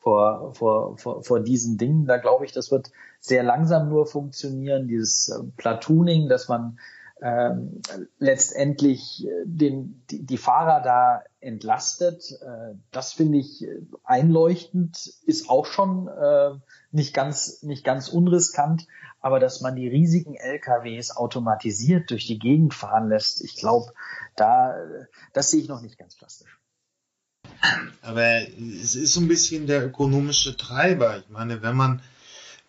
vor, 0.08 0.54
vor, 0.54 0.96
vor, 0.96 1.22
vor 1.22 1.40
diesen 1.40 1.76
Dingen. 1.76 2.06
Da 2.06 2.16
glaube 2.16 2.46
ich, 2.46 2.52
das 2.52 2.70
wird 2.70 2.90
sehr 3.20 3.42
langsam 3.42 3.90
nur 3.90 4.06
funktionieren, 4.06 4.88
dieses 4.88 5.28
äh, 5.28 5.42
Platooning, 5.58 6.30
dass 6.30 6.48
man 6.48 6.78
ähm, 7.20 7.82
letztendlich 8.18 9.26
äh, 9.26 9.42
den, 9.44 10.02
die, 10.10 10.24
die 10.24 10.38
Fahrer 10.38 10.80
da 10.80 11.24
entlastet. 11.40 12.32
Äh, 12.40 12.76
das 12.90 13.12
finde 13.12 13.38
ich 13.38 13.64
äh, 13.64 13.80
einleuchtend, 14.02 15.12
ist 15.26 15.50
auch 15.50 15.66
schon 15.66 16.08
äh, 16.08 16.52
nicht 16.90 17.12
ganz 17.12 17.62
nicht 17.62 17.84
ganz 17.84 18.08
unriskant, 18.08 18.86
aber 19.20 19.40
dass 19.40 19.60
man 19.60 19.76
die 19.76 19.88
riesigen 19.88 20.36
LKWs 20.36 21.14
automatisiert 21.14 22.10
durch 22.10 22.26
die 22.26 22.38
Gegend 22.38 22.72
fahren 22.72 23.10
lässt, 23.10 23.44
ich 23.44 23.56
glaube, 23.56 23.92
da 24.36 24.74
das 25.34 25.50
sehe 25.50 25.60
ich 25.60 25.68
noch 25.68 25.82
nicht 25.82 25.98
ganz 25.98 26.16
plastisch. 26.16 26.58
Aber 28.02 28.24
es 28.82 28.94
ist 28.94 29.14
so 29.14 29.20
ein 29.20 29.28
bisschen 29.28 29.66
der 29.66 29.86
ökonomische 29.86 30.56
Treiber. 30.56 31.18
Ich 31.18 31.28
meine, 31.30 31.62
wenn 31.62 31.76
man 31.76 32.02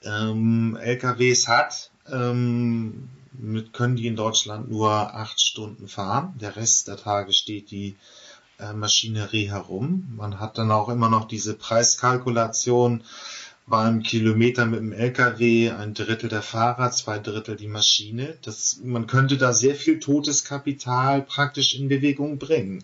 ähm, 0.03 0.77
LKWs 0.81 1.47
hat, 1.47 1.91
ähm, 2.11 3.09
mit, 3.33 3.73
können 3.73 3.95
die 3.95 4.07
in 4.07 4.15
Deutschland 4.15 4.69
nur 4.69 4.91
acht 4.91 5.39
Stunden 5.39 5.87
fahren. 5.87 6.33
Der 6.41 6.55
Rest 6.55 6.87
der 6.87 6.97
Tage 6.97 7.33
steht 7.33 7.71
die 7.71 7.95
äh, 8.59 8.73
Maschinerie 8.73 9.49
herum. 9.49 10.07
Man 10.15 10.39
hat 10.39 10.57
dann 10.57 10.71
auch 10.71 10.89
immer 10.89 11.09
noch 11.09 11.27
diese 11.27 11.53
Preiskalkulation 11.53 13.03
beim 13.67 14.01
Kilometer 14.01 14.65
mit 14.65 14.79
dem 14.79 14.91
LKW 14.91 15.69
ein 15.71 15.93
Drittel 15.93 16.27
der 16.27 16.41
Fahrer, 16.41 16.91
zwei 16.91 17.19
Drittel 17.19 17.55
die 17.55 17.67
Maschine. 17.67 18.37
Das, 18.41 18.79
man 18.83 19.05
könnte 19.05 19.37
da 19.37 19.53
sehr 19.53 19.75
viel 19.75 19.99
totes 19.99 20.43
Kapital 20.43 21.21
praktisch 21.21 21.75
in 21.75 21.87
Bewegung 21.87 22.39
bringen. 22.39 22.83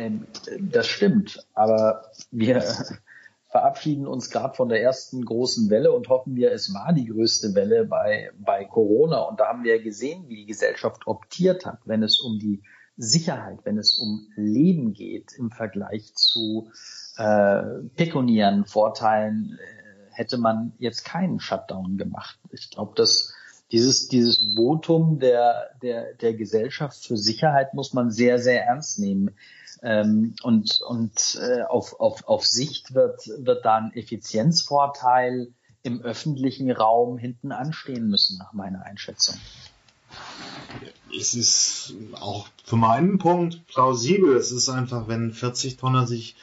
Ähm, 0.00 0.26
das 0.60 0.86
stimmt, 0.86 1.46
aber 1.54 2.10
wir 2.30 2.62
verabschieden 3.50 4.06
uns 4.06 4.30
gerade 4.30 4.54
von 4.54 4.68
der 4.68 4.82
ersten 4.82 5.24
großen 5.24 5.68
Welle 5.70 5.92
und 5.92 6.08
hoffen 6.08 6.36
wir, 6.36 6.52
es 6.52 6.72
war 6.72 6.92
die 6.92 7.06
größte 7.06 7.54
Welle 7.54 7.84
bei, 7.84 8.30
bei 8.38 8.64
Corona. 8.64 9.20
Und 9.22 9.40
da 9.40 9.48
haben 9.48 9.64
wir 9.64 9.82
gesehen, 9.82 10.28
wie 10.28 10.36
die 10.36 10.46
Gesellschaft 10.46 11.06
optiert 11.06 11.66
hat, 11.66 11.80
wenn 11.84 12.02
es 12.02 12.20
um 12.20 12.38
die 12.38 12.62
Sicherheit, 12.96 13.58
wenn 13.64 13.78
es 13.78 13.98
um 13.98 14.28
Leben 14.36 14.92
geht 14.92 15.32
im 15.36 15.50
Vergleich 15.50 16.14
zu 16.14 16.70
äh, 17.16 17.62
pekuniären 17.96 18.66
Vorteilen, 18.66 19.58
äh, 19.58 20.14
hätte 20.16 20.38
man 20.38 20.72
jetzt 20.78 21.04
keinen 21.04 21.40
Shutdown 21.40 21.96
gemacht. 21.96 22.38
Ich 22.52 22.70
glaube, 22.70 22.92
dass 22.94 23.34
dieses, 23.72 24.08
dieses 24.08 24.54
Votum 24.54 25.18
der, 25.18 25.70
der, 25.82 26.14
der 26.14 26.34
Gesellschaft 26.34 27.04
für 27.06 27.16
Sicherheit 27.16 27.74
muss 27.74 27.94
man 27.94 28.10
sehr, 28.10 28.38
sehr 28.38 28.64
ernst 28.64 28.98
nehmen. 28.98 29.30
Ähm, 29.82 30.34
und 30.42 30.80
und 30.82 31.40
äh, 31.40 31.62
auf, 31.62 31.98
auf, 32.00 32.26
auf 32.26 32.46
Sicht 32.46 32.94
wird, 32.94 33.26
wird 33.38 33.64
da 33.64 33.76
ein 33.76 33.92
Effizienzvorteil 33.94 35.52
im 35.82 36.02
öffentlichen 36.02 36.70
Raum 36.70 37.16
hinten 37.16 37.52
anstehen 37.52 38.08
müssen, 38.08 38.38
nach 38.38 38.52
meiner 38.52 38.84
Einschätzung. 38.84 39.36
Es 41.18 41.34
ist 41.34 41.94
auch 42.20 42.48
für 42.64 42.76
meinen 42.76 43.18
Punkt 43.18 43.66
plausibel. 43.66 44.36
Es 44.36 44.52
ist 44.52 44.68
einfach, 44.68 45.08
wenn 45.08 45.32
40 45.32 45.76
Tonner 45.76 46.06
sich 46.06 46.36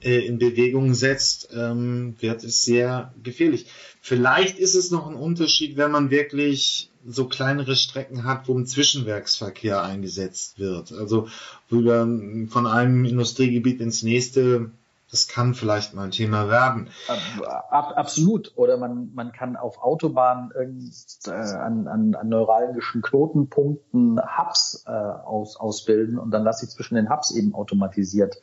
äh, 0.00 0.26
in 0.26 0.38
Bewegung 0.38 0.94
setzt, 0.94 1.50
ähm, 1.52 2.16
wird 2.20 2.44
es 2.44 2.64
sehr 2.64 3.12
gefährlich. 3.22 3.66
Vielleicht 4.00 4.58
ist 4.58 4.74
es 4.74 4.90
noch 4.90 5.06
ein 5.06 5.14
Unterschied, 5.14 5.76
wenn 5.76 5.90
man 5.90 6.10
wirklich 6.10 6.87
so 7.06 7.26
kleinere 7.26 7.76
Strecken 7.76 8.24
hat, 8.24 8.48
wo 8.48 8.58
ein 8.58 8.66
Zwischenwerksverkehr 8.66 9.82
eingesetzt 9.82 10.58
wird. 10.58 10.92
Also 10.92 11.28
von 11.68 12.66
einem 12.66 13.04
Industriegebiet 13.04 13.80
ins 13.80 14.02
nächste, 14.02 14.70
das 15.10 15.26
kann 15.26 15.54
vielleicht 15.54 15.94
mal 15.94 16.04
ein 16.04 16.10
Thema 16.10 16.48
werden. 16.48 16.88
Ab, 17.70 17.94
absolut. 17.96 18.52
Oder 18.56 18.76
man, 18.76 19.10
man 19.14 19.32
kann 19.32 19.56
auf 19.56 19.82
Autobahnen 19.82 20.50
äh, 21.24 21.30
an, 21.30 21.88
an, 21.88 22.14
an 22.14 22.28
neuralgischen 22.28 23.00
Knotenpunkten 23.00 24.20
Hubs 24.20 24.84
äh, 24.86 24.90
aus, 24.90 25.56
ausbilden 25.56 26.18
und 26.18 26.30
dann 26.30 26.44
lasse 26.44 26.66
ich 26.66 26.70
zwischen 26.72 26.96
den 26.96 27.08
Hubs 27.08 27.34
eben 27.34 27.54
automatisiert 27.54 28.36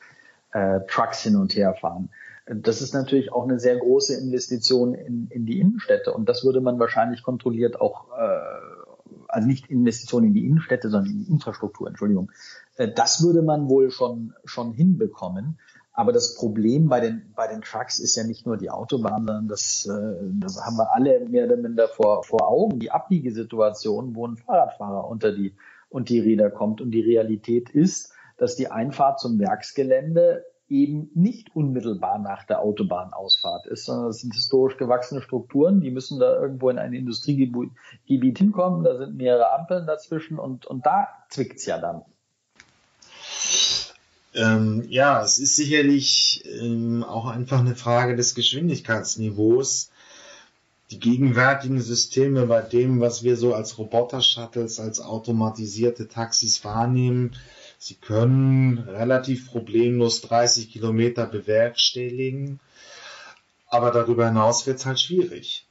äh, 0.53 0.80
Trucks 0.88 1.22
hin 1.22 1.36
und 1.36 1.56
her 1.56 1.76
fahren. 1.80 2.10
Das 2.46 2.82
ist 2.82 2.93
natürlich 2.93 3.34
auch 3.34 3.43
eine 3.43 3.60
sehr 3.60 3.78
große 3.78 4.16
Investition 4.16 4.93
in, 4.93 5.28
in 5.30 5.46
die 5.46 5.60
Innenstädte 5.60 6.14
und 6.14 6.30
das 6.30 6.46
würde 6.46 6.62
man 6.62 6.78
wahrscheinlich 6.80 7.24
kontrolliert 7.24 7.82
auch, 7.82 8.12
äh, 8.12 9.16
also 9.28 9.48
nicht 9.48 9.70
Investitionen 9.72 10.28
in 10.28 10.34
die 10.34 10.46
Innenstädte, 10.46 10.89
sondern 10.89 11.12
in 11.12 11.26
die 11.26 11.32
Infrastruktur, 11.32 11.88
Entschuldigung. 11.88 12.32
Äh, 12.78 12.91
das 12.93 13.24
würde 13.24 13.41
man 13.41 13.68
wohl 13.68 13.89
schon, 13.89 14.34
schon 14.46 14.74
hinbekommen. 14.74 15.58
Aber 15.98 16.12
das 16.12 16.36
Problem 16.36 16.89
bei 16.89 17.00
den, 17.00 17.32
bei 17.36 17.48
den 17.48 17.62
Trucks 17.62 18.00
ist 18.00 18.18
ja 18.18 18.26
nicht 18.26 18.46
nur 18.46 18.58
die 18.58 18.70
Autobahn, 18.70 19.26
sondern 19.26 19.48
das, 19.48 19.86
äh, 19.86 20.16
das 20.41 20.64
haben 20.64 20.78
wir 20.78 20.93
alle 20.93 21.22
mehr 21.22 21.46
oder 21.46 21.56
minder 21.56 21.88
vor, 21.88 22.24
vor 22.24 22.50
Augen. 22.50 22.80
Die 22.80 22.91
Abbiegesituation, 22.91 24.14
wo 24.14 24.28
ein 24.28 24.36
Fahrradfahrer 24.36 25.08
unter 25.08 25.32
die, 25.32 25.56
und 25.89 26.10
die 26.10 26.20
Räder 26.20 26.52
kommt. 26.52 26.82
Und 26.82 26.91
die 26.91 27.02
Realität 27.02 27.70
ist, 27.70 28.12
dass 28.38 28.58
die 28.58 28.70
Einfahrt 28.70 29.22
zum 29.22 29.39
Werksgelände 29.39 30.43
eben 30.68 31.11
nicht 31.13 31.55
unmittelbar 31.55 32.18
nach 32.18 32.43
der 32.45 32.61
Autobahnausfahrt 32.61 33.68
ist, 33.68 33.86
sondern 33.86 34.09
es 34.09 34.22
sind 34.22 34.34
historisch 34.34 34.78
gewachsene 34.78 35.22
Strukturen, 35.22 35.80
die 35.80 35.91
müssen 35.91 36.20
da 36.20 36.39
irgendwo 36.41 36.70
in 36.70 36.80
ein 36.80 36.93
Industriegebiet 36.93 38.38
hinkommen, 38.38 38.84
da 38.84 38.97
sind 38.97 39.16
mehrere 39.16 39.53
Ampeln 39.53 39.86
dazwischen 39.86 40.39
und, 40.39 40.66
und 40.66 40.86
da 40.86 41.07
zwickt's 41.30 41.66
ja 41.66 41.78
dann. 41.78 42.01
Ähm, 44.34 44.84
ja, 44.89 45.24
es 45.24 45.38
ist 45.38 45.55
sicherlich 45.55 46.43
ähm, 46.59 47.03
auch 47.03 47.26
einfach 47.28 47.59
eine 47.59 47.76
Frage 47.76 48.16
des 48.16 48.36
Geschwindigkeitsniveaus. 48.36 49.91
Die 50.91 50.99
gegenwärtigen 50.99 51.82
Systeme 51.82 52.45
bei 52.45 52.61
dem, 52.61 52.99
was 52.99 53.24
wir 53.24 53.38
so 53.38 53.55
als 53.55 53.78
Roboter-Shuttles, 53.78 54.80
als 54.80 54.99
automatisierte 54.99 56.07
Taxis 56.07 56.63
wahrnehmen, 56.63 57.36
sie 57.86 57.96
können 57.96 58.80
relativ 58.80 59.52
problemlos 59.52 60.22
30 60.22 60.72
Kilometer 60.72 61.28
bewerkstelligen, 61.28 62.60
aber 63.68 63.92
darüber 63.92 64.28
hinaus 64.28 64.66
wird 64.66 64.80
es 64.80 64.88
halt 64.88 65.00
schwierig. 65.00 65.68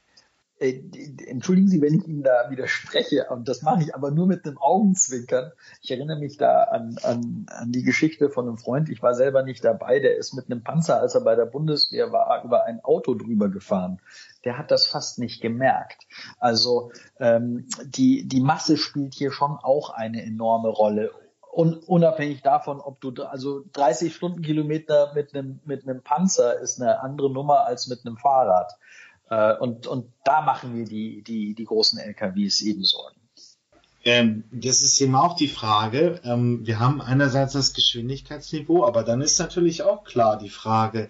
Äh, 0.57 0.81
entschuldigen 1.27 1.67
Sie, 1.67 1.81
wenn 1.81 1.93
ich 1.95 2.07
Ihnen 2.07 2.23
da 2.23 2.49
widerspreche, 2.49 3.27
und 3.29 3.49
das 3.49 3.63
mache 3.63 3.83
ich 3.83 3.93
aber 3.93 4.11
nur 4.11 4.27
mit 4.27 4.45
einem 4.45 4.57
Augenzwinkern. 4.57 5.51
Ich 5.81 5.91
erinnere 5.91 6.17
mich 6.17 6.37
da 6.37 6.63
an, 6.63 6.97
an, 7.03 7.47
an 7.49 7.73
die 7.73 7.83
Geschichte 7.83 8.29
von 8.29 8.47
einem 8.47 8.57
Freund. 8.57 8.87
Ich 8.87 9.03
war 9.03 9.13
selber 9.13 9.43
nicht 9.43 9.65
dabei. 9.65 9.99
Der 9.99 10.15
ist 10.15 10.33
mit 10.33 10.49
einem 10.49 10.63
Panzer, 10.63 11.01
als 11.01 11.15
er 11.15 11.21
bei 11.21 11.35
der 11.35 11.45
Bundeswehr 11.45 12.13
war, 12.13 12.45
über 12.45 12.63
ein 12.63 12.81
Auto 12.81 13.15
drüber 13.15 13.49
gefahren. 13.49 13.99
Der 14.45 14.57
hat 14.57 14.71
das 14.71 14.85
fast 14.85 15.19
nicht 15.19 15.41
gemerkt. 15.41 16.07
Also 16.39 16.93
ähm, 17.19 17.67
die, 17.83 18.25
die 18.25 18.39
Masse 18.39 18.77
spielt 18.77 19.13
hier 19.13 19.33
schon 19.33 19.57
auch 19.61 19.89
eine 19.89 20.23
enorme 20.23 20.69
Rolle. 20.69 21.11
Und 21.55 21.87
unabhängig 21.87 22.41
davon, 22.41 22.81
ob 22.81 22.99
du 22.99 23.13
also 23.23 23.63
30 23.71 24.13
Stundenkilometer 24.13 25.13
mit 25.15 25.33
einem 25.33 25.61
mit 25.63 25.87
einem 25.87 26.01
Panzer 26.01 26.59
ist 26.59 26.81
eine 26.81 26.99
andere 26.99 27.31
Nummer 27.31 27.65
als 27.65 27.87
mit 27.87 28.05
einem 28.05 28.17
Fahrrad. 28.17 28.73
Äh, 29.29 29.55
und, 29.59 29.87
und 29.87 30.11
da 30.25 30.41
machen 30.41 30.75
wir 30.75 30.83
die, 30.83 31.21
die, 31.21 31.53
die 31.53 31.63
großen 31.63 31.97
LKWs 31.97 32.61
eben 32.61 32.83
Sorgen. 32.83 33.15
Ähm, 34.03 34.43
das 34.51 34.81
ist 34.81 34.99
eben 34.99 35.15
auch 35.15 35.37
die 35.37 35.47
Frage. 35.47 36.19
Ähm, 36.25 36.67
wir 36.67 36.81
haben 36.81 36.99
einerseits 36.99 37.53
das 37.53 37.73
Geschwindigkeitsniveau, 37.73 38.85
aber 38.85 39.03
dann 39.03 39.21
ist 39.21 39.39
natürlich 39.39 39.81
auch 39.81 40.03
klar 40.03 40.37
die 40.37 40.49
Frage, 40.49 41.07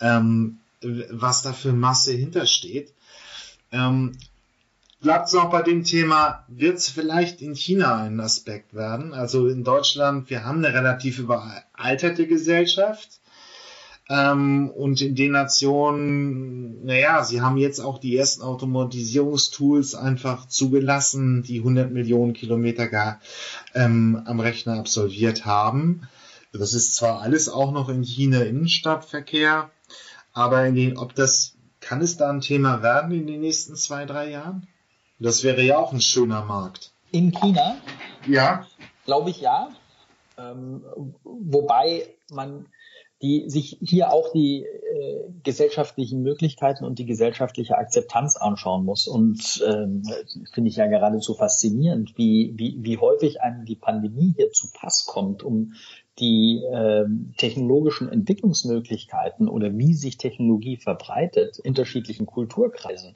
ähm, 0.00 0.58
was 0.80 1.42
da 1.42 1.52
für 1.52 1.72
Masse 1.72 2.14
hintersteht. 2.14 2.92
Bleibt 5.04 5.28
es 5.28 5.34
auch 5.34 5.50
bei 5.50 5.60
dem 5.60 5.84
Thema, 5.84 6.46
wird 6.48 6.78
es 6.78 6.88
vielleicht 6.88 7.42
in 7.42 7.54
China 7.54 8.04
ein 8.04 8.20
Aspekt 8.20 8.72
werden? 8.72 9.12
Also 9.12 9.48
in 9.48 9.62
Deutschland, 9.62 10.30
wir 10.30 10.46
haben 10.46 10.64
eine 10.64 10.72
relativ 10.72 11.18
überalterte 11.18 12.26
Gesellschaft. 12.26 13.20
Ähm, 14.08 14.70
und 14.70 15.02
in 15.02 15.14
den 15.14 15.32
Nationen, 15.32 16.86
naja, 16.86 17.22
sie 17.22 17.42
haben 17.42 17.58
jetzt 17.58 17.80
auch 17.80 17.98
die 17.98 18.16
ersten 18.16 18.40
Automatisierungstools 18.40 19.94
einfach 19.94 20.48
zugelassen, 20.48 21.42
die 21.42 21.58
100 21.58 21.92
Millionen 21.92 22.32
Kilometer 22.32 22.88
gar 22.88 23.20
ähm, 23.74 24.22
am 24.24 24.40
Rechner 24.40 24.78
absolviert 24.78 25.44
haben. 25.44 26.08
Das 26.54 26.72
ist 26.72 26.94
zwar 26.94 27.20
alles 27.20 27.50
auch 27.50 27.72
noch 27.72 27.90
in 27.90 28.04
China 28.04 28.40
Innenstadtverkehr, 28.40 29.70
aber 30.32 30.64
in 30.64 30.74
den, 30.74 30.96
ob 30.96 31.14
das, 31.14 31.56
kann 31.80 32.00
es 32.00 32.16
da 32.16 32.30
ein 32.30 32.40
Thema 32.40 32.82
werden 32.82 33.12
in 33.12 33.26
den 33.26 33.42
nächsten 33.42 33.76
zwei, 33.76 34.06
drei 34.06 34.30
Jahren? 34.30 34.66
Das 35.18 35.44
wäre 35.44 35.62
ja 35.62 35.78
auch 35.78 35.92
ein 35.92 36.00
schöner 36.00 36.44
Markt. 36.44 36.92
In 37.10 37.32
China? 37.32 37.76
Ja. 38.26 38.66
Glaube 39.04 39.30
ich 39.30 39.40
ja. 39.40 39.68
Ähm, 40.36 40.84
wobei 41.22 42.08
man 42.30 42.66
die 43.24 43.48
sich 43.48 43.78
hier 43.80 44.12
auch 44.12 44.32
die 44.32 44.64
äh, 44.64 45.30
gesellschaftlichen 45.42 46.22
Möglichkeiten 46.22 46.84
und 46.84 46.98
die 46.98 47.06
gesellschaftliche 47.06 47.78
Akzeptanz 47.78 48.36
anschauen 48.36 48.84
muss. 48.84 49.06
Und 49.06 49.64
ähm, 49.66 50.02
finde 50.52 50.68
ich 50.68 50.76
ja 50.76 50.86
geradezu 50.86 51.32
faszinierend, 51.34 52.18
wie, 52.18 52.52
wie, 52.56 52.76
wie 52.80 52.98
häufig 52.98 53.40
einem 53.40 53.64
die 53.64 53.76
Pandemie 53.76 54.34
hier 54.36 54.50
zu 54.52 54.68
Pass 54.72 55.06
kommt, 55.06 55.42
um 55.42 55.72
die 56.18 56.62
äh, 56.70 57.06
technologischen 57.38 58.10
Entwicklungsmöglichkeiten 58.10 59.48
oder 59.48 59.76
wie 59.76 59.94
sich 59.94 60.18
Technologie 60.18 60.76
verbreitet, 60.76 61.58
unterschiedlichen 61.64 62.26
Kulturkreisen 62.26 63.14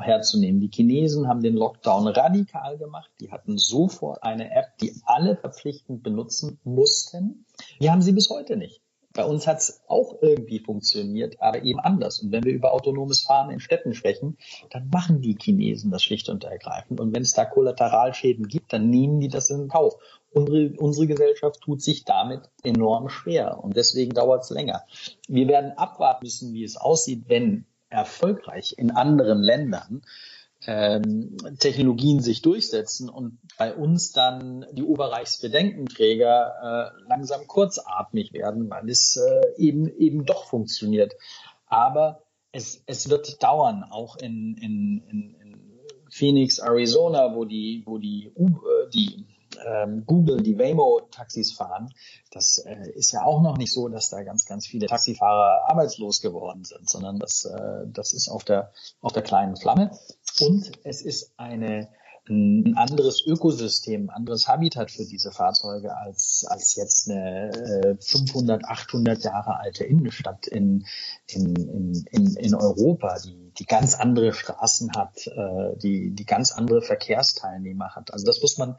herzunehmen. 0.00 0.60
Die 0.60 0.70
Chinesen 0.72 1.28
haben 1.28 1.42
den 1.42 1.54
Lockdown 1.54 2.08
radikal 2.08 2.78
gemacht. 2.78 3.10
Die 3.20 3.30
hatten 3.30 3.58
sofort 3.58 4.22
eine 4.22 4.50
App, 4.50 4.76
die 4.80 4.92
alle 5.04 5.36
verpflichtend 5.36 6.02
benutzen 6.02 6.58
mussten. 6.64 7.44
Die 7.80 7.90
haben 7.90 8.02
sie 8.02 8.12
bis 8.12 8.30
heute 8.30 8.56
nicht. 8.56 8.82
Bei 9.18 9.24
uns 9.24 9.48
hat 9.48 9.58
es 9.58 9.80
auch 9.88 10.22
irgendwie 10.22 10.60
funktioniert, 10.60 11.40
aber 11.40 11.64
eben 11.64 11.80
anders. 11.80 12.20
Und 12.20 12.30
wenn 12.30 12.44
wir 12.44 12.52
über 12.52 12.72
autonomes 12.72 13.22
Fahren 13.22 13.50
in 13.50 13.58
Städten 13.58 13.92
sprechen, 13.92 14.38
dann 14.70 14.90
machen 14.90 15.22
die 15.22 15.36
Chinesen 15.36 15.90
das 15.90 16.04
schlicht 16.04 16.28
und 16.28 16.44
ergreifend. 16.44 17.00
Und 17.00 17.12
wenn 17.14 17.22
es 17.22 17.32
da 17.32 17.44
Kollateralschäden 17.44 18.46
gibt, 18.46 18.72
dann 18.72 18.90
nehmen 18.90 19.18
die 19.18 19.26
das 19.26 19.50
in 19.50 19.66
Kauf. 19.66 19.96
Unsere, 20.30 20.72
unsere 20.78 21.08
Gesellschaft 21.08 21.60
tut 21.62 21.82
sich 21.82 22.04
damit 22.04 22.48
enorm 22.62 23.08
schwer 23.08 23.58
und 23.64 23.76
deswegen 23.76 24.12
dauert 24.12 24.44
es 24.44 24.50
länger. 24.50 24.84
Wir 25.26 25.48
werden 25.48 25.72
abwarten 25.72 26.24
müssen, 26.24 26.52
wie 26.52 26.62
es 26.62 26.76
aussieht, 26.76 27.24
wenn 27.26 27.66
erfolgreich 27.90 28.74
in 28.76 28.90
anderen 28.90 29.40
Ländern 29.40 30.02
ähm, 30.66 31.36
Technologien 31.60 32.20
sich 32.20 32.42
durchsetzen 32.42 33.08
und 33.08 33.38
bei 33.56 33.74
uns 33.74 34.12
dann 34.12 34.66
die 34.72 34.82
Oberreichsbedenkenträger 34.82 36.94
äh, 36.96 37.08
langsam 37.08 37.46
kurzatmig 37.46 38.32
werden, 38.32 38.68
weil 38.68 38.90
es 38.90 39.16
äh, 39.16 39.54
eben 39.56 39.88
eben 39.88 40.24
doch 40.24 40.46
funktioniert. 40.46 41.14
Aber 41.66 42.22
es, 42.50 42.82
es 42.86 43.08
wird 43.08 43.42
dauern, 43.42 43.84
auch 43.84 44.16
in, 44.16 44.56
in, 44.56 45.04
in, 45.08 45.36
in 45.40 45.80
Phoenix, 46.10 46.58
Arizona, 46.58 47.36
wo 47.36 47.44
die, 47.44 47.82
wo 47.86 47.98
die, 47.98 48.32
äh, 48.36 48.90
die 48.92 49.26
ähm, 49.66 50.04
Google, 50.06 50.42
die 50.42 50.58
Waymo-Taxis 50.58 51.52
fahren, 51.52 51.92
das 52.30 52.58
äh, 52.58 52.90
ist 52.94 53.12
ja 53.12 53.24
auch 53.24 53.42
noch 53.42 53.56
nicht 53.56 53.72
so, 53.72 53.88
dass 53.88 54.10
da 54.10 54.22
ganz, 54.22 54.44
ganz 54.44 54.66
viele 54.66 54.86
Taxifahrer 54.86 55.68
arbeitslos 55.68 56.20
geworden 56.20 56.64
sind, 56.64 56.88
sondern 56.88 57.18
das, 57.18 57.44
äh, 57.44 57.86
das 57.86 58.12
ist 58.12 58.28
auf 58.28 58.44
der, 58.44 58.72
auf 59.00 59.12
der 59.12 59.22
kleinen 59.22 59.56
Flamme. 59.56 59.90
Und 60.40 60.72
es 60.84 61.02
ist 61.02 61.32
eine, 61.36 61.88
ein 62.28 62.76
anderes 62.76 63.24
Ökosystem, 63.26 64.10
ein 64.10 64.10
anderes 64.10 64.48
Habitat 64.48 64.90
für 64.90 65.04
diese 65.04 65.32
Fahrzeuge 65.32 65.96
als, 65.96 66.44
als 66.48 66.76
jetzt 66.76 67.10
eine 67.10 67.50
äh, 67.52 67.96
500, 68.00 68.64
800 68.64 69.24
Jahre 69.24 69.58
alte 69.58 69.84
Innenstadt 69.84 70.46
in, 70.46 70.86
in, 71.26 71.56
in, 71.56 72.06
in, 72.10 72.36
in 72.36 72.54
Europa, 72.54 73.18
die, 73.24 73.52
die 73.58 73.64
ganz 73.64 73.94
andere 73.94 74.32
Straßen 74.32 74.92
hat, 74.94 75.26
äh, 75.26 75.76
die, 75.78 76.10
die 76.10 76.26
ganz 76.26 76.52
andere 76.52 76.82
Verkehrsteilnehmer 76.82 77.94
hat. 77.94 78.12
Also 78.12 78.26
das 78.26 78.40
muss 78.42 78.58
man, 78.58 78.76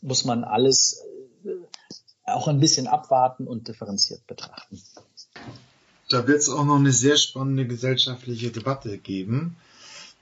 muss 0.00 0.24
man 0.24 0.44
alles 0.44 1.02
äh, 1.44 1.50
auch 2.24 2.48
ein 2.48 2.60
bisschen 2.60 2.86
abwarten 2.86 3.46
und 3.46 3.68
differenziert 3.68 4.26
betrachten. 4.26 4.80
Da 6.08 6.26
wird 6.26 6.40
es 6.40 6.48
auch 6.50 6.64
noch 6.64 6.76
eine 6.76 6.92
sehr 6.92 7.16
spannende 7.16 7.66
gesellschaftliche 7.66 8.50
Debatte 8.50 8.98
geben 8.98 9.56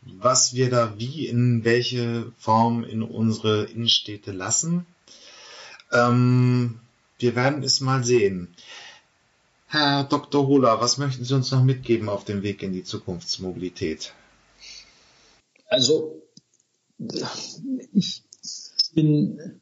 was 0.03 0.55
wir 0.55 0.71
da 0.71 0.99
wie 0.99 1.27
in 1.27 1.65
welche 1.65 2.33
Form 2.39 2.85
in 2.85 3.03
unsere 3.03 3.65
Innenstädte 3.65 4.33
lassen. 4.33 4.87
Ähm, 5.93 6.81
wir 7.19 7.37
werden 7.37 7.63
es 7.63 7.81
mal 7.81 8.05
sehen. 8.05 8.55
Herr 9.67 10.05
Dr. 10.05 10.47
Hohler, 10.47 10.81
was 10.81 10.99
möchten 10.99 11.25
Sie 11.25 11.35
uns 11.35 11.51
noch 11.51 11.63
mitgeben 11.63 12.09
auf 12.09 12.25
dem 12.25 12.43
Weg 12.43 12.63
in 12.63 12.73
die 12.73 12.83
Zukunftsmobilität? 12.83 14.13
Also, 15.69 16.23
ich 17.93 18.25
bin 18.95 19.61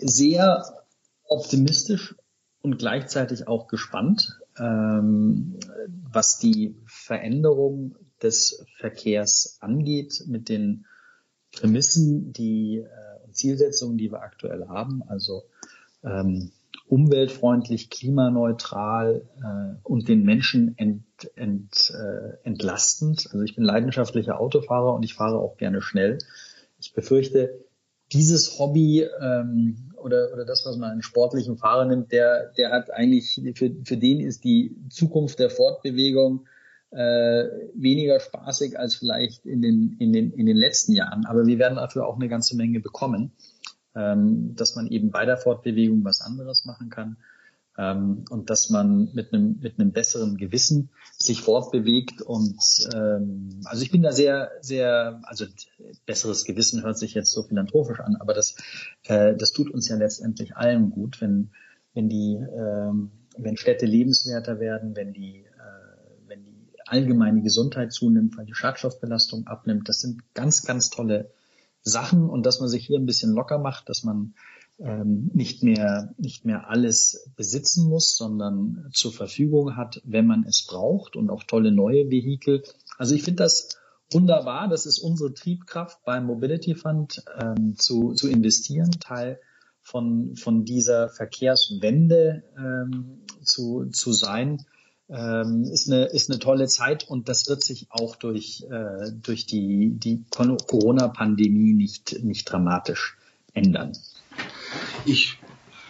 sehr 0.00 0.84
optimistisch 1.24 2.16
und 2.62 2.78
gleichzeitig 2.78 3.46
auch 3.46 3.68
gespannt, 3.68 4.40
ähm, 4.58 5.60
was 6.10 6.38
die 6.38 6.74
Veränderung 6.86 7.94
des 8.22 8.64
Verkehrs 8.78 9.58
angeht, 9.60 10.24
mit 10.26 10.48
den 10.48 10.86
Prämissen, 11.52 12.32
die 12.32 12.78
äh, 12.78 13.08
und 13.24 13.36
Zielsetzungen, 13.36 13.98
die 13.98 14.10
wir 14.10 14.22
aktuell 14.22 14.66
haben, 14.68 15.02
also 15.06 15.44
ähm, 16.02 16.50
umweltfreundlich, 16.86 17.90
klimaneutral 17.90 19.28
äh, 19.36 19.78
und 19.82 20.08
den 20.08 20.24
Menschen 20.24 20.76
ent, 20.78 21.04
ent, 21.36 21.92
äh, 21.94 22.38
entlastend. 22.44 23.28
Also 23.30 23.42
ich 23.42 23.54
bin 23.54 23.64
leidenschaftlicher 23.64 24.40
Autofahrer 24.40 24.94
und 24.94 25.02
ich 25.04 25.14
fahre 25.14 25.38
auch 25.38 25.56
gerne 25.58 25.82
schnell. 25.82 26.18
Ich 26.80 26.94
befürchte, 26.94 27.64
dieses 28.12 28.58
Hobby 28.58 29.06
ähm, 29.20 29.92
oder, 29.96 30.32
oder 30.32 30.46
das, 30.46 30.64
was 30.64 30.78
man 30.78 30.92
einen 30.92 31.02
sportlichen 31.02 31.58
Fahrer 31.58 31.84
nimmt, 31.84 32.10
der, 32.10 32.52
der 32.56 32.70
hat 32.70 32.90
eigentlich, 32.90 33.40
für, 33.54 33.70
für 33.84 33.96
den 33.98 34.20
ist 34.20 34.44
die 34.44 34.74
Zukunft 34.88 35.38
der 35.38 35.50
Fortbewegung 35.50 36.46
äh, 36.90 37.44
weniger 37.74 38.20
spaßig 38.20 38.78
als 38.78 38.94
vielleicht 38.94 39.44
in 39.44 39.62
den, 39.62 39.96
in, 39.98 40.12
den, 40.12 40.32
in 40.32 40.46
den 40.46 40.56
letzten 40.56 40.92
Jahren. 40.92 41.26
Aber 41.26 41.46
wir 41.46 41.58
werden 41.58 41.76
dafür 41.76 42.06
auch 42.06 42.16
eine 42.16 42.28
ganze 42.28 42.56
Menge 42.56 42.80
bekommen, 42.80 43.32
ähm, 43.94 44.54
dass 44.54 44.74
man 44.76 44.86
eben 44.86 45.10
bei 45.10 45.26
der 45.26 45.36
Fortbewegung 45.36 46.04
was 46.04 46.20
anderes 46.20 46.64
machen 46.64 46.88
kann. 46.88 47.16
ähm, 47.78 48.24
und 48.28 48.50
dass 48.50 48.70
man 48.70 49.10
mit 49.14 49.32
einem, 49.32 49.60
mit 49.60 49.78
einem 49.78 49.92
besseren 49.92 50.36
Gewissen 50.36 50.90
sich 51.18 51.40
fortbewegt 51.40 52.20
und 52.22 52.58
ähm, 52.92 53.60
also 53.64 53.82
ich 53.82 53.90
bin 53.90 54.02
da 54.02 54.12
sehr, 54.12 54.50
sehr, 54.60 55.20
also 55.22 55.46
besseres 56.04 56.44
Gewissen 56.44 56.82
hört 56.82 56.98
sich 56.98 57.14
jetzt 57.14 57.30
so 57.30 57.44
philanthropisch 57.44 58.00
an, 58.00 58.16
aber 58.16 58.34
das, 58.34 58.56
äh, 59.04 59.36
das 59.36 59.52
tut 59.52 59.70
uns 59.70 59.88
ja 59.88 59.96
letztendlich 59.96 60.56
allen 60.56 60.90
gut, 60.90 61.20
wenn, 61.20 61.50
wenn 61.94 62.08
die, 62.08 62.34
ähm, 62.34 63.10
wenn 63.36 63.56
Städte 63.56 63.86
lebenswerter 63.86 64.58
werden, 64.58 64.96
wenn 64.96 65.12
die, 65.12 65.44
wenn 65.44 65.46
die 65.46 65.47
allgemeine 66.90 67.42
Gesundheit 67.42 67.92
zunimmt, 67.92 68.36
weil 68.36 68.46
die 68.46 68.54
Schadstoffbelastung 68.54 69.46
abnimmt. 69.46 69.88
Das 69.88 70.00
sind 70.00 70.22
ganz, 70.34 70.64
ganz 70.64 70.90
tolle 70.90 71.30
Sachen 71.82 72.28
und 72.28 72.44
dass 72.44 72.60
man 72.60 72.68
sich 72.68 72.86
hier 72.86 72.98
ein 72.98 73.06
bisschen 73.06 73.32
locker 73.32 73.58
macht, 73.58 73.88
dass 73.88 74.04
man 74.04 74.34
ähm, 74.78 75.30
nicht 75.34 75.62
mehr 75.62 76.14
nicht 76.18 76.44
mehr 76.44 76.70
alles 76.70 77.30
besitzen 77.36 77.88
muss, 77.88 78.16
sondern 78.16 78.90
zur 78.92 79.12
Verfügung 79.12 79.76
hat, 79.76 80.00
wenn 80.04 80.26
man 80.26 80.44
es 80.44 80.64
braucht 80.66 81.16
und 81.16 81.30
auch 81.30 81.44
tolle 81.44 81.72
neue 81.72 82.10
Vehikel. 82.10 82.62
Also 82.96 83.14
ich 83.14 83.22
finde 83.22 83.42
das 83.42 83.78
wunderbar. 84.10 84.68
Das 84.68 84.86
ist 84.86 84.98
unsere 84.98 85.34
Triebkraft 85.34 86.04
beim 86.04 86.26
Mobility 86.26 86.74
Fund 86.74 87.22
ähm, 87.40 87.76
zu, 87.76 88.12
zu 88.14 88.28
investieren, 88.28 88.90
Teil 89.00 89.40
von, 89.80 90.36
von 90.36 90.64
dieser 90.64 91.08
Verkehrswende 91.08 92.44
ähm, 92.56 93.22
zu, 93.42 93.86
zu 93.86 94.12
sein. 94.12 94.64
Ähm, 95.10 95.64
ist, 95.64 95.90
eine, 95.90 96.04
ist 96.04 96.30
eine 96.30 96.38
tolle 96.38 96.66
Zeit 96.66 97.08
und 97.08 97.28
das 97.30 97.48
wird 97.48 97.64
sich 97.64 97.86
auch 97.88 98.16
durch, 98.16 98.66
äh, 98.70 99.10
durch 99.10 99.46
die, 99.46 99.90
die 99.90 100.22
Corona-Pandemie 100.30 101.72
nicht, 101.72 102.22
nicht 102.22 102.44
dramatisch 102.44 103.16
ändern. 103.54 103.92
Ich 105.06 105.38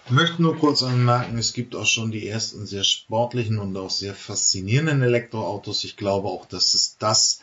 möchte 0.08 0.40
nur 0.40 0.56
kurz 0.56 0.82
anmerken, 0.84 1.36
es 1.36 1.52
gibt 1.52 1.74
auch 1.74 1.86
schon 1.86 2.12
die 2.12 2.28
ersten 2.28 2.66
sehr 2.66 2.84
sportlichen 2.84 3.58
und 3.58 3.76
auch 3.76 3.90
sehr 3.90 4.14
faszinierenden 4.14 5.02
Elektroautos. 5.02 5.82
Ich 5.82 5.96
glaube 5.96 6.28
auch, 6.28 6.46
dass 6.46 6.74
es 6.74 6.96
das 6.98 7.40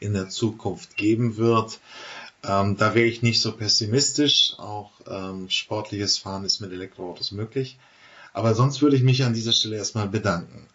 in 0.00 0.12
der 0.12 0.28
Zukunft 0.28 0.96
geben 0.96 1.38
wird. 1.38 1.80
Ähm, 2.42 2.76
da 2.76 2.94
wäre 2.94 3.06
ich 3.06 3.22
nicht 3.22 3.40
so 3.40 3.52
pessimistisch. 3.52 4.54
Auch 4.58 4.90
ähm, 5.08 5.48
sportliches 5.48 6.18
Fahren 6.18 6.44
ist 6.44 6.60
mit 6.60 6.72
Elektroautos 6.72 7.32
möglich. 7.32 7.78
Aber 8.34 8.54
sonst 8.54 8.82
würde 8.82 8.96
ich 8.96 9.02
mich 9.02 9.24
an 9.24 9.32
dieser 9.32 9.52
Stelle 9.52 9.76
erstmal 9.76 10.08
bedanken. 10.08 10.66